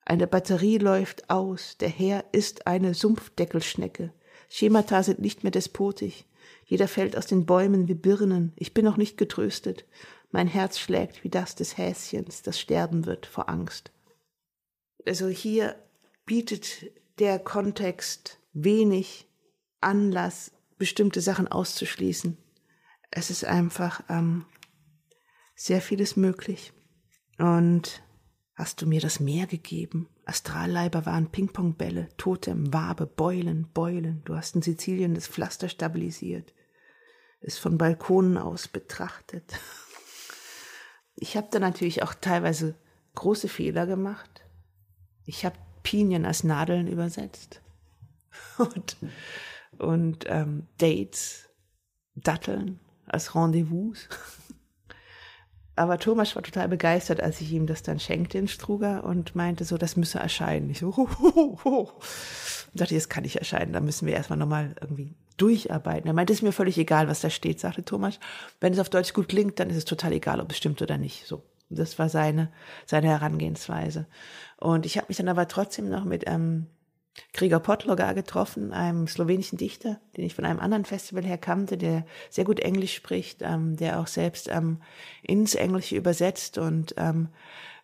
Eine 0.03 0.25
Batterie 0.25 0.79
läuft 0.79 1.29
aus, 1.29 1.77
der 1.77 1.89
Herr 1.89 2.25
ist 2.31 2.65
eine 2.65 2.95
Sumpfdeckelschnecke. 2.95 4.13
Schemata 4.49 5.03
sind 5.03 5.19
nicht 5.19 5.43
mehr 5.43 5.51
despotisch. 5.51 6.25
Jeder 6.65 6.87
fällt 6.87 7.15
aus 7.15 7.27
den 7.27 7.45
Bäumen 7.45 7.87
wie 7.87 7.93
Birnen. 7.93 8.51
Ich 8.55 8.73
bin 8.73 8.83
noch 8.83 8.97
nicht 8.97 9.17
getröstet. 9.17 9.85
Mein 10.31 10.47
Herz 10.47 10.79
schlägt 10.79 11.23
wie 11.23 11.29
das 11.29 11.53
des 11.53 11.77
Häschens, 11.77 12.41
das 12.41 12.59
sterben 12.59 13.05
wird 13.05 13.27
vor 13.27 13.47
Angst. 13.47 13.91
Also 15.05 15.27
hier 15.27 15.75
bietet 16.25 16.91
der 17.19 17.37
Kontext 17.37 18.40
wenig 18.53 19.27
Anlass, 19.79 20.51
bestimmte 20.77 21.21
Sachen 21.21 21.47
auszuschließen. 21.47 22.37
Es 23.09 23.29
ist 23.29 23.45
einfach 23.45 24.03
ähm, 24.09 24.45
sehr 25.55 25.81
vieles 25.81 26.15
möglich. 26.15 26.73
Und 27.37 28.03
hast 28.55 28.81
du 28.81 28.87
mir 28.87 29.01
das 29.01 29.19
Meer 29.19 29.47
gegeben? 29.47 30.07
Astralleiber 30.25 31.05
waren 31.05 31.31
Pingpongbälle, 31.31 32.09
Totem, 32.17 32.73
Wabe, 32.73 33.05
Beulen, 33.05 33.69
Beulen. 33.73 34.21
Du 34.25 34.35
hast 34.35 34.55
in 34.55 34.61
Sizilien 34.61 35.15
das 35.15 35.27
Pflaster 35.27 35.67
stabilisiert, 35.67 36.53
es 37.41 37.57
von 37.57 37.77
Balkonen 37.77 38.37
aus 38.37 38.67
betrachtet. 38.67 39.53
Ich 41.15 41.37
habe 41.37 41.49
da 41.51 41.59
natürlich 41.59 42.01
auch 42.01 42.15
teilweise 42.15 42.73
große 43.15 43.49
Fehler 43.49 43.85
gemacht. 43.85 44.43
Ich 45.25 45.45
habe 45.45 45.57
Pinien 45.83 46.25
als 46.25 46.43
Nadeln 46.43 46.87
übersetzt 46.87 47.60
und, 48.57 48.97
und 49.77 50.25
ähm, 50.27 50.67
Dates, 50.77 51.49
Datteln 52.15 52.79
als 53.07 53.35
Rendezvous. 53.35 54.07
Aber 55.75 55.97
Thomas 55.97 56.35
war 56.35 56.43
total 56.43 56.67
begeistert, 56.67 57.21
als 57.21 57.41
ich 57.41 57.51
ihm 57.53 57.65
das 57.65 57.81
dann 57.81 57.99
schenkte 57.99 58.37
in 58.37 58.47
Struger 58.47 59.03
und 59.03 59.35
meinte 59.35 59.63
so, 59.63 59.77
das 59.77 59.95
müsse 59.95 60.19
erscheinen. 60.19 60.69
Ich 60.69 60.79
so, 60.79 60.95
ho, 60.97 61.07
ho, 61.21 61.59
ho. 61.63 61.91
Und 62.71 62.81
dachte, 62.81 62.95
das 62.95 63.09
kann 63.09 63.23
nicht 63.23 63.37
erscheinen, 63.37 63.73
da 63.73 63.79
müssen 63.79 64.05
wir 64.05 64.13
erstmal 64.13 64.39
nochmal 64.39 64.75
irgendwie 64.79 65.15
durcharbeiten. 65.37 66.07
Er 66.07 66.13
meinte, 66.13 66.33
es 66.33 66.39
ist 66.39 66.43
mir 66.43 66.51
völlig 66.51 66.77
egal, 66.77 67.07
was 67.07 67.21
da 67.21 67.29
steht, 67.29 67.59
sagte 67.59 67.83
Thomas. 67.83 68.19
Wenn 68.59 68.73
es 68.73 68.79
auf 68.79 68.89
Deutsch 68.89 69.13
gut 69.13 69.29
klingt, 69.29 69.59
dann 69.59 69.69
ist 69.69 69.77
es 69.77 69.85
total 69.85 70.13
egal, 70.13 70.39
ob 70.39 70.51
es 70.51 70.57
stimmt 70.57 70.81
oder 70.81 70.97
nicht. 70.97 71.25
So. 71.25 71.43
Das 71.69 71.97
war 71.97 72.09
seine, 72.09 72.51
seine 72.85 73.07
Herangehensweise. 73.07 74.05
Und 74.57 74.85
ich 74.85 74.97
habe 74.97 75.07
mich 75.07 75.17
dann 75.17 75.29
aber 75.29 75.47
trotzdem 75.47 75.89
noch 75.89 76.03
mit 76.03 76.25
ähm, 76.27 76.67
Gregor 77.33 77.59
Potlogar 77.59 78.13
getroffen, 78.13 78.71
einem 78.71 79.07
slowenischen 79.07 79.57
Dichter, 79.57 79.99
den 80.15 80.25
ich 80.25 80.35
von 80.35 80.45
einem 80.45 80.59
anderen 80.59 80.85
Festival 80.85 81.25
her 81.25 81.37
kannte, 81.37 81.77
der 81.77 82.05
sehr 82.29 82.45
gut 82.45 82.59
Englisch 82.59 82.93
spricht, 82.93 83.41
ähm, 83.41 83.75
der 83.75 83.99
auch 83.99 84.07
selbst 84.07 84.47
ähm, 84.49 84.81
ins 85.21 85.55
Englische 85.55 85.95
übersetzt 85.95 86.57
und 86.57 86.93
ähm, 86.97 87.29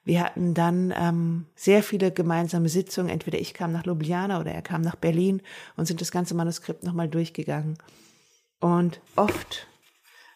wir 0.08 0.24
hatten 0.24 0.54
dann 0.54 0.94
ähm, 0.98 1.48
sehr 1.54 1.84
viele 1.84 2.14
gemeinsame 2.14 2.70
Sitzungen. 2.70 3.10
Entweder 3.10 3.40
ich 3.40 3.54
kam 3.54 3.74
nach 3.74 3.86
Ljubljana 3.86 4.40
oder 4.40 4.54
er 4.54 4.62
kam 4.62 4.80
nach 4.80 4.96
Berlin 4.96 5.42
und 5.76 5.86
sind 5.86 6.00
das 6.00 6.12
ganze 6.12 6.34
Manuskript 6.34 6.84
nochmal 6.84 7.10
durchgegangen. 7.10 7.78
Und 8.62 9.02
oft 9.18 9.68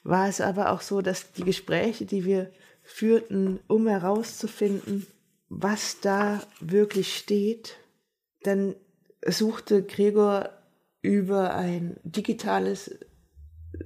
war 0.04 0.28
es 0.28 0.42
aber 0.42 0.72
auch 0.72 0.82
so, 0.82 1.02
dass 1.02 1.32
die 1.32 1.46
Gespräche, 1.46 2.06
die 2.06 2.26
wir 2.26 2.52
führten, 2.84 3.62
um 3.68 3.88
herauszufinden, 3.88 5.08
was 5.48 6.02
da 6.02 6.42
wirklich 6.60 7.16
steht, 7.16 7.78
dann 8.44 8.76
suchte 9.26 9.84
Gregor 9.84 10.50
über 11.02 11.56
ein 11.56 12.00
digitales 12.04 12.98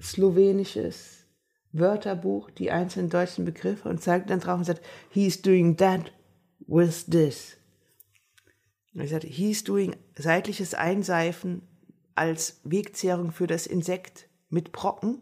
slowenisches 0.01 1.25
Wörterbuch 1.71 2.49
die 2.51 2.71
einzelnen 2.71 3.09
deutschen 3.09 3.45
Begriffe 3.45 3.89
und 3.89 4.01
zeigte 4.01 4.29
dann 4.29 4.39
drauf 4.39 4.57
und 4.57 4.65
sagt, 4.65 4.81
he's 5.09 5.41
doing 5.41 5.75
that 5.77 6.11
with 6.67 7.05
this. 7.05 7.57
Und 8.93 9.01
ich 9.01 9.09
sagte, 9.09 9.27
he's 9.27 9.63
doing 9.63 9.95
seitliches 10.17 10.73
Einseifen 10.73 11.61
als 12.15 12.61
Wegzehrung 12.63 13.31
für 13.31 13.47
das 13.47 13.67
Insekt 13.67 14.29
mit 14.49 14.71
Brocken. 14.71 15.21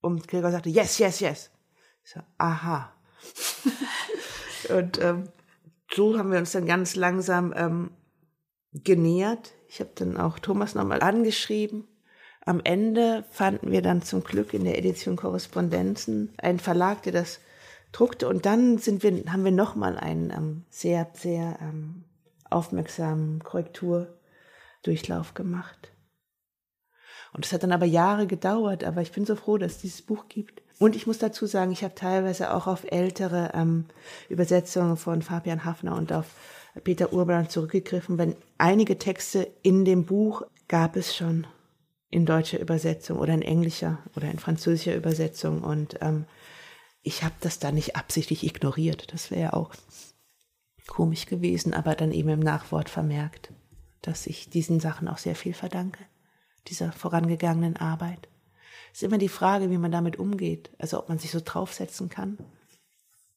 Und 0.00 0.28
Gregor 0.28 0.52
sagte, 0.52 0.68
yes, 0.70 0.98
yes, 0.98 1.18
yes. 1.18 1.50
Ich 2.04 2.12
so, 2.12 2.20
aha. 2.38 2.92
und 4.68 5.00
ähm, 5.02 5.28
so 5.92 6.18
haben 6.18 6.32
wir 6.32 6.38
uns 6.38 6.52
dann 6.52 6.66
ganz 6.66 6.96
langsam 6.96 7.52
ähm, 7.56 7.90
genähert. 8.72 9.52
Ich 9.68 9.80
habe 9.80 9.90
dann 9.94 10.16
auch 10.16 10.38
Thomas 10.38 10.74
nochmal 10.74 11.02
angeschrieben. 11.02 11.86
Am 12.44 12.60
Ende 12.62 13.24
fanden 13.30 13.72
wir 13.72 13.82
dann 13.82 14.02
zum 14.02 14.22
Glück 14.22 14.54
in 14.54 14.64
der 14.64 14.78
Edition 14.78 15.16
Korrespondenzen 15.16 16.32
einen 16.38 16.60
Verlag, 16.60 17.02
der 17.02 17.12
das 17.12 17.40
druckte. 17.92 18.28
Und 18.28 18.46
dann 18.46 18.78
sind 18.78 19.02
wir, 19.02 19.32
haben 19.32 19.44
wir 19.44 19.52
nochmal 19.52 19.98
einen 19.98 20.30
ähm, 20.30 20.64
sehr, 20.70 21.10
sehr 21.14 21.58
ähm, 21.60 22.04
aufmerksamen 22.50 23.42
Korrekturdurchlauf 23.42 25.34
gemacht. 25.34 25.92
Und 27.32 27.44
es 27.44 27.52
hat 27.52 27.64
dann 27.64 27.72
aber 27.72 27.86
Jahre 27.86 28.26
gedauert, 28.26 28.84
aber 28.84 29.02
ich 29.02 29.12
bin 29.12 29.26
so 29.26 29.34
froh, 29.34 29.58
dass 29.58 29.72
es 29.72 29.78
dieses 29.78 30.02
Buch 30.02 30.28
gibt. 30.28 30.62
Und 30.78 30.94
ich 30.94 31.06
muss 31.06 31.18
dazu 31.18 31.46
sagen, 31.46 31.72
ich 31.72 31.84
habe 31.84 31.94
teilweise 31.94 32.52
auch 32.52 32.66
auf 32.66 32.84
ältere 32.90 33.52
ähm, 33.54 33.86
Übersetzungen 34.28 34.96
von 34.96 35.22
Fabian 35.22 35.64
Hafner 35.64 35.96
und 35.96 36.12
auf 36.12 36.26
Peter 36.84 37.12
Urban 37.12 37.48
zurückgegriffen, 37.48 38.18
wenn 38.18 38.36
einige 38.58 38.98
Texte 38.98 39.50
in 39.62 39.84
dem 39.84 40.04
Buch 40.04 40.42
gab 40.68 40.96
es 40.96 41.16
schon 41.16 41.46
in 42.10 42.26
deutscher 42.26 42.60
Übersetzung 42.60 43.18
oder 43.18 43.32
in 43.32 43.42
englischer 43.42 43.98
oder 44.14 44.30
in 44.30 44.38
französischer 44.38 44.94
Übersetzung. 44.94 45.62
Und 45.62 45.96
ähm, 46.02 46.26
ich 47.02 47.22
habe 47.22 47.34
das 47.40 47.58
da 47.58 47.72
nicht 47.72 47.96
absichtlich 47.96 48.44
ignoriert. 48.44 49.12
Das 49.12 49.30
wäre 49.30 49.40
ja 49.40 49.52
auch 49.54 49.72
komisch 50.86 51.26
gewesen, 51.26 51.72
aber 51.72 51.94
dann 51.94 52.12
eben 52.12 52.28
im 52.28 52.40
Nachwort 52.40 52.90
vermerkt, 52.90 53.52
dass 54.02 54.26
ich 54.26 54.50
diesen 54.50 54.80
Sachen 54.80 55.08
auch 55.08 55.18
sehr 55.18 55.34
viel 55.34 55.54
verdanke, 55.54 56.04
dieser 56.68 56.92
vorangegangenen 56.92 57.76
Arbeit 57.76 58.28
ist 58.96 59.02
immer 59.02 59.18
die 59.18 59.28
Frage, 59.28 59.70
wie 59.70 59.76
man 59.76 59.92
damit 59.92 60.18
umgeht. 60.18 60.70
Also 60.78 60.98
ob 60.98 61.10
man 61.10 61.18
sich 61.18 61.30
so 61.30 61.40
draufsetzen 61.44 62.08
kann. 62.08 62.38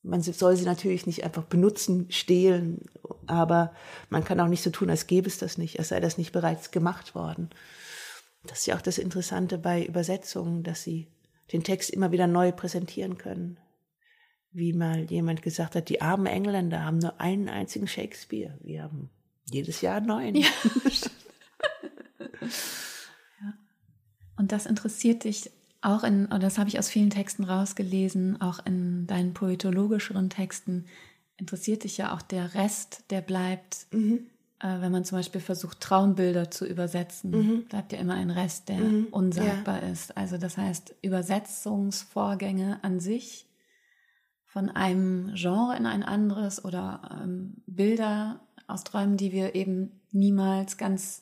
Man 0.02 0.22
soll 0.22 0.56
sie 0.56 0.64
natürlich 0.64 1.06
nicht 1.06 1.26
einfach 1.26 1.44
benutzen, 1.44 2.10
stehlen, 2.10 2.86
aber 3.28 3.74
man 4.10 4.24
kann 4.24 4.40
auch 4.40 4.48
nicht 4.48 4.64
so 4.64 4.70
tun, 4.70 4.90
als 4.90 5.08
gäbe 5.08 5.28
es 5.28 5.38
das 5.38 5.58
nicht, 5.58 5.78
als 5.78 5.90
sei 5.90 6.00
das 6.00 6.18
nicht 6.18 6.32
bereits 6.32 6.72
gemacht 6.72 7.14
worden. 7.14 7.50
Das 8.44 8.60
ist 8.60 8.68
ja 8.68 8.78
auch 8.78 8.82
das 8.82 8.98
Interessante 8.98 9.58
bei 9.58 9.86
Übersetzungen, 9.86 10.64
dass 10.64 10.84
sie 10.84 11.10
den 11.52 11.66
Text 11.66 11.90
immer 11.90 12.14
wieder 12.14 12.28
neu 12.28 12.54
präsentieren 12.54 13.18
können. 13.18 13.60
Wie 14.52 14.72
mal 14.72 15.12
jemand 15.12 15.42
gesagt 15.42 15.76
hat, 15.76 15.90
die 15.90 16.02
armen 16.02 16.26
Engländer 16.26 16.86
haben 16.86 17.00
nur 17.00 17.20
einen 17.20 17.50
einzigen 17.50 17.88
Shakespeare. 17.88 18.58
Wir 18.62 18.84
haben 18.84 19.10
jedes 19.52 19.82
Jahr 19.82 20.00
neun. 20.00 20.36
Ja. 20.36 20.48
Und 24.50 24.54
das 24.54 24.66
interessiert 24.66 25.26
dich 25.26 25.52
auch 25.82 26.04
in, 26.04 26.26
und 26.26 26.42
das 26.42 26.58
habe 26.58 26.70
ich 26.70 26.80
aus 26.80 26.90
vielen 26.90 27.12
Texten 27.12 27.44
rausgelesen, 27.44 28.42
auch 28.42 28.66
in 28.66 29.06
deinen 29.06 29.36
poetologischeren 29.36 30.32
Texten, 30.32 30.86
interessiert 31.38 31.84
dich 31.84 32.00
ja 32.00 32.16
auch 32.16 32.24
der 32.24 32.56
Rest, 32.56 33.04
der 33.12 33.22
bleibt. 33.22 33.86
Mhm. 33.92 34.26
Äh, 34.60 34.82
wenn 34.82 34.92
man 34.92 35.06
zum 35.06 35.20
Beispiel 35.20 35.40
versucht, 35.40 35.82
Traumbilder 35.82 36.50
zu 36.50 36.66
übersetzen, 36.66 37.30
mhm. 37.30 37.66
bleibt 37.66 37.94
ja 37.94 38.00
immer 38.00 38.16
ein 38.16 38.32
Rest, 38.32 38.70
der 38.70 38.80
mhm. 38.80 39.10
unsagbar 39.12 39.84
ja. 39.84 39.90
ist. 39.90 40.18
Also 40.18 40.40
das 40.40 40.58
heißt, 40.58 40.96
Übersetzungsvorgänge 41.04 42.80
an 42.82 43.00
sich 43.00 43.46
von 44.46 44.72
einem 44.72 45.32
Genre 45.36 45.78
in 45.78 45.86
ein 45.86 46.02
anderes 46.02 46.66
oder 46.66 47.22
ähm, 47.22 47.62
Bilder 47.68 48.40
aus 48.66 48.84
Träumen, 48.84 49.16
die 49.16 49.32
wir 49.32 49.54
eben 49.54 50.02
niemals 50.12 50.78
ganz 50.78 51.22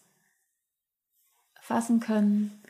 fassen 1.60 2.00
können, 2.00 2.64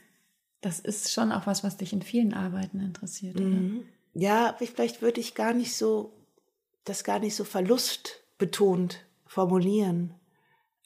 das 0.62 0.80
ist 0.80 1.12
schon 1.12 1.32
auch 1.32 1.48
was, 1.48 1.64
was 1.64 1.78
dich 1.78 1.94
in 1.94 2.02
vielen 2.02 2.34
Arbeiten 2.34 2.80
interessiert, 2.80 3.40
mhm. 3.40 3.86
Ja, 4.20 4.56
vielleicht 4.58 5.04
würde 5.04 5.22
ich 5.22 5.36
gar 5.36 5.54
nicht 5.54 5.76
so, 5.76 6.12
das 6.86 7.04
gar 7.04 7.20
nicht 7.20 7.36
so 7.36 7.44
verlustbetont 7.44 9.06
formulieren. 9.28 10.16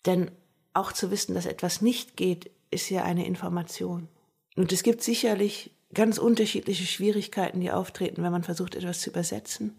Denn 0.05 0.31
auch 0.73 0.91
zu 0.91 1.11
wissen, 1.11 1.33
dass 1.33 1.45
etwas 1.45 1.81
nicht 1.81 2.17
geht, 2.17 2.51
ist 2.71 2.89
ja 2.89 3.05
eine 3.05 3.25
Information. 3.25 4.09
Und 4.57 4.73
es 4.73 4.83
gibt 4.83 5.01
sicherlich 5.01 5.71
ganz 5.93 6.17
unterschiedliche 6.17 6.85
Schwierigkeiten, 6.85 7.61
die 7.61 7.71
auftreten, 7.71 8.21
wenn 8.21 8.33
man 8.33 8.43
versucht, 8.43 8.75
etwas 8.75 8.99
zu 8.99 9.11
übersetzen. 9.11 9.77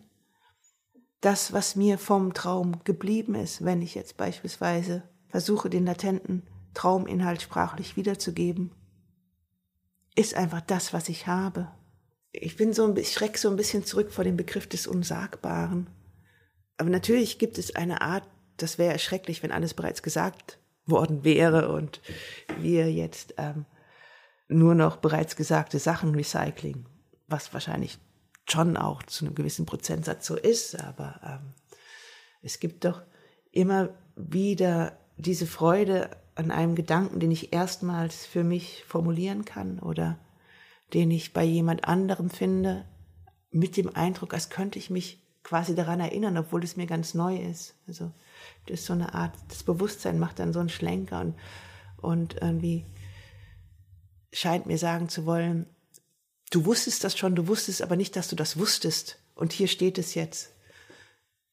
Das, 1.21 1.53
was 1.53 1.77
mir 1.77 1.99
vom 1.99 2.33
Traum 2.33 2.83
geblieben 2.85 3.35
ist, 3.35 3.67
wenn 3.67 3.83
ich 3.83 3.95
jetzt 3.95 4.17
beispielsweise 4.17 5.03
versuche, 5.29 5.69
den 5.69 5.85
latenten 5.85 6.43
Trauminhalt 6.73 7.43
sprachlich 7.43 7.99
wiederzugeben, 7.99 8.71
ist 10.15 10.35
einfach 10.35 10.61
das, 10.61 10.93
was 10.93 11.09
ich 11.09 11.27
habe. 11.27 11.71
Ich 12.33 12.57
bin 12.57 12.73
so, 12.73 12.95
ich 12.97 13.13
schreck 13.13 13.39
so 13.39 13.51
ein 13.51 13.57
bisschen 13.57 13.85
zurück 13.85 14.13
vor 14.13 14.25
dem 14.25 14.37
Begriff 14.37 14.67
des 14.67 14.87
Unsagbaren. 14.87 15.89
Aber 16.79 16.91
natürlich 16.91 17.39
gibt 17.39 17.59
es 17.59 17.75
eine 17.75 18.01
Art, 18.01 18.25
das 18.57 18.79
wäre 18.79 18.99
schrecklich, 18.99 19.43
wenn 19.43 19.53
alles 19.53 19.75
bereits 19.75 20.03
gesagt 20.03 20.59
worden 20.87 21.25
wäre 21.25 21.73
und 21.73 22.01
wir 22.59 22.93
jetzt 22.93 23.35
ähm, 23.39 23.67
nur 24.49 24.75
noch 24.75 24.97
bereits 24.97 25.37
gesagte 25.37 25.79
Sachen 25.79 26.15
recycling, 26.15 26.87
was 27.29 27.53
wahrscheinlich 27.55 27.99
schon 28.51 28.77
auch 28.77 29.03
zu 29.05 29.25
einem 29.25 29.35
gewissen 29.35 29.67
Prozentsatz 29.67 30.27
so 30.27 30.37
ist, 30.37 30.79
aber 30.81 31.21
ähm, 31.25 31.55
es 32.43 32.59
gibt 32.59 32.85
doch 32.85 33.03
immer 33.53 33.91
wieder 34.17 34.99
diese 35.17 35.47
Freude 35.47 36.11
an 36.35 36.51
einem 36.51 36.75
Gedanken, 36.75 37.21
den 37.21 37.31
ich 37.31 37.53
erstmals 37.53 38.27
für 38.27 38.45
mich 38.45 38.85
formulieren 38.87 39.45
kann 39.45 39.79
oder 39.79 40.19
den 40.95 41.11
ich 41.11 41.33
bei 41.33 41.45
jemand 41.45 41.85
anderem 41.85 42.31
finde, 42.31 42.85
mit 43.51 43.77
dem 43.77 43.95
Eindruck, 43.95 44.35
als 44.35 44.51
könnte 44.51 44.79
ich 44.79 44.91
mich 44.91 45.23
quasi 45.43 45.75
daran 45.75 46.01
erinnern, 46.01 46.39
obwohl 46.39 46.65
es 46.65 46.77
mir 46.77 46.87
ganz 46.87 47.15
neu 47.15 47.37
ist. 47.37 47.75
Also 47.87 48.13
das 48.67 48.81
ist 48.81 48.87
so 48.87 48.93
eine 48.93 49.15
Art, 49.15 49.35
das 49.49 49.63
Bewusstsein 49.63 50.19
macht 50.19 50.39
dann 50.39 50.53
so 50.53 50.61
einen 50.61 50.69
Schlenker 50.69 51.21
und, 51.21 51.35
und 51.99 52.37
irgendwie 52.41 52.87
scheint 54.33 54.67
mir 54.67 54.79
sagen 54.79 55.09
zu 55.09 55.27
wollen, 55.27 55.67
du 56.51 56.65
wusstest 56.65 57.05
das 57.05 57.19
schon, 57.19 57.35
du 57.35 57.49
wusstest 57.49 57.83
aber 57.83 57.97
nicht, 57.97 58.17
dass 58.17 58.29
du 58.29 58.37
das 58.37 58.59
wusstest. 58.59 59.19
Und 59.35 59.53
hier 59.53 59.69
steht 59.69 59.99
es 59.99 60.15
jetzt. 60.15 60.52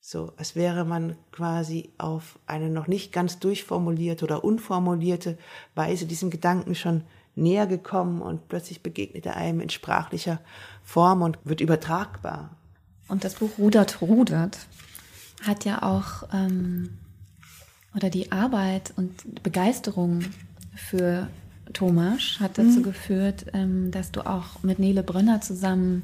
So, 0.02 0.34
als 0.38 0.56
wäre 0.56 0.86
man 0.86 1.16
quasi 1.32 1.90
auf 1.98 2.40
eine 2.46 2.70
noch 2.70 2.88
nicht 2.88 3.12
ganz 3.12 3.40
durchformulierte 3.40 4.26
oder 4.26 4.44
unformulierte 4.44 5.38
Weise 5.76 6.06
diesem 6.06 6.30
Gedanken 6.30 6.74
schon 6.74 7.04
näher 7.36 7.68
gekommen 7.68 8.22
und 8.22 8.48
plötzlich 8.48 8.82
begegnet 8.82 9.26
er 9.26 9.36
einem 9.36 9.60
in 9.62 9.70
sprachlicher 9.70 10.40
Form 10.84 11.22
und 11.22 11.38
wird 11.44 11.62
übertragbar. 11.62 12.52
Und 13.08 13.24
das 13.24 13.36
Buch 13.36 13.58
Rudert 13.58 14.02
Rudert 14.02 14.58
hat 15.44 15.66
ja 15.66 15.84
auch, 15.84 16.28
ähm, 16.34 16.98
oder 17.96 18.10
die 18.10 18.32
Arbeit 18.32 18.94
und 18.96 19.44
Begeisterung 19.44 20.24
für 20.76 21.28
Thomas 21.74 22.40
hat 22.40 22.58
dazu 22.58 22.80
mhm. 22.80 22.84
geführt, 22.84 23.46
ähm, 23.54 23.92
dass 23.92 24.12
du 24.12 24.26
auch 24.26 24.64
mit 24.64 24.80
Nele 24.80 25.04
Brönner 25.04 25.42
zusammen 25.42 26.04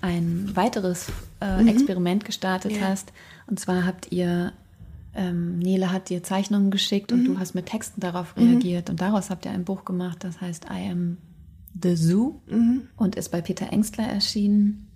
ein 0.00 0.50
weiteres 0.54 1.08
äh, 1.40 1.62
mhm. 1.62 1.68
Experiment 1.68 2.24
gestartet 2.24 2.72
ja. 2.72 2.88
hast. 2.88 3.12
Und 3.46 3.60
zwar 3.60 3.84
habt 3.84 4.12
ihr, 4.12 4.52
ähm, 5.14 5.58
Nele 5.58 5.92
hat 5.92 6.08
dir 6.08 6.22
Zeichnungen 6.22 6.70
geschickt 6.70 7.10
mhm. 7.10 7.18
und 7.18 7.24
du 7.26 7.38
hast 7.38 7.54
mit 7.54 7.66
Texten 7.66 8.00
darauf 8.00 8.36
mhm. 8.36 8.50
reagiert. 8.50 8.90
Und 8.90 9.00
daraus 9.00 9.30
habt 9.30 9.44
ihr 9.44 9.50
ein 9.50 9.64
Buch 9.64 9.84
gemacht, 9.84 10.24
das 10.24 10.40
heißt 10.40 10.66
I 10.66 10.90
Am 10.90 11.18
the 11.80 11.96
Zoo 11.96 12.40
mhm. 12.46 12.88
und 12.96 13.16
ist 13.16 13.30
bei 13.30 13.40
Peter 13.40 13.72
Engstler 13.72 14.04
erschienen. 14.04 14.86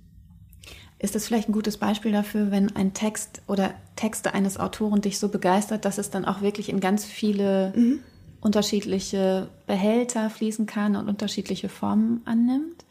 Ist 0.99 1.15
das 1.15 1.27
vielleicht 1.27 1.49
ein 1.49 1.53
gutes 1.53 1.77
Beispiel 1.77 2.13
dafür, 2.13 2.51
wenn 2.51 2.75
ein 2.75 2.95
Text 2.95 3.43
oder 3.47 3.75
Texte 3.95 4.33
eines 4.33 4.59
Autoren 4.59 5.03
dich 5.03 5.19
so 5.19 5.29
begeistert, 5.29 5.85
dass 5.85 5.99
es 5.99 6.11
dann 6.11 6.25
auch 6.25 6.41
wirklich 6.41 6.69
in 6.69 6.81
ganz 6.81 7.05
viele 7.05 7.73
mhm. 7.77 8.01
unterschiedliche 8.41 9.51
Behälter 9.67 10.31
fließen 10.31 10.67
kann 10.67 10.97
und 10.97 11.09
unterschiedliche 11.09 11.69
Formen 11.69 12.23
annimmt? 12.25 12.85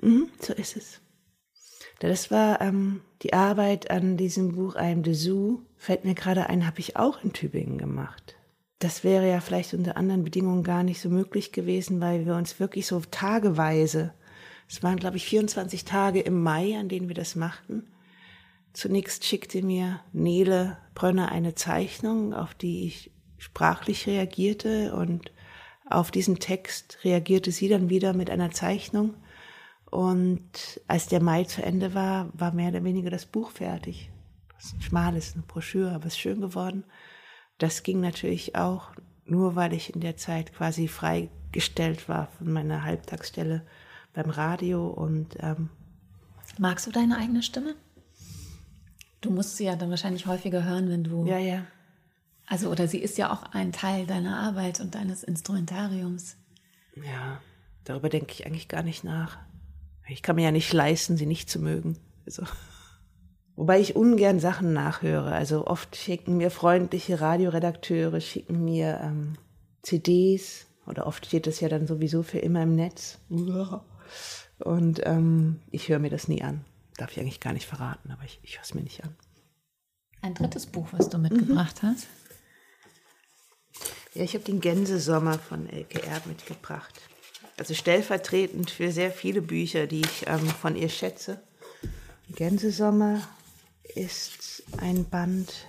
Mhm, 0.00 0.28
so 0.40 0.52
ist 0.52 0.76
es. 0.76 1.00
Das 1.98 2.30
war 2.30 2.60
ähm, 2.60 3.00
die 3.22 3.32
Arbeit 3.32 3.90
an 3.90 4.16
diesem 4.16 4.54
Buch 4.54 4.76
the 5.04 5.14
Zoo, 5.14 5.60
fällt 5.76 6.04
mir 6.04 6.14
gerade 6.14 6.48
ein, 6.48 6.66
habe 6.66 6.80
ich 6.80 6.96
auch 6.96 7.22
in 7.24 7.32
Tübingen 7.32 7.78
gemacht. 7.78 8.36
Das 8.78 9.04
wäre 9.04 9.28
ja 9.28 9.40
vielleicht 9.40 9.72
unter 9.72 9.96
anderen 9.96 10.24
Bedingungen 10.24 10.62
gar 10.62 10.82
nicht 10.82 11.00
so 11.00 11.08
möglich 11.08 11.52
gewesen, 11.52 12.00
weil 12.00 12.26
wir 12.26 12.34
uns 12.34 12.60
wirklich 12.60 12.86
so 12.86 13.00
tageweise 13.10 14.12
es 14.68 14.82
waren, 14.82 14.96
glaube 14.96 15.16
ich, 15.16 15.26
24 15.26 15.84
Tage 15.84 16.20
im 16.20 16.42
Mai, 16.42 16.76
an 16.78 16.88
denen 16.88 17.08
wir 17.08 17.14
das 17.14 17.36
machten. 17.36 17.84
Zunächst 18.72 19.24
schickte 19.24 19.62
mir 19.62 20.00
Nele 20.12 20.76
Brönner 20.94 21.30
eine 21.30 21.54
Zeichnung, 21.54 22.34
auf 22.34 22.54
die 22.54 22.86
ich 22.86 23.10
sprachlich 23.38 24.06
reagierte 24.06 24.94
und 24.94 25.32
auf 25.88 26.10
diesen 26.10 26.40
Text 26.40 26.98
reagierte 27.04 27.52
sie 27.52 27.68
dann 27.68 27.88
wieder 27.88 28.12
mit 28.12 28.28
einer 28.28 28.50
Zeichnung. 28.50 29.14
Und 29.90 30.80
als 30.88 31.06
der 31.06 31.22
Mai 31.22 31.44
zu 31.44 31.62
Ende 31.62 31.94
war, 31.94 32.28
war 32.32 32.52
mehr 32.52 32.70
oder 32.70 32.84
weniger 32.84 33.10
das 33.10 33.26
Buch 33.26 33.50
fertig. 33.50 34.10
Das 34.54 34.66
ist 34.66 34.74
ein 34.74 34.82
schmales, 34.82 35.34
eine 35.34 35.42
Broschüre, 35.42 35.92
aber 35.92 36.06
es 36.06 36.14
ist 36.14 36.20
schön 36.20 36.40
geworden. 36.40 36.84
Das 37.58 37.82
ging 37.82 38.00
natürlich 38.00 38.56
auch 38.56 38.90
nur, 39.24 39.56
weil 39.56 39.72
ich 39.72 39.94
in 39.94 40.00
der 40.00 40.16
Zeit 40.16 40.52
quasi 40.52 40.88
freigestellt 40.88 42.08
war 42.08 42.28
von 42.38 42.52
meiner 42.52 42.84
Halbtagsstelle 42.84 43.62
beim 44.12 44.30
Radio 44.30 44.88
und 44.88 45.36
ähm, 45.40 45.68
magst 46.58 46.86
du 46.86 46.90
deine 46.90 47.18
eigene 47.18 47.42
Stimme? 47.42 47.74
Du 49.20 49.30
musst 49.30 49.56
sie 49.56 49.64
ja 49.64 49.76
dann 49.76 49.90
wahrscheinlich 49.90 50.26
häufiger 50.26 50.64
hören, 50.64 50.88
wenn 50.88 51.04
du. 51.04 51.26
Ja, 51.26 51.38
ja. 51.38 51.66
Also, 52.46 52.70
oder 52.70 52.86
sie 52.86 52.98
ist 52.98 53.18
ja 53.18 53.32
auch 53.32 53.42
ein 53.52 53.72
Teil 53.72 54.06
deiner 54.06 54.38
Arbeit 54.38 54.80
und 54.80 54.94
deines 54.94 55.24
Instrumentariums. 55.24 56.36
Ja, 56.94 57.40
darüber 57.84 58.08
denke 58.08 58.32
ich 58.32 58.46
eigentlich 58.46 58.68
gar 58.68 58.82
nicht 58.82 59.02
nach. 59.02 59.38
Ich 60.08 60.22
kann 60.22 60.36
mir 60.36 60.44
ja 60.44 60.52
nicht 60.52 60.72
leisten, 60.72 61.16
sie 61.16 61.26
nicht 61.26 61.50
zu 61.50 61.58
mögen. 61.58 61.98
Also. 62.24 62.44
Wobei 63.56 63.80
ich 63.80 63.96
ungern 63.96 64.38
Sachen 64.38 64.72
nachhöre. 64.72 65.32
Also 65.32 65.66
oft 65.66 65.96
schicken 65.96 66.36
mir 66.36 66.50
freundliche 66.50 67.20
Radioredakteure, 67.20 68.20
schicken 68.20 68.64
mir 68.64 69.00
ähm, 69.02 69.38
CDs 69.82 70.66
oder 70.86 71.06
oft 71.06 71.26
steht 71.26 71.46
das 71.46 71.60
ja 71.60 71.68
dann 71.68 71.86
sowieso 71.86 72.22
für 72.22 72.38
immer 72.38 72.62
im 72.62 72.76
Netz. 72.76 73.18
Und 74.58 75.00
ähm, 75.04 75.60
ich 75.70 75.88
höre 75.88 75.98
mir 75.98 76.10
das 76.10 76.28
nie 76.28 76.42
an. 76.42 76.64
Darf 76.96 77.12
ich 77.12 77.20
eigentlich 77.20 77.40
gar 77.40 77.52
nicht 77.52 77.66
verraten, 77.66 78.10
aber 78.10 78.24
ich, 78.24 78.40
ich 78.42 78.56
höre 78.56 78.62
es 78.62 78.74
mir 78.74 78.82
nicht 78.82 79.02
an. 79.04 79.14
Ein 80.22 80.34
drittes 80.34 80.66
Buch, 80.66 80.88
was 80.92 81.08
du 81.08 81.18
mitgebracht 81.18 81.82
mhm. 81.82 81.88
hast? 81.88 82.06
Ja, 84.14 84.22
ich 84.22 84.34
habe 84.34 84.44
den 84.44 84.60
Gänsesommer 84.60 85.38
von 85.38 85.68
Elke 85.68 86.02
Erb 86.02 86.26
mitgebracht. 86.26 86.94
Also 87.58 87.74
stellvertretend 87.74 88.70
für 88.70 88.92
sehr 88.92 89.10
viele 89.10 89.40
Bücher, 89.40 89.86
die 89.86 90.00
ich 90.00 90.26
ähm, 90.26 90.46
von 90.46 90.76
ihr 90.76 90.88
schätze. 90.88 91.42
Gänsesommer 92.28 93.26
ist 93.94 94.64
ein 94.78 95.08
Band, 95.08 95.66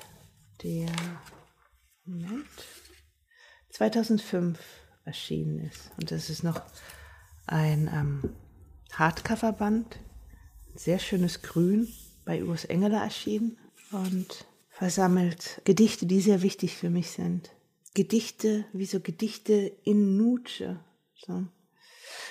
der 0.63 0.89
Moment, 2.03 2.45
2005 3.69 4.59
erschienen 5.05 5.59
ist. 5.59 5.91
Und 5.97 6.11
das 6.11 6.29
ist 6.29 6.43
noch 6.43 6.61
ein 7.45 7.89
ähm, 7.93 8.35
Hardcover-Band, 8.93 9.99
sehr 10.75 10.99
schönes 10.99 11.41
Grün, 11.41 11.87
bei 12.25 12.43
Urs 12.43 12.65
Engeler 12.65 13.01
erschienen 13.01 13.57
und 13.91 14.45
versammelt 14.69 15.61
Gedichte, 15.63 16.05
die 16.05 16.19
sehr 16.19 16.41
wichtig 16.41 16.75
für 16.75 16.89
mich 16.89 17.11
sind. 17.11 17.51
Gedichte, 17.93 18.65
wie 18.73 18.85
so 18.85 18.99
Gedichte 18.99 19.53
in 19.83 20.17
Nutsche. 20.17 20.79
So. 21.15 21.47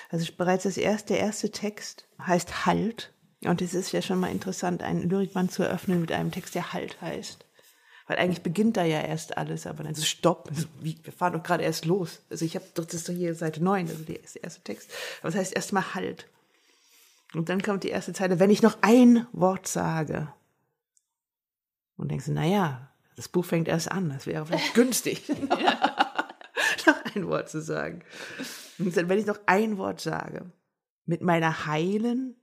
Also 0.09 0.25
bereits 0.37 0.63
das 0.63 0.77
erste, 0.77 1.13
der 1.13 1.19
erste 1.19 1.51
Text 1.51 2.07
heißt 2.25 2.65
Halt. 2.65 3.13
Und 3.43 3.61
es 3.61 3.73
ist 3.73 3.91
ja 3.91 4.01
schon 4.01 4.19
mal 4.19 4.31
interessant, 4.31 4.81
einen 4.81 5.09
Lyrikband 5.09 5.51
zu 5.51 5.63
eröffnen 5.63 6.01
mit 6.01 6.11
einem 6.11 6.31
Text, 6.31 6.55
der 6.55 6.73
Halt 6.73 7.01
heißt. 7.01 7.45
Weil 8.07 8.17
eigentlich 8.17 8.41
beginnt 8.41 8.77
da 8.77 8.85
ja 8.85 9.01
erst 9.01 9.37
alles, 9.37 9.67
aber 9.67 9.83
dann 9.83 9.93
so 9.93 10.03
Stopp, 10.03 10.47
also 10.49 10.65
wie, 10.79 10.97
wir 11.03 11.11
fahren 11.11 11.33
doch 11.33 11.43
gerade 11.43 11.63
erst 11.63 11.85
los. 11.85 12.21
Also 12.29 12.45
ich 12.45 12.55
habe 12.55 12.65
das 12.73 12.93
ist 12.93 13.09
doch 13.09 13.13
hier 13.13 13.35
Seite 13.35 13.61
9, 13.61 13.89
also 13.89 14.03
der 14.03 14.19
erste 14.41 14.61
Text. 14.61 14.89
Aber 15.21 15.31
das 15.31 15.39
heißt 15.39 15.53
erstmal 15.53 15.93
Halt. 15.93 16.25
Und 17.33 17.49
dann 17.49 17.61
kommt 17.61 17.83
die 17.83 17.89
erste 17.89 18.13
Zeile, 18.13 18.39
wenn 18.39 18.49
ich 18.49 18.61
noch 18.61 18.77
ein 18.81 19.27
Wort 19.33 19.67
sage. 19.67 20.31
Und 21.97 22.09
denkst 22.09 22.27
du, 22.27 22.31
naja, 22.31 22.89
das 23.17 23.27
Buch 23.27 23.43
fängt 23.43 23.67
erst 23.67 23.91
an, 23.91 24.09
das 24.09 24.25
wäre 24.25 24.45
vielleicht 24.45 24.73
günstig, 24.73 25.23
noch 26.85 27.15
ein 27.15 27.27
Wort 27.27 27.49
zu 27.49 27.61
sagen. 27.61 28.03
Und 28.79 28.95
wenn 28.95 29.19
ich 29.19 29.25
noch 29.25 29.39
ein 29.45 29.77
Wort 29.77 30.01
sage, 30.01 30.51
mit 31.05 31.21
meiner 31.21 31.65
heilen, 31.65 32.35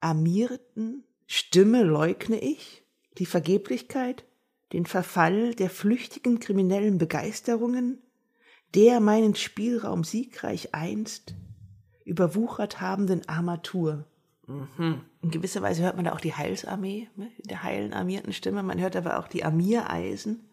armierten 0.00 1.04
Stimme 1.26 1.82
leugne 1.82 2.38
ich 2.38 2.84
die 3.18 3.26
Vergeblichkeit, 3.26 4.24
den 4.72 4.86
Verfall 4.86 5.54
der 5.54 5.70
flüchtigen 5.70 6.40
kriminellen 6.40 6.98
Begeisterungen, 6.98 8.02
der 8.74 9.00
meinen 9.00 9.34
Spielraum 9.34 10.04
siegreich 10.04 10.74
einst 10.74 11.34
überwuchert 12.04 12.80
habenden 12.80 13.28
Armatur. 13.28 14.06
Mhm. 14.46 15.02
In 15.22 15.30
gewisser 15.30 15.62
Weise 15.62 15.82
hört 15.82 15.96
man 15.96 16.06
da 16.06 16.12
auch 16.12 16.20
die 16.20 16.34
Heilsarmee, 16.34 17.08
ne, 17.16 17.30
der 17.38 17.62
heilen 17.62 17.92
armierten 17.92 18.32
Stimme. 18.32 18.62
Man 18.62 18.80
hört 18.80 18.96
aber 18.96 19.18
auch 19.18 19.28
die 19.28 19.44
Armiereisen. 19.44 20.48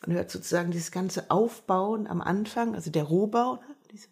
Man 0.00 0.16
hört 0.16 0.30
sozusagen 0.30 0.70
dieses 0.70 0.92
ganze 0.92 1.30
Aufbauen 1.30 2.06
am 2.06 2.20
Anfang, 2.20 2.74
also 2.74 2.90
der 2.90 3.04
Rohbau, 3.04 3.56
ne, 3.56 3.76
diese 3.92 4.08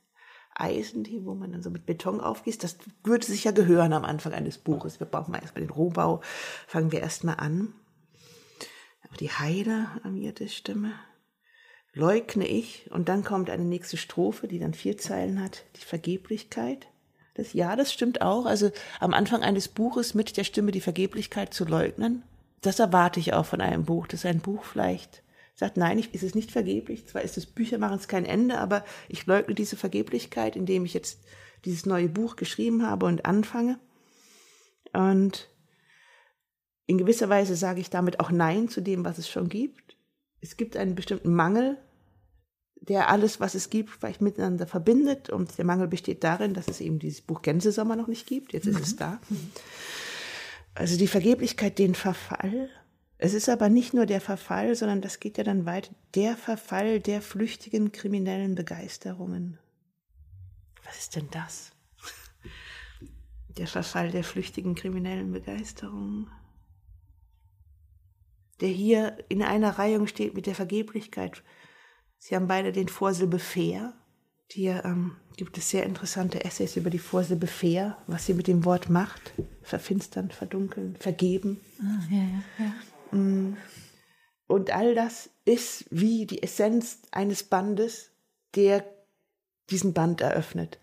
Eisen, 0.55 1.05
die, 1.05 1.25
wo 1.25 1.35
man 1.35 1.53
dann 1.53 1.63
so 1.63 1.71
mit 1.71 1.87
Beton 1.87 2.21
aufgießt. 2.21 2.63
Das 2.63 2.77
würde 3.05 3.25
sich 3.25 3.45
ja 3.45 3.53
gehören 3.53 3.93
am 3.93 4.05
Anfang 4.05 4.35
eines 4.35 4.59
Buches. 4.59 5.01
Wir 5.01 5.07
brauchen 5.07 5.33
mal 5.33 5.41
erstmal 5.41 5.65
den 5.65 5.71
Rohbau. 5.71 6.21
Fangen 6.67 6.93
wir 6.93 7.01
erstmal 7.01 7.37
an 7.37 7.75
die 9.21 9.31
heile 9.31 9.89
armierte 10.05 10.49
Stimme, 10.49 10.93
leugne 11.93 12.47
ich 12.47 12.91
und 12.91 13.09
dann 13.09 13.25
kommt 13.25 13.51
eine 13.51 13.65
nächste 13.65 13.97
Strophe, 13.97 14.49
die 14.49 14.59
dann 14.59 14.75
vier 14.75 14.99
Zeilen 14.99 15.43
hat, 15.43 15.65
die 15.77 15.85
Vergeblichkeit. 15.85 16.87
Das, 17.35 17.53
ja, 17.53 17.77
das 17.77 17.93
stimmt 17.93 18.21
auch. 18.21 18.47
Also 18.47 18.71
am 19.01 19.15
Anfang 19.15 19.43
eines 19.43 19.69
Buches 19.69 20.15
mit 20.15 20.37
der 20.37 20.45
Stimme 20.45 20.73
die 20.73 20.81
Vergeblichkeit 20.81 21.55
zu 21.55 21.65
leugnen, 21.65 22.23
das 22.61 22.79
erwarte 22.79 23.21
ich 23.21 23.35
auch 23.35 23.47
von 23.47 23.61
einem 23.61 23.85
Buch, 23.85 24.07
dass 24.09 24.25
ein 24.25 24.41
Buch 24.41 24.65
vielleicht 24.65 25.23
sagt, 25.59 25.77
nein, 25.77 25.99
ich, 25.99 26.15
ist 26.15 26.23
es 26.23 26.37
nicht 26.37 26.53
vergeblich. 26.53 27.09
Zwar 27.09 27.23
ist 27.23 27.37
das 27.37 27.47
Büchermachens 27.47 28.07
kein 28.07 28.25
Ende, 28.25 28.59
aber 28.59 28.85
ich 29.09 29.27
leugne 29.27 29.57
diese 29.57 29.77
Vergeblichkeit, 29.77 30.55
indem 30.55 30.85
ich 30.85 30.95
jetzt 30.95 31.21
dieses 31.65 31.85
neue 31.85 32.09
Buch 32.09 32.37
geschrieben 32.37 32.87
habe 32.87 33.07
und 33.07 33.27
anfange. 33.27 33.81
Und 34.93 35.49
in 36.87 36.97
gewisser 36.97 37.29
Weise 37.29 37.57
sage 37.57 37.81
ich 37.81 37.91
damit 37.91 38.21
auch 38.21 38.31
Nein 38.31 38.69
zu 38.69 38.81
dem, 38.81 39.05
was 39.05 39.19
es 39.19 39.29
schon 39.29 39.49
gibt. 39.49 39.97
Es 40.41 40.57
gibt 40.57 40.77
einen 40.77 40.95
bestimmten 40.95 41.35
Mangel, 41.35 41.77
der 42.77 43.11
alles, 43.11 43.41
was 43.41 43.57
es 43.57 43.69
gibt, 43.69 43.91
vielleicht 43.91 44.21
miteinander 44.21 44.69
verbindet. 44.69 45.29
Und 45.29 45.59
der 45.59 45.65
Mangel 45.65 45.89
besteht 45.89 46.23
darin, 46.23 46.55
dass 46.55 46.69
es 46.69 46.81
eben 46.81 47.01
dieses 47.01 47.21
Buch 47.21 47.43
Gänsesommer 47.43 47.97
noch 47.97 48.07
nicht 48.07 48.29
gibt. 48.29 48.53
Jetzt 48.53 48.69
ist 48.69 48.77
mhm. 48.77 48.83
es 48.83 48.95
da. 48.95 49.21
Also 50.77 50.97
die 50.97 51.09
Vergeblichkeit, 51.09 51.81
den 51.81 51.97
Verfall. 51.97 52.71
Es 53.19 53.35
ist 53.35 53.49
aber 53.49 53.69
nicht 53.69 53.95
nur 53.95 54.07
der 54.07 54.21
Verfall, 54.21 54.75
sondern 54.75 55.01
das 55.01 55.21
geht 55.21 55.39
ja 55.39 55.45
dann 55.45 55.67
weiter. 55.67 55.93
Der 56.15 56.37
Verfall 56.37 57.01
der 57.01 57.21
flüchtigen 57.21 57.93
kriminellen 57.93 58.55
Begeisterungen. 58.55 59.59
Was 60.85 60.99
ist 60.99 61.17
denn 61.17 61.29
das? 61.31 61.73
Der 63.49 63.67
Verfall 63.67 64.13
der 64.13 64.23
flüchtigen 64.23 64.77
kriminellen 64.77 65.33
Begeisterungen 65.33 66.31
der 68.61 68.69
hier 68.69 69.17
in 69.29 69.43
einer 69.43 69.79
Reihung 69.79 70.07
steht 70.07 70.35
mit 70.35 70.47
der 70.47 70.55
Vergeblichkeit. 70.55 71.43
Sie 72.19 72.35
haben 72.35 72.49
beide 72.49 72.73
den 72.73 72.89
Vorsilbe 72.89 73.39
fair. 73.39 73.95
Hier 74.51 74.85
ähm, 74.85 75.17
gibt 75.37 75.59
es 75.59 75.71
sehr 75.71 75.85
interessante 75.85 76.45
Essays 76.45 76.77
über 76.77 76.91
die 76.91 76.99
Vorsilbe 76.99 77.47
fair, 77.47 77.99
was 78.07 78.27
sie 78.27 78.35
mit 78.35 78.47
dem 78.49 78.65
Wort 78.65 78.91
macht. 78.91 79.35
Verfinstern, 79.63 80.31
verdunkeln, 80.31 80.97
vergeben. 80.99 81.61
Ah, 81.81 82.03
ja, 82.11 82.17
ja, 82.19 82.43
ja. 82.59 82.75
Mm. 83.11 83.55
Und 84.47 84.71
all 84.71 84.95
das 84.95 85.29
ist 85.45 85.85
wie 85.91 86.27
die 86.27 86.43
Essenz 86.43 87.01
eines 87.11 87.43
Bandes, 87.43 88.11
der 88.55 88.85
diesen 89.71 89.93
Band 89.93 90.23
eröffnet. 90.23 90.79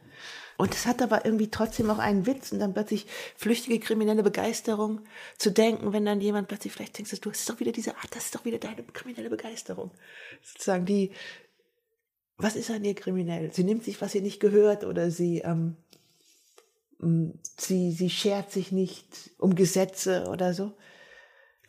Und 0.57 0.73
es 0.73 0.85
hat 0.85 1.01
aber 1.01 1.25
irgendwie 1.25 1.49
trotzdem 1.49 1.89
auch 1.89 1.97
einen 1.97 2.25
Witz 2.25 2.51
und 2.51 2.59
dann 2.59 2.73
plötzlich 2.73 3.07
flüchtige 3.35 3.79
kriminelle 3.79 4.23
Begeisterung 4.23 5.01
zu 5.37 5.51
denken, 5.51 5.91
wenn 5.91 6.05
dann 6.05 6.21
jemand 6.21 6.47
plötzlich 6.47 6.71
vielleicht 6.71 6.97
denkt, 6.97 7.11
du, 7.25 7.29
das 7.29 7.39
ist 7.39 7.49
doch 7.49 7.59
wieder 7.59 7.73
diese 7.73 7.97
Art, 7.97 8.07
das 8.11 8.25
ist 8.25 8.35
doch 8.35 8.45
wieder 8.45 8.57
deine 8.57 8.83
kriminelle 8.83 9.29
Begeisterung. 9.29 9.91
Sozusagen 10.41 10.85
die, 10.85 11.11
was 12.37 12.55
ist 12.55 12.71
an 12.71 12.85
ihr 12.85 12.95
kriminell? 12.95 13.51
Sie 13.51 13.63
nimmt 13.63 13.83
sich, 13.83 13.99
was 14.01 14.15
ihr 14.15 14.21
nicht 14.21 14.39
gehört 14.39 14.85
oder 14.85 15.11
sie, 15.11 15.39
ähm, 15.39 15.75
mm, 16.99 17.31
sie, 17.57 17.91
sie 17.91 18.09
schert 18.09 18.51
sich 18.51 18.71
nicht 18.71 19.31
um 19.37 19.55
Gesetze 19.55 20.27
oder 20.29 20.53
so. 20.53 20.71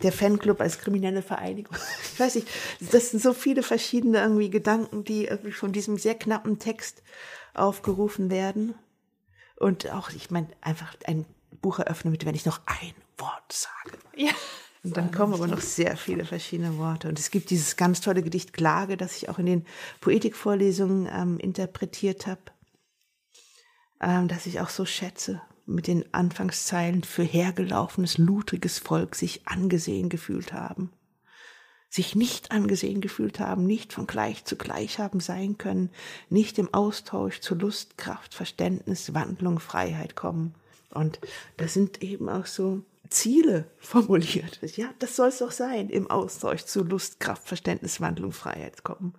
Der 0.03 0.12
Fanclub 0.12 0.61
als 0.61 0.78
kriminelle 0.78 1.22
Vereinigung. 1.22 1.76
Ich 2.12 2.20
weiß 2.20 2.34
nicht, 2.36 2.49
das 2.92 3.11
sind 3.11 3.22
so 3.22 3.32
viele 3.32 3.62
verschiedene 3.62 4.20
irgendwie 4.20 4.51
Gedanken, 4.51 5.05
die 5.05 5.26
irgendwie 5.26 5.53
von 5.53 5.72
diesem 5.72 5.99
sehr 5.99 6.14
knappen 6.14 6.59
Text 6.59 7.03
aufgerufen 7.55 8.30
werden. 8.30 8.74
Und 9.57 9.90
auch, 9.90 10.11
ich 10.11 10.30
meine, 10.30 10.49
einfach 10.61 10.94
ein 11.07 11.24
Buch 11.61 11.78
eröffnen 11.78 12.12
mit, 12.12 12.24
wenn 12.26 12.34
ich 12.34 12.47
noch 12.47 12.61
ein 12.66 12.94
Wort 13.18 13.53
sage. 13.53 13.99
Ja. 14.14 14.32
Und 14.86 14.97
dann 14.97 15.11
kommen 15.11 15.34
aber 15.34 15.49
noch 15.49 15.61
sehr 15.61 15.97
viele 15.97 16.24
verschiedene 16.24 16.78
Worte. 16.78 17.09
Und 17.09 17.18
es 17.18 17.32
gibt 17.32 17.51
dieses 17.51 17.74
ganz 17.74 18.01
tolle 18.01 18.22
Gedicht 18.22 18.53
Klage, 18.53 18.97
das 18.97 19.16
ich 19.16 19.28
auch 19.28 19.40
in 19.40 19.47
den 19.47 19.66
Poetikvorlesungen 20.01 21.09
ähm, 21.12 21.38
interpretiert 21.38 22.28
habe, 22.28 22.40
ähm, 24.01 24.28
das 24.28 24.47
ich 24.47 24.61
auch 24.61 24.68
so 24.68 24.84
schätze, 24.84 25.42
mit 25.67 25.89
den 25.89 26.12
Anfangszeilen 26.14 27.03
für 27.03 27.25
hergelaufenes, 27.25 28.19
ludriges 28.19 28.79
Volk 28.79 29.14
sich 29.14 29.47
angesehen 29.47 30.09
gefühlt 30.09 30.53
haben, 30.53 30.93
sich 31.89 32.14
nicht 32.14 32.53
angesehen 32.53 33.01
gefühlt 33.01 33.41
haben, 33.41 33.67
nicht 33.67 33.93
von 33.93 34.07
gleich 34.07 34.45
zu 34.45 34.57
gleich 34.57 34.99
haben 34.99 35.21
sein 35.21 35.59
können, 35.59 35.91
nicht 36.31 36.59
im 36.59 36.73
Austausch 36.73 37.41
zu 37.41 37.55
Lust, 37.55 37.99
Kraft, 37.99 38.35
Verständnis, 38.35 39.12
Wandlung, 39.12 39.59
Freiheit 39.59 40.14
kommen. 40.14 40.55
Und 40.91 41.21
das 41.57 41.75
sind 41.75 42.03
eben 42.03 42.29
auch 42.29 42.47
so 42.47 42.83
Ziele 43.11 43.67
formuliert. 43.79 44.61
Ja, 44.77 44.93
das 44.99 45.17
soll 45.17 45.29
es 45.29 45.39
doch 45.39 45.53
sein, 45.53 45.91
im 45.91 46.11
Austausch 46.11 46.64
zu 46.64 46.85
Lust, 46.85 47.21
Kraft, 47.21 47.47
Verständnis, 47.47 48.01
Wandlung, 48.01 48.33
Freiheit 48.33 48.85
kommen. 48.85 49.14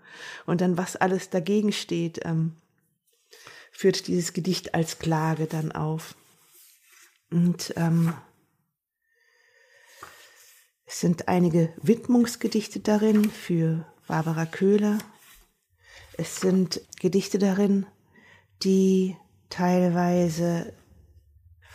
Und 0.45 0.61
dann, 0.61 0.77
was 0.77 0.95
alles 0.95 1.29
dagegen 1.29 1.71
steht, 1.71 2.21
ähm, 2.23 2.53
führt 3.71 4.07
dieses 4.07 4.33
Gedicht 4.33 4.73
als 4.73 4.97
Klage 4.99 5.45
dann 5.45 5.71
auf. 5.71 6.15
Und 7.29 7.73
ähm, 7.75 8.13
es 10.85 11.01
sind 11.01 11.27
einige 11.27 11.73
Widmungsgedichte 11.81 12.79
darin 12.79 13.29
für 13.29 13.85
Barbara 14.07 14.45
Köhler. 14.45 14.97
Es 16.13 16.37
sind 16.37 16.81
Gedichte 16.99 17.37
darin, 17.37 17.85
die 18.63 19.17
teilweise 19.49 20.73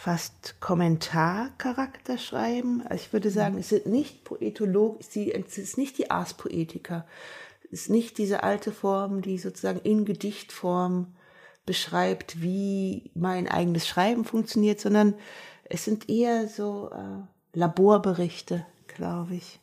fast 0.02 0.60
Kommentarcharakter 0.60 2.18
schreiben. 2.18 2.82
Also 2.82 3.04
ich 3.04 3.12
würde 3.12 3.30
sagen, 3.30 3.58
es 3.58 3.68
sind 3.68 3.86
nicht 3.86 4.24
Poetolog, 4.24 4.98
es 5.00 5.14
ist 5.58 5.78
nicht 5.78 5.98
die 5.98 6.10
Ars 6.10 6.34
Poetica. 6.34 7.06
Es 7.64 7.82
ist 7.82 7.90
nicht 7.90 8.18
diese 8.18 8.42
alte 8.42 8.72
Form, 8.72 9.22
die 9.22 9.38
sozusagen 9.38 9.80
in 9.80 10.04
Gedichtform 10.04 11.14
beschreibt, 11.64 12.42
wie 12.42 13.10
mein 13.14 13.48
eigenes 13.48 13.86
Schreiben 13.86 14.24
funktioniert, 14.24 14.80
sondern 14.80 15.14
es 15.64 15.84
sind 15.84 16.08
eher 16.08 16.48
so 16.48 16.90
äh, 16.90 17.58
Laborberichte, 17.58 18.66
glaube 18.88 19.36
ich. 19.36 19.60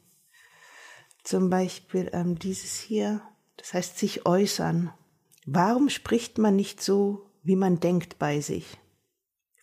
Zum 1.24 1.50
Beispiel 1.50 2.10
ähm, 2.14 2.40
dieses 2.40 2.80
hier, 2.80 3.22
das 3.58 3.74
heißt 3.74 3.98
sich 3.98 4.26
äußern. 4.26 4.94
Warum 5.46 5.90
spricht 5.90 6.38
man 6.38 6.56
nicht 6.56 6.82
so, 6.82 7.30
wie 7.44 7.56
man 7.56 7.80
denkt 7.80 8.20
bei 8.20 8.40
sich? 8.40 8.78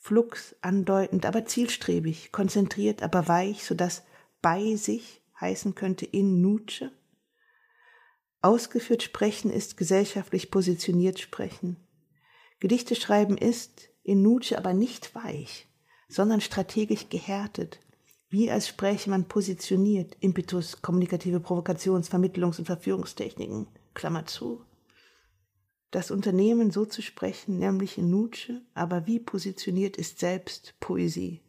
Flux, 0.01 0.55
andeutend, 0.61 1.27
aber 1.27 1.47
zielstrebig, 1.47 2.31
konzentriert, 2.31 3.03
aber 3.03 3.27
weich, 3.27 3.65
so 3.65 3.75
dass 3.75 4.05
bei 4.41 4.77
sich 4.77 5.23
heißen 5.41 5.75
könnte 5.75 6.05
in 6.05 6.41
Nutsche. 6.41 6.93
Ausgeführt 8.43 9.03
sprechen 9.03 9.51
ist 9.51 9.77
gesellschaftlich 9.77 10.51
positioniert 10.53 11.19
sprechen. 11.19 11.86
Gedichte 12.61 12.95
schreiben 12.95 13.37
ist 13.37 13.91
in 14.03 14.23
Nutsche 14.23 14.59
aber 14.59 14.73
nicht 14.73 15.15
weich, 15.15 15.67
sondern 16.09 16.41
strategisch 16.41 17.09
gehärtet, 17.09 17.81
wie 18.29 18.51
als 18.51 18.69
spräche 18.69 19.11
man 19.11 19.27
positioniert, 19.29 20.17
Impetus, 20.21 20.83
kommunikative 20.83 21.39
Provokations-, 21.39 22.11
Vermittlungs- 22.11 22.59
und 22.59 22.67
Verführungstechniken, 22.67 23.67
Klammer 23.95 24.27
zu 24.27 24.63
das 25.91 26.11
Unternehmen 26.11 26.71
so 26.71 26.85
zu 26.85 27.01
sprechen, 27.01 27.59
nämlich 27.59 27.97
in 27.97 28.11
Nutsche, 28.11 28.61
aber 28.75 29.07
wie 29.07 29.19
positioniert 29.19 29.97
ist 29.97 30.19
selbst 30.19 30.75
Poesie. 30.79 31.41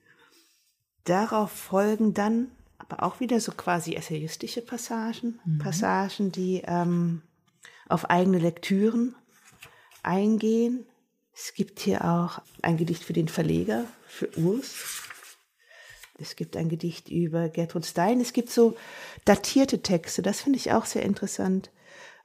Darauf 1.03 1.51
folgen 1.51 2.13
dann 2.13 2.51
aber 2.77 3.03
auch 3.03 3.19
wieder 3.19 3.39
so 3.39 3.51
quasi 3.51 3.95
essayistische 3.95 4.61
Passagen, 4.61 5.39
mhm. 5.43 5.57
Passagen, 5.57 6.31
die 6.31 6.61
ähm, 6.65 7.23
auf 7.89 8.09
eigene 8.09 8.39
Lektüren 8.39 9.15
eingehen. 10.03 10.85
Es 11.39 11.53
gibt 11.53 11.79
hier 11.79 12.03
auch 12.03 12.41
ein 12.63 12.77
Gedicht 12.77 13.03
für 13.03 13.13
den 13.13 13.27
Verleger, 13.27 13.85
für 14.07 14.27
Urs. 14.39 15.03
Es 16.19 16.35
gibt 16.35 16.57
ein 16.57 16.67
Gedicht 16.67 17.09
über 17.09 17.47
Gertrud 17.49 17.85
Stein. 17.85 18.19
Es 18.19 18.33
gibt 18.33 18.49
so 18.49 18.75
datierte 19.23 19.83
Texte, 19.83 20.23
das 20.23 20.41
finde 20.41 20.57
ich 20.57 20.71
auch 20.71 20.85
sehr 20.85 21.03
interessant. 21.03 21.69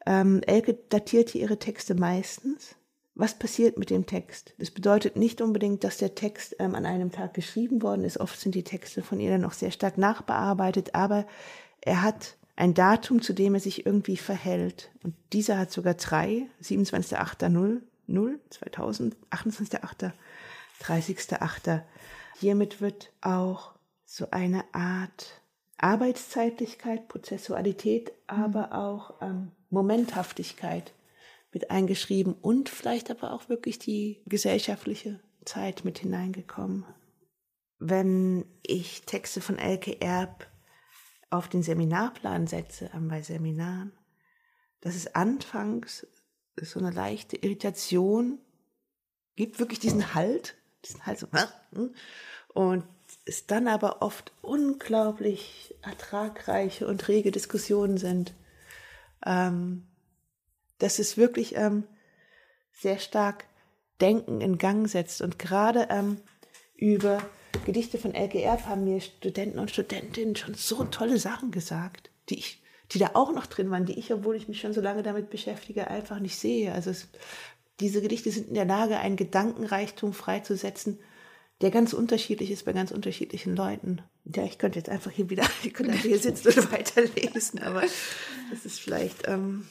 Ähm, 0.07 0.41
Elke 0.47 0.79
datierte 0.89 1.37
ihre 1.37 1.59
Texte 1.59 1.95
meistens. 1.95 2.75
Was 3.15 3.39
passiert 3.39 3.77
mit 3.77 3.91
dem 3.91 4.07
Text? 4.07 4.55
Das 4.57 4.71
bedeutet 4.71 5.17
nicht 5.17 5.43
unbedingt, 5.43 5.85
dass 5.85 5.99
der 5.99 6.15
Text 6.15 6.57
ähm, 6.59 6.75
an 6.75 6.87
einem 6.87 7.13
Tag 7.13 7.35
geschrieben 7.35 7.83
worden 7.83 8.05
ist. 8.05 8.19
Oft 8.19 8.41
sind 8.41 8.55
die 8.55 8.65
Texte 8.65 9.03
von 9.03 9.21
ihr 9.21 9.31
dann 9.31 9.43
noch 9.43 9.53
sehr 9.53 9.73
stark 9.73 9.99
nachbearbeitet, 9.99 10.95
aber 10.95 11.27
er 11.83 12.01
hat 12.01 12.39
ein 12.57 12.73
Datum, 12.73 13.21
zu 13.21 13.35
dem 13.35 13.53
er 13.53 13.61
sich 13.61 13.85
irgendwie 13.85 14.17
verhält. 14.17 14.91
Und 15.03 15.15
dieser 15.35 15.59
hat 15.59 15.71
sogar 15.71 15.95
drei, 15.95 16.47
27.8.0, 16.63 17.83
0, 18.13 18.41
2000, 18.51 19.17
28.8., 19.31 20.13
30.8. 20.83 21.83
Hiermit 22.39 22.81
wird 22.81 23.13
auch 23.21 23.75
so 24.05 24.29
eine 24.31 24.65
Art 24.73 25.41
Arbeitszeitlichkeit, 25.79 27.09
Prozessualität, 27.09 28.13
aber 28.27 28.69
mhm. 28.69 28.73
auch 28.73 29.15
ähm, 29.21 29.53
Momenthaftigkeit 29.71 30.93
mit 31.53 31.71
eingeschrieben 31.71 32.35
und 32.41 32.69
vielleicht 32.69 33.11
aber 33.11 33.33
auch 33.33 33.49
wirklich 33.49 33.79
die 33.79 34.23
gesellschaftliche 34.27 35.21
Zeit 35.45 35.85
mit 35.85 35.99
hineingekommen. 35.99 36.85
Wenn 37.79 38.45
ich 38.63 39.03
Texte 39.03 39.41
von 39.41 39.59
Elke 39.59 40.01
Erb 40.01 40.47
auf 41.31 41.49
den 41.49 41.63
Seminarplan 41.63 42.47
setze, 42.47 42.91
bei 43.09 43.23
Seminaren, 43.23 43.93
dass 44.81 44.95
es 44.95 45.15
anfangs 45.15 46.07
so 46.61 46.81
eine 46.81 46.91
leichte 46.91 47.37
Irritation 47.37 48.39
gibt, 49.37 49.59
wirklich 49.59 49.81
diesen 49.81 50.15
Halt, 50.15 50.55
diesen 50.85 51.07
Halt 51.07 51.19
so, 51.19 51.27
hm? 51.73 51.95
und 52.49 52.85
es 53.25 53.47
dann 53.47 53.69
aber 53.69 54.03
oft 54.03 54.33
unglaublich 54.43 55.75
ertragreiche 55.83 56.87
und 56.87 57.07
rege 57.09 57.31
Diskussionen 57.31 57.99
sind, 57.99 58.35
ähm, 59.25 59.87
dass 60.79 60.99
es 60.99 61.17
wirklich 61.17 61.55
ähm, 61.57 61.85
sehr 62.73 62.99
stark 62.99 63.47
Denken 64.01 64.41
in 64.41 64.59
Gang 64.59 64.89
setzt. 64.89 65.23
Und 65.23 65.39
gerade 65.39 65.87
ähm, 65.91 66.21
über 66.75 67.23
Gedichte 67.65 67.99
von 67.99 68.15
LGR 68.15 68.67
haben 68.67 68.85
mir 68.85 69.01
Studenten 69.01 69.59
und 69.59 69.71
Studentinnen 69.71 70.35
schon 70.35 70.55
so 70.55 70.85
tolle 70.85 71.19
Sachen 71.19 71.53
gesagt, 71.53 72.11
die 72.29 72.39
ich, 72.39 72.62
die 72.93 72.99
da 72.99 73.11
auch 73.15 73.33
noch 73.33 73.47
drin 73.47 73.71
waren, 73.71 73.87
die 73.87 73.99
ich, 73.99 74.13
obwohl 74.13 74.37
ich 74.37 74.49
mich 74.49 74.61
schon 74.61 74.73
so 74.73 74.81
lange 74.81 75.03
damit 75.03 75.31
beschäftige, 75.31 75.89
einfach 75.89 76.19
nicht 76.19 76.37
sehe. 76.37 76.73
Also 76.73 76.91
es, 76.91 77.09
diese 77.81 78.03
Gedichte 78.03 78.31
sind 78.31 78.49
in 78.49 78.55
der 78.55 78.65
Lage, 78.65 78.99
einen 78.99 79.17
Gedankenreichtum 79.17 80.13
freizusetzen, 80.13 80.99
der 81.63 81.71
ganz 81.71 81.93
unterschiedlich 81.93 82.51
ist 82.51 82.65
bei 82.65 82.73
ganz 82.73 82.91
unterschiedlichen 82.91 83.57
Leuten. 83.57 84.03
Ja, 84.25 84.45
ich 84.45 84.59
könnte 84.59 84.79
jetzt 84.79 84.89
einfach 84.89 85.11
hier 85.11 85.31
wieder, 85.31 85.45
ich 85.63 85.73
könnte 85.73 85.97
hier 85.97 86.19
sitzen 86.19 86.49
und 86.49 86.73
weiterlesen, 86.73 87.61
aber 87.61 87.83
das 88.51 88.67
ist 88.67 88.81
vielleicht. 88.81 89.27
Ähm 89.27 89.67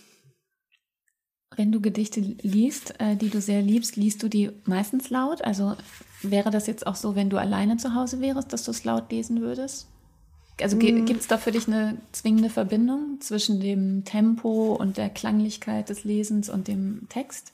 Wenn 1.56 1.72
du 1.72 1.82
Gedichte 1.82 2.22
liest, 2.22 2.96
äh, 3.00 3.16
die 3.18 3.30
du 3.30 3.42
sehr 3.42 3.62
liebst, 3.62 3.98
liest 3.98 4.24
du 4.24 4.30
die 4.30 4.52
meistens 4.66 5.10
laut? 5.10 5.44
Also 5.44 5.76
wäre 6.22 6.50
das 6.50 6.66
jetzt 6.66 6.88
auch 6.88 6.96
so, 6.96 7.16
wenn 7.16 7.30
du 7.30 7.38
alleine 7.38 7.78
zu 7.78 7.94
Hause 7.94 8.22
wärst, 8.22 8.54
dass 8.54 8.64
du 8.64 8.72
es 8.72 8.84
laut 8.84 9.12
lesen 9.12 9.42
würdest? 9.42 9.88
Also 10.64 10.78
mm. 10.78 11.06
gibt 11.06 11.22
es 11.22 11.28
da 11.28 11.38
für 11.38 11.52
dich 11.52 11.68
eine 11.68 11.98
zwingende 12.12 12.50
Verbindung 12.50 13.20
zwischen 13.20 13.60
dem 13.60 14.04
Tempo 14.06 14.74
und 14.74 14.98
der 14.98 15.10
Klanglichkeit 15.10 15.90
des 15.90 16.04
Lesens 16.04 16.50
und 16.50 16.68
dem 16.68 17.08
Text? 17.10 17.54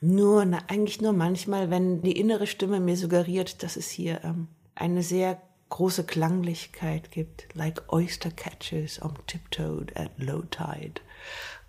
Nur, 0.00 0.44
na, 0.44 0.58
eigentlich 0.68 1.00
nur 1.00 1.12
manchmal, 1.12 1.70
wenn 1.70 2.02
die 2.02 2.18
innere 2.18 2.46
Stimme 2.46 2.80
mir 2.80 2.96
suggeriert, 2.96 3.62
dass 3.62 3.76
es 3.76 3.90
hier 3.90 4.22
ähm, 4.22 4.48
eine 4.74 5.02
sehr 5.02 5.40
große 5.70 6.04
Klanglichkeit 6.04 7.10
gibt, 7.10 7.48
like 7.54 7.92
oyster 7.92 8.30
catches 8.30 9.02
on 9.02 9.14
tiptoed 9.26 9.94
at 9.96 10.10
low 10.16 10.42
tide 10.42 11.00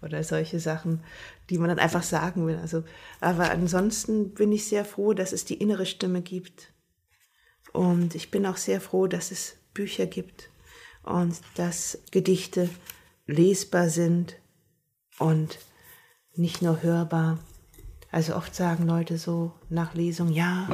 oder 0.01 0.23
solche 0.23 0.59
Sachen, 0.59 1.03
die 1.49 1.57
man 1.57 1.69
dann 1.69 1.79
einfach 1.79 2.03
sagen 2.03 2.47
will. 2.47 2.57
Also, 2.57 2.83
aber 3.19 3.51
ansonsten 3.51 4.33
bin 4.33 4.51
ich 4.51 4.67
sehr 4.67 4.85
froh, 4.85 5.13
dass 5.13 5.33
es 5.33 5.43
die 5.43 5.55
innere 5.55 5.85
Stimme 5.85 6.21
gibt. 6.21 6.71
Und 7.73 8.15
ich 8.15 8.31
bin 8.31 8.45
auch 8.45 8.57
sehr 8.57 8.79
froh, 8.79 9.07
dass 9.07 9.31
es 9.31 9.57
Bücher 9.73 10.05
gibt 10.05 10.49
und 11.03 11.35
dass 11.55 11.99
Gedichte 12.11 12.69
lesbar 13.27 13.89
sind 13.89 14.35
und 15.17 15.59
nicht 16.35 16.61
nur 16.61 16.81
hörbar. 16.81 17.39
Also 18.11 18.35
oft 18.35 18.55
sagen 18.55 18.87
Leute 18.87 19.17
so 19.17 19.53
nach 19.69 19.93
Lesung, 19.93 20.31
ja, 20.31 20.67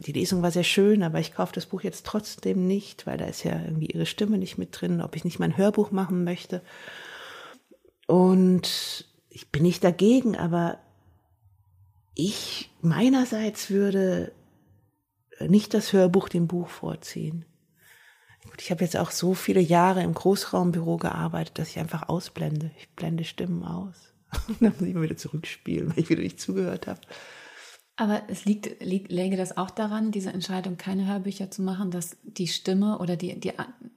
die 0.00 0.12
Lesung 0.12 0.42
war 0.42 0.50
sehr 0.50 0.64
schön, 0.64 1.02
aber 1.02 1.20
ich 1.20 1.34
kaufe 1.34 1.52
das 1.52 1.66
Buch 1.66 1.82
jetzt 1.82 2.06
trotzdem 2.06 2.66
nicht, 2.66 3.06
weil 3.06 3.18
da 3.18 3.26
ist 3.26 3.44
ja 3.44 3.60
irgendwie 3.60 3.86
ihre 3.86 4.06
Stimme 4.06 4.38
nicht 4.38 4.56
mit 4.56 4.80
drin, 4.80 5.02
ob 5.02 5.14
ich 5.14 5.24
nicht 5.24 5.38
mein 5.38 5.56
Hörbuch 5.56 5.90
machen 5.90 6.24
möchte. 6.24 6.62
Und 8.06 9.06
ich 9.28 9.50
bin 9.50 9.62
nicht 9.62 9.84
dagegen, 9.84 10.36
aber 10.36 10.78
ich 12.14 12.70
meinerseits 12.80 13.70
würde 13.70 14.32
nicht 15.40 15.74
das 15.74 15.92
Hörbuch 15.92 16.28
dem 16.28 16.46
Buch 16.46 16.68
vorziehen. 16.68 17.44
Gut, 18.44 18.60
ich 18.62 18.70
habe 18.70 18.84
jetzt 18.84 18.96
auch 18.96 19.10
so 19.10 19.34
viele 19.34 19.60
Jahre 19.60 20.02
im 20.02 20.14
Großraumbüro 20.14 20.96
gearbeitet, 20.96 21.58
dass 21.58 21.70
ich 21.70 21.78
einfach 21.78 22.08
ausblende. 22.08 22.70
Ich 22.78 22.88
blende 22.90 23.24
Stimmen 23.24 23.64
aus. 23.64 23.94
Und 24.48 24.62
dann 24.62 24.72
muss 24.72 24.82
ich 24.82 24.94
immer 24.94 25.02
wieder 25.02 25.16
zurückspielen, 25.16 25.90
weil 25.90 25.98
ich 25.98 26.08
wieder 26.08 26.22
nicht 26.22 26.40
zugehört 26.40 26.86
habe. 26.86 27.00
Aber 28.00 28.22
es 28.28 28.46
liegt, 28.46 28.82
liegt, 28.82 29.12
läge 29.12 29.36
das 29.36 29.58
auch 29.58 29.68
daran, 29.68 30.10
diese 30.10 30.32
Entscheidung, 30.32 30.78
keine 30.78 31.06
Hörbücher 31.06 31.50
zu 31.50 31.60
machen, 31.60 31.90
dass 31.90 32.16
die 32.22 32.48
Stimme 32.48 32.98
oder 32.98 33.14
die, 33.14 33.38
die, 33.38 33.52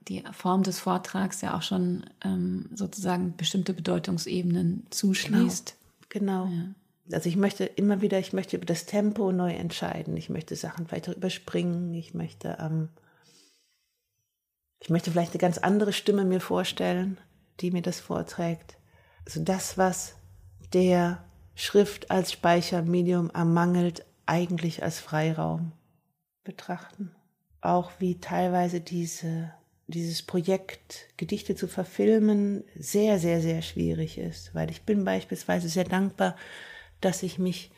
die 0.08 0.22
Form 0.32 0.62
des 0.62 0.78
Vortrags 0.78 1.40
ja 1.40 1.56
auch 1.56 1.62
schon 1.62 2.04
ähm, 2.22 2.68
sozusagen 2.74 3.34
bestimmte 3.38 3.72
Bedeutungsebenen 3.72 4.86
zuschließt. 4.90 5.76
Genau. 6.10 6.44
genau. 6.44 6.54
Ja. 6.54 6.74
Also 7.12 7.30
ich 7.30 7.36
möchte 7.36 7.64
immer 7.64 8.02
wieder, 8.02 8.18
ich 8.18 8.34
möchte 8.34 8.56
über 8.56 8.66
das 8.66 8.84
Tempo 8.84 9.32
neu 9.32 9.52
entscheiden. 9.52 10.18
Ich 10.18 10.28
möchte 10.28 10.54
Sachen 10.54 10.90
weiter 10.90 11.16
überspringen. 11.16 11.94
Ich 11.94 12.12
möchte, 12.12 12.58
ähm, 12.60 12.90
ich 14.84 14.90
möchte 14.90 15.10
vielleicht 15.10 15.32
eine 15.32 15.40
ganz 15.40 15.56
andere 15.56 15.94
Stimme 15.94 16.26
mir 16.26 16.42
vorstellen, 16.42 17.16
die 17.60 17.70
mir 17.70 17.80
das 17.80 18.00
vorträgt. 18.00 18.76
Also 19.24 19.42
das, 19.42 19.78
was 19.78 20.16
der 20.74 21.24
Schrift 21.54 22.10
als 22.10 22.32
Speichermedium 22.32 23.30
ermangelt, 23.30 24.04
eigentlich 24.26 24.82
als 24.82 24.98
Freiraum 24.98 25.72
betrachten. 26.44 27.16
Auch 27.62 27.92
wie 27.98 28.20
teilweise 28.20 28.82
diese, 28.82 29.54
dieses 29.86 30.22
Projekt, 30.22 31.08
Gedichte 31.16 31.56
zu 31.56 31.66
verfilmen, 31.66 32.62
sehr, 32.76 33.18
sehr, 33.18 33.40
sehr 33.40 33.62
schwierig 33.62 34.18
ist, 34.18 34.54
weil 34.54 34.70
ich 34.70 34.82
bin 34.82 35.06
beispielsweise 35.06 35.70
sehr 35.70 35.84
dankbar, 35.84 36.36
dass 37.00 37.22
ich 37.22 37.38
mich 37.38 37.70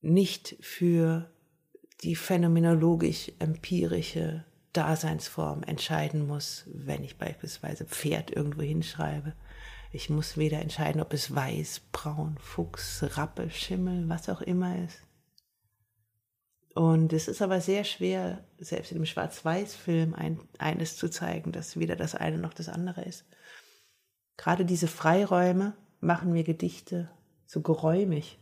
nicht 0.00 0.56
für 0.62 1.30
die 2.02 2.16
phänomenologisch-empirische 2.16 4.46
Daseinsform 4.72 5.62
entscheiden 5.62 6.26
muss, 6.26 6.64
wenn 6.72 7.04
ich 7.04 7.18
beispielsweise 7.18 7.84
Pferd 7.84 8.30
irgendwo 8.30 8.62
hinschreibe, 8.62 9.34
ich 9.94 10.08
muss 10.08 10.38
weder 10.38 10.60
entscheiden, 10.60 11.02
ob 11.02 11.12
es 11.12 11.34
weiß, 11.34 11.80
braun, 11.92 12.38
Fuchs, 12.40 13.04
Rappe, 13.16 13.50
Schimmel, 13.50 14.08
was 14.08 14.30
auch 14.30 14.40
immer 14.40 14.82
ist. 14.82 15.02
Und 16.74 17.12
es 17.12 17.28
ist 17.28 17.42
aber 17.42 17.60
sehr 17.60 17.84
schwer, 17.84 18.42
selbst 18.58 18.90
in 18.90 18.96
einem 18.96 19.04
Schwarz-Weiß-Film 19.04 20.14
ein, 20.14 20.40
eines 20.58 20.96
zu 20.96 21.10
zeigen, 21.10 21.52
dass 21.52 21.78
weder 21.78 21.96
das 21.96 22.14
eine 22.14 22.38
noch 22.38 22.54
das 22.54 22.70
andere 22.70 23.02
ist. 23.02 23.26
Gerade 24.38 24.64
diese 24.64 24.88
Freiräume 24.88 25.74
machen 26.00 26.32
mir 26.32 26.44
Gedichte 26.44 27.10
so 27.44 27.60
geräumig. 27.60 28.38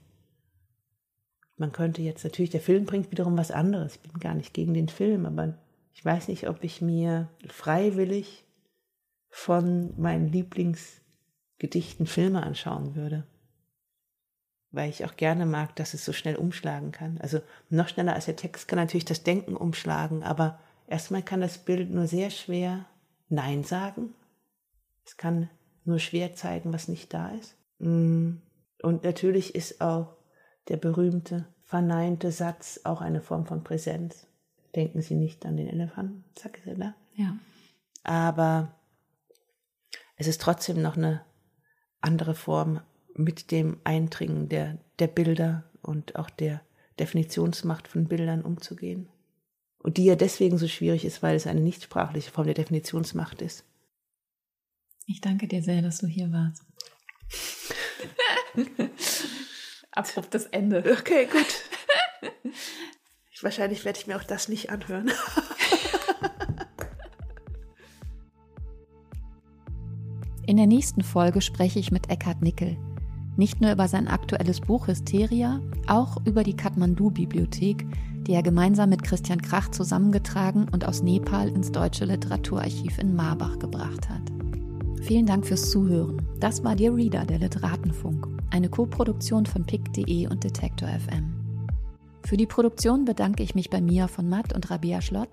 Man 1.56 1.72
könnte 1.72 2.00
jetzt 2.02 2.22
natürlich, 2.22 2.50
der 2.50 2.60
Film 2.60 2.84
bringt 2.86 3.10
wiederum 3.10 3.36
was 3.36 3.50
anderes. 3.50 3.96
Ich 3.96 4.00
bin 4.00 4.20
gar 4.20 4.34
nicht 4.34 4.54
gegen 4.54 4.72
den 4.72 4.88
Film, 4.88 5.26
aber 5.26 5.58
ich 6.00 6.04
weiß 6.06 6.28
nicht, 6.28 6.48
ob 6.48 6.64
ich 6.64 6.80
mir 6.80 7.28
freiwillig 7.46 8.46
von 9.28 9.92
meinen 10.00 10.28
Lieblings 10.28 11.02
Gedichten 11.58 12.06
Filme 12.06 12.42
anschauen 12.42 12.94
würde. 12.94 13.26
Weil 14.70 14.88
ich 14.88 15.04
auch 15.04 15.14
gerne 15.16 15.44
mag, 15.44 15.76
dass 15.76 15.92
es 15.92 16.06
so 16.06 16.14
schnell 16.14 16.36
umschlagen 16.36 16.90
kann. 16.90 17.18
Also 17.18 17.42
noch 17.68 17.88
schneller 17.88 18.14
als 18.14 18.24
der 18.24 18.36
Text 18.36 18.66
kann 18.66 18.78
natürlich 18.78 19.04
das 19.04 19.24
Denken 19.24 19.54
umschlagen, 19.54 20.22
aber 20.22 20.58
erstmal 20.86 21.22
kann 21.22 21.42
das 21.42 21.58
Bild 21.58 21.90
nur 21.90 22.06
sehr 22.06 22.30
schwer 22.30 22.86
Nein 23.28 23.62
sagen. 23.62 24.14
Es 25.04 25.18
kann 25.18 25.50
nur 25.84 25.98
schwer 25.98 26.34
zeigen, 26.34 26.72
was 26.72 26.88
nicht 26.88 27.12
da 27.12 27.28
ist. 27.28 27.58
Mm. 27.78 28.36
Und 28.82 29.04
natürlich 29.04 29.54
ist 29.54 29.82
auch 29.82 30.16
der 30.68 30.78
berühmte, 30.78 31.44
verneinte 31.60 32.32
Satz 32.32 32.80
auch 32.84 33.02
eine 33.02 33.20
Form 33.20 33.44
von 33.44 33.62
Präsenz. 33.62 34.29
Denken 34.74 35.02
Sie 35.02 35.14
nicht 35.14 35.46
an 35.46 35.56
den 35.56 35.68
Elefanten, 35.68 36.24
zack 36.34 36.58
ist 36.58 36.66
er 36.66 36.76
da. 36.76 36.94
Ja. 37.14 37.36
Aber 38.04 38.74
es 40.16 40.26
ist 40.26 40.40
trotzdem 40.40 40.80
noch 40.80 40.96
eine 40.96 41.24
andere 42.00 42.34
Form 42.34 42.80
mit 43.14 43.50
dem 43.50 43.80
Eindringen 43.84 44.48
der, 44.48 44.78
der 44.98 45.08
Bilder 45.08 45.64
und 45.82 46.16
auch 46.16 46.30
der 46.30 46.62
Definitionsmacht 46.98 47.88
von 47.88 48.06
Bildern 48.06 48.42
umzugehen. 48.42 49.08
Und 49.78 49.96
die 49.96 50.04
ja 50.04 50.14
deswegen 50.14 50.58
so 50.58 50.68
schwierig 50.68 51.04
ist, 51.04 51.22
weil 51.22 51.34
es 51.36 51.46
eine 51.46 51.60
nichtsprachliche 51.60 52.30
Form 52.30 52.46
der 52.46 52.54
Definitionsmacht 52.54 53.42
ist. 53.42 53.64
Ich 55.06 55.20
danke 55.20 55.48
dir 55.48 55.62
sehr, 55.62 55.82
dass 55.82 55.98
du 55.98 56.06
hier 56.06 56.30
warst. 56.30 56.64
Abruptes 59.92 60.46
Ende. 60.46 60.78
Okay, 60.98 61.26
gut. 61.26 62.52
Ich, 63.40 63.44
wahrscheinlich 63.44 63.86
werde 63.86 63.98
ich 63.98 64.06
mir 64.06 64.18
auch 64.18 64.22
das 64.22 64.50
nicht 64.50 64.68
anhören. 64.68 65.10
In 70.46 70.58
der 70.58 70.66
nächsten 70.66 71.02
Folge 71.02 71.40
spreche 71.40 71.78
ich 71.78 71.90
mit 71.90 72.10
Eckhard 72.10 72.42
Nickel. 72.42 72.76
Nicht 73.38 73.62
nur 73.62 73.72
über 73.72 73.88
sein 73.88 74.08
aktuelles 74.08 74.60
Buch 74.60 74.88
Hysteria, 74.88 75.58
auch 75.86 76.18
über 76.26 76.44
die 76.44 76.54
Kathmandu-Bibliothek, 76.54 77.86
die 78.26 78.34
er 78.34 78.42
gemeinsam 78.42 78.90
mit 78.90 79.04
Christian 79.04 79.40
Krach 79.40 79.70
zusammengetragen 79.70 80.66
und 80.70 80.86
aus 80.86 81.02
Nepal 81.02 81.48
ins 81.48 81.72
Deutsche 81.72 82.04
Literaturarchiv 82.04 82.98
in 82.98 83.16
Marbach 83.16 83.58
gebracht 83.58 84.10
hat. 84.10 84.20
Vielen 85.00 85.24
Dank 85.24 85.46
fürs 85.46 85.70
Zuhören. 85.70 86.20
Das 86.40 86.62
war 86.62 86.76
Dear 86.76 86.94
Reader, 86.94 87.24
der 87.24 87.38
Literatenfunk, 87.38 88.28
eine 88.50 88.68
Co-Produktion 88.68 89.46
von 89.46 89.64
pick.de 89.64 90.26
und 90.26 90.44
Detektor 90.44 90.90
FM. 90.90 91.39
Für 92.24 92.36
die 92.36 92.46
Produktion 92.46 93.04
bedanke 93.04 93.42
ich 93.42 93.54
mich 93.54 93.70
bei 93.70 93.80
Mia 93.80 94.08
von 94.08 94.28
Matt 94.28 94.52
und 94.52 94.70
Rabia 94.70 95.00
Schlott. 95.00 95.30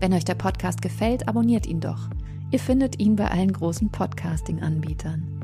Wenn 0.00 0.12
euch 0.12 0.24
der 0.24 0.34
Podcast 0.34 0.82
gefällt, 0.82 1.28
abonniert 1.28 1.66
ihn 1.66 1.80
doch– 1.80 2.08
Ihr 2.52 2.60
findet 2.60 3.00
ihn 3.00 3.16
bei 3.16 3.28
allen 3.28 3.52
großen 3.52 3.90
Podcasting-Anbietern. 3.90 5.40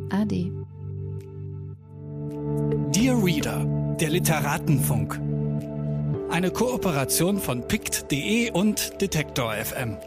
Ade. 0.09 0.51
Dear 2.91 3.23
Reader, 3.23 3.95
der 3.99 4.09
Literatenfunk. 4.09 5.32
Eine 6.33 6.49
Kooperation 6.49 7.39
von 7.39 7.61
pict.de 7.67 8.49
und 8.49 8.99
Detektor 8.99 9.53
FM. 9.53 9.97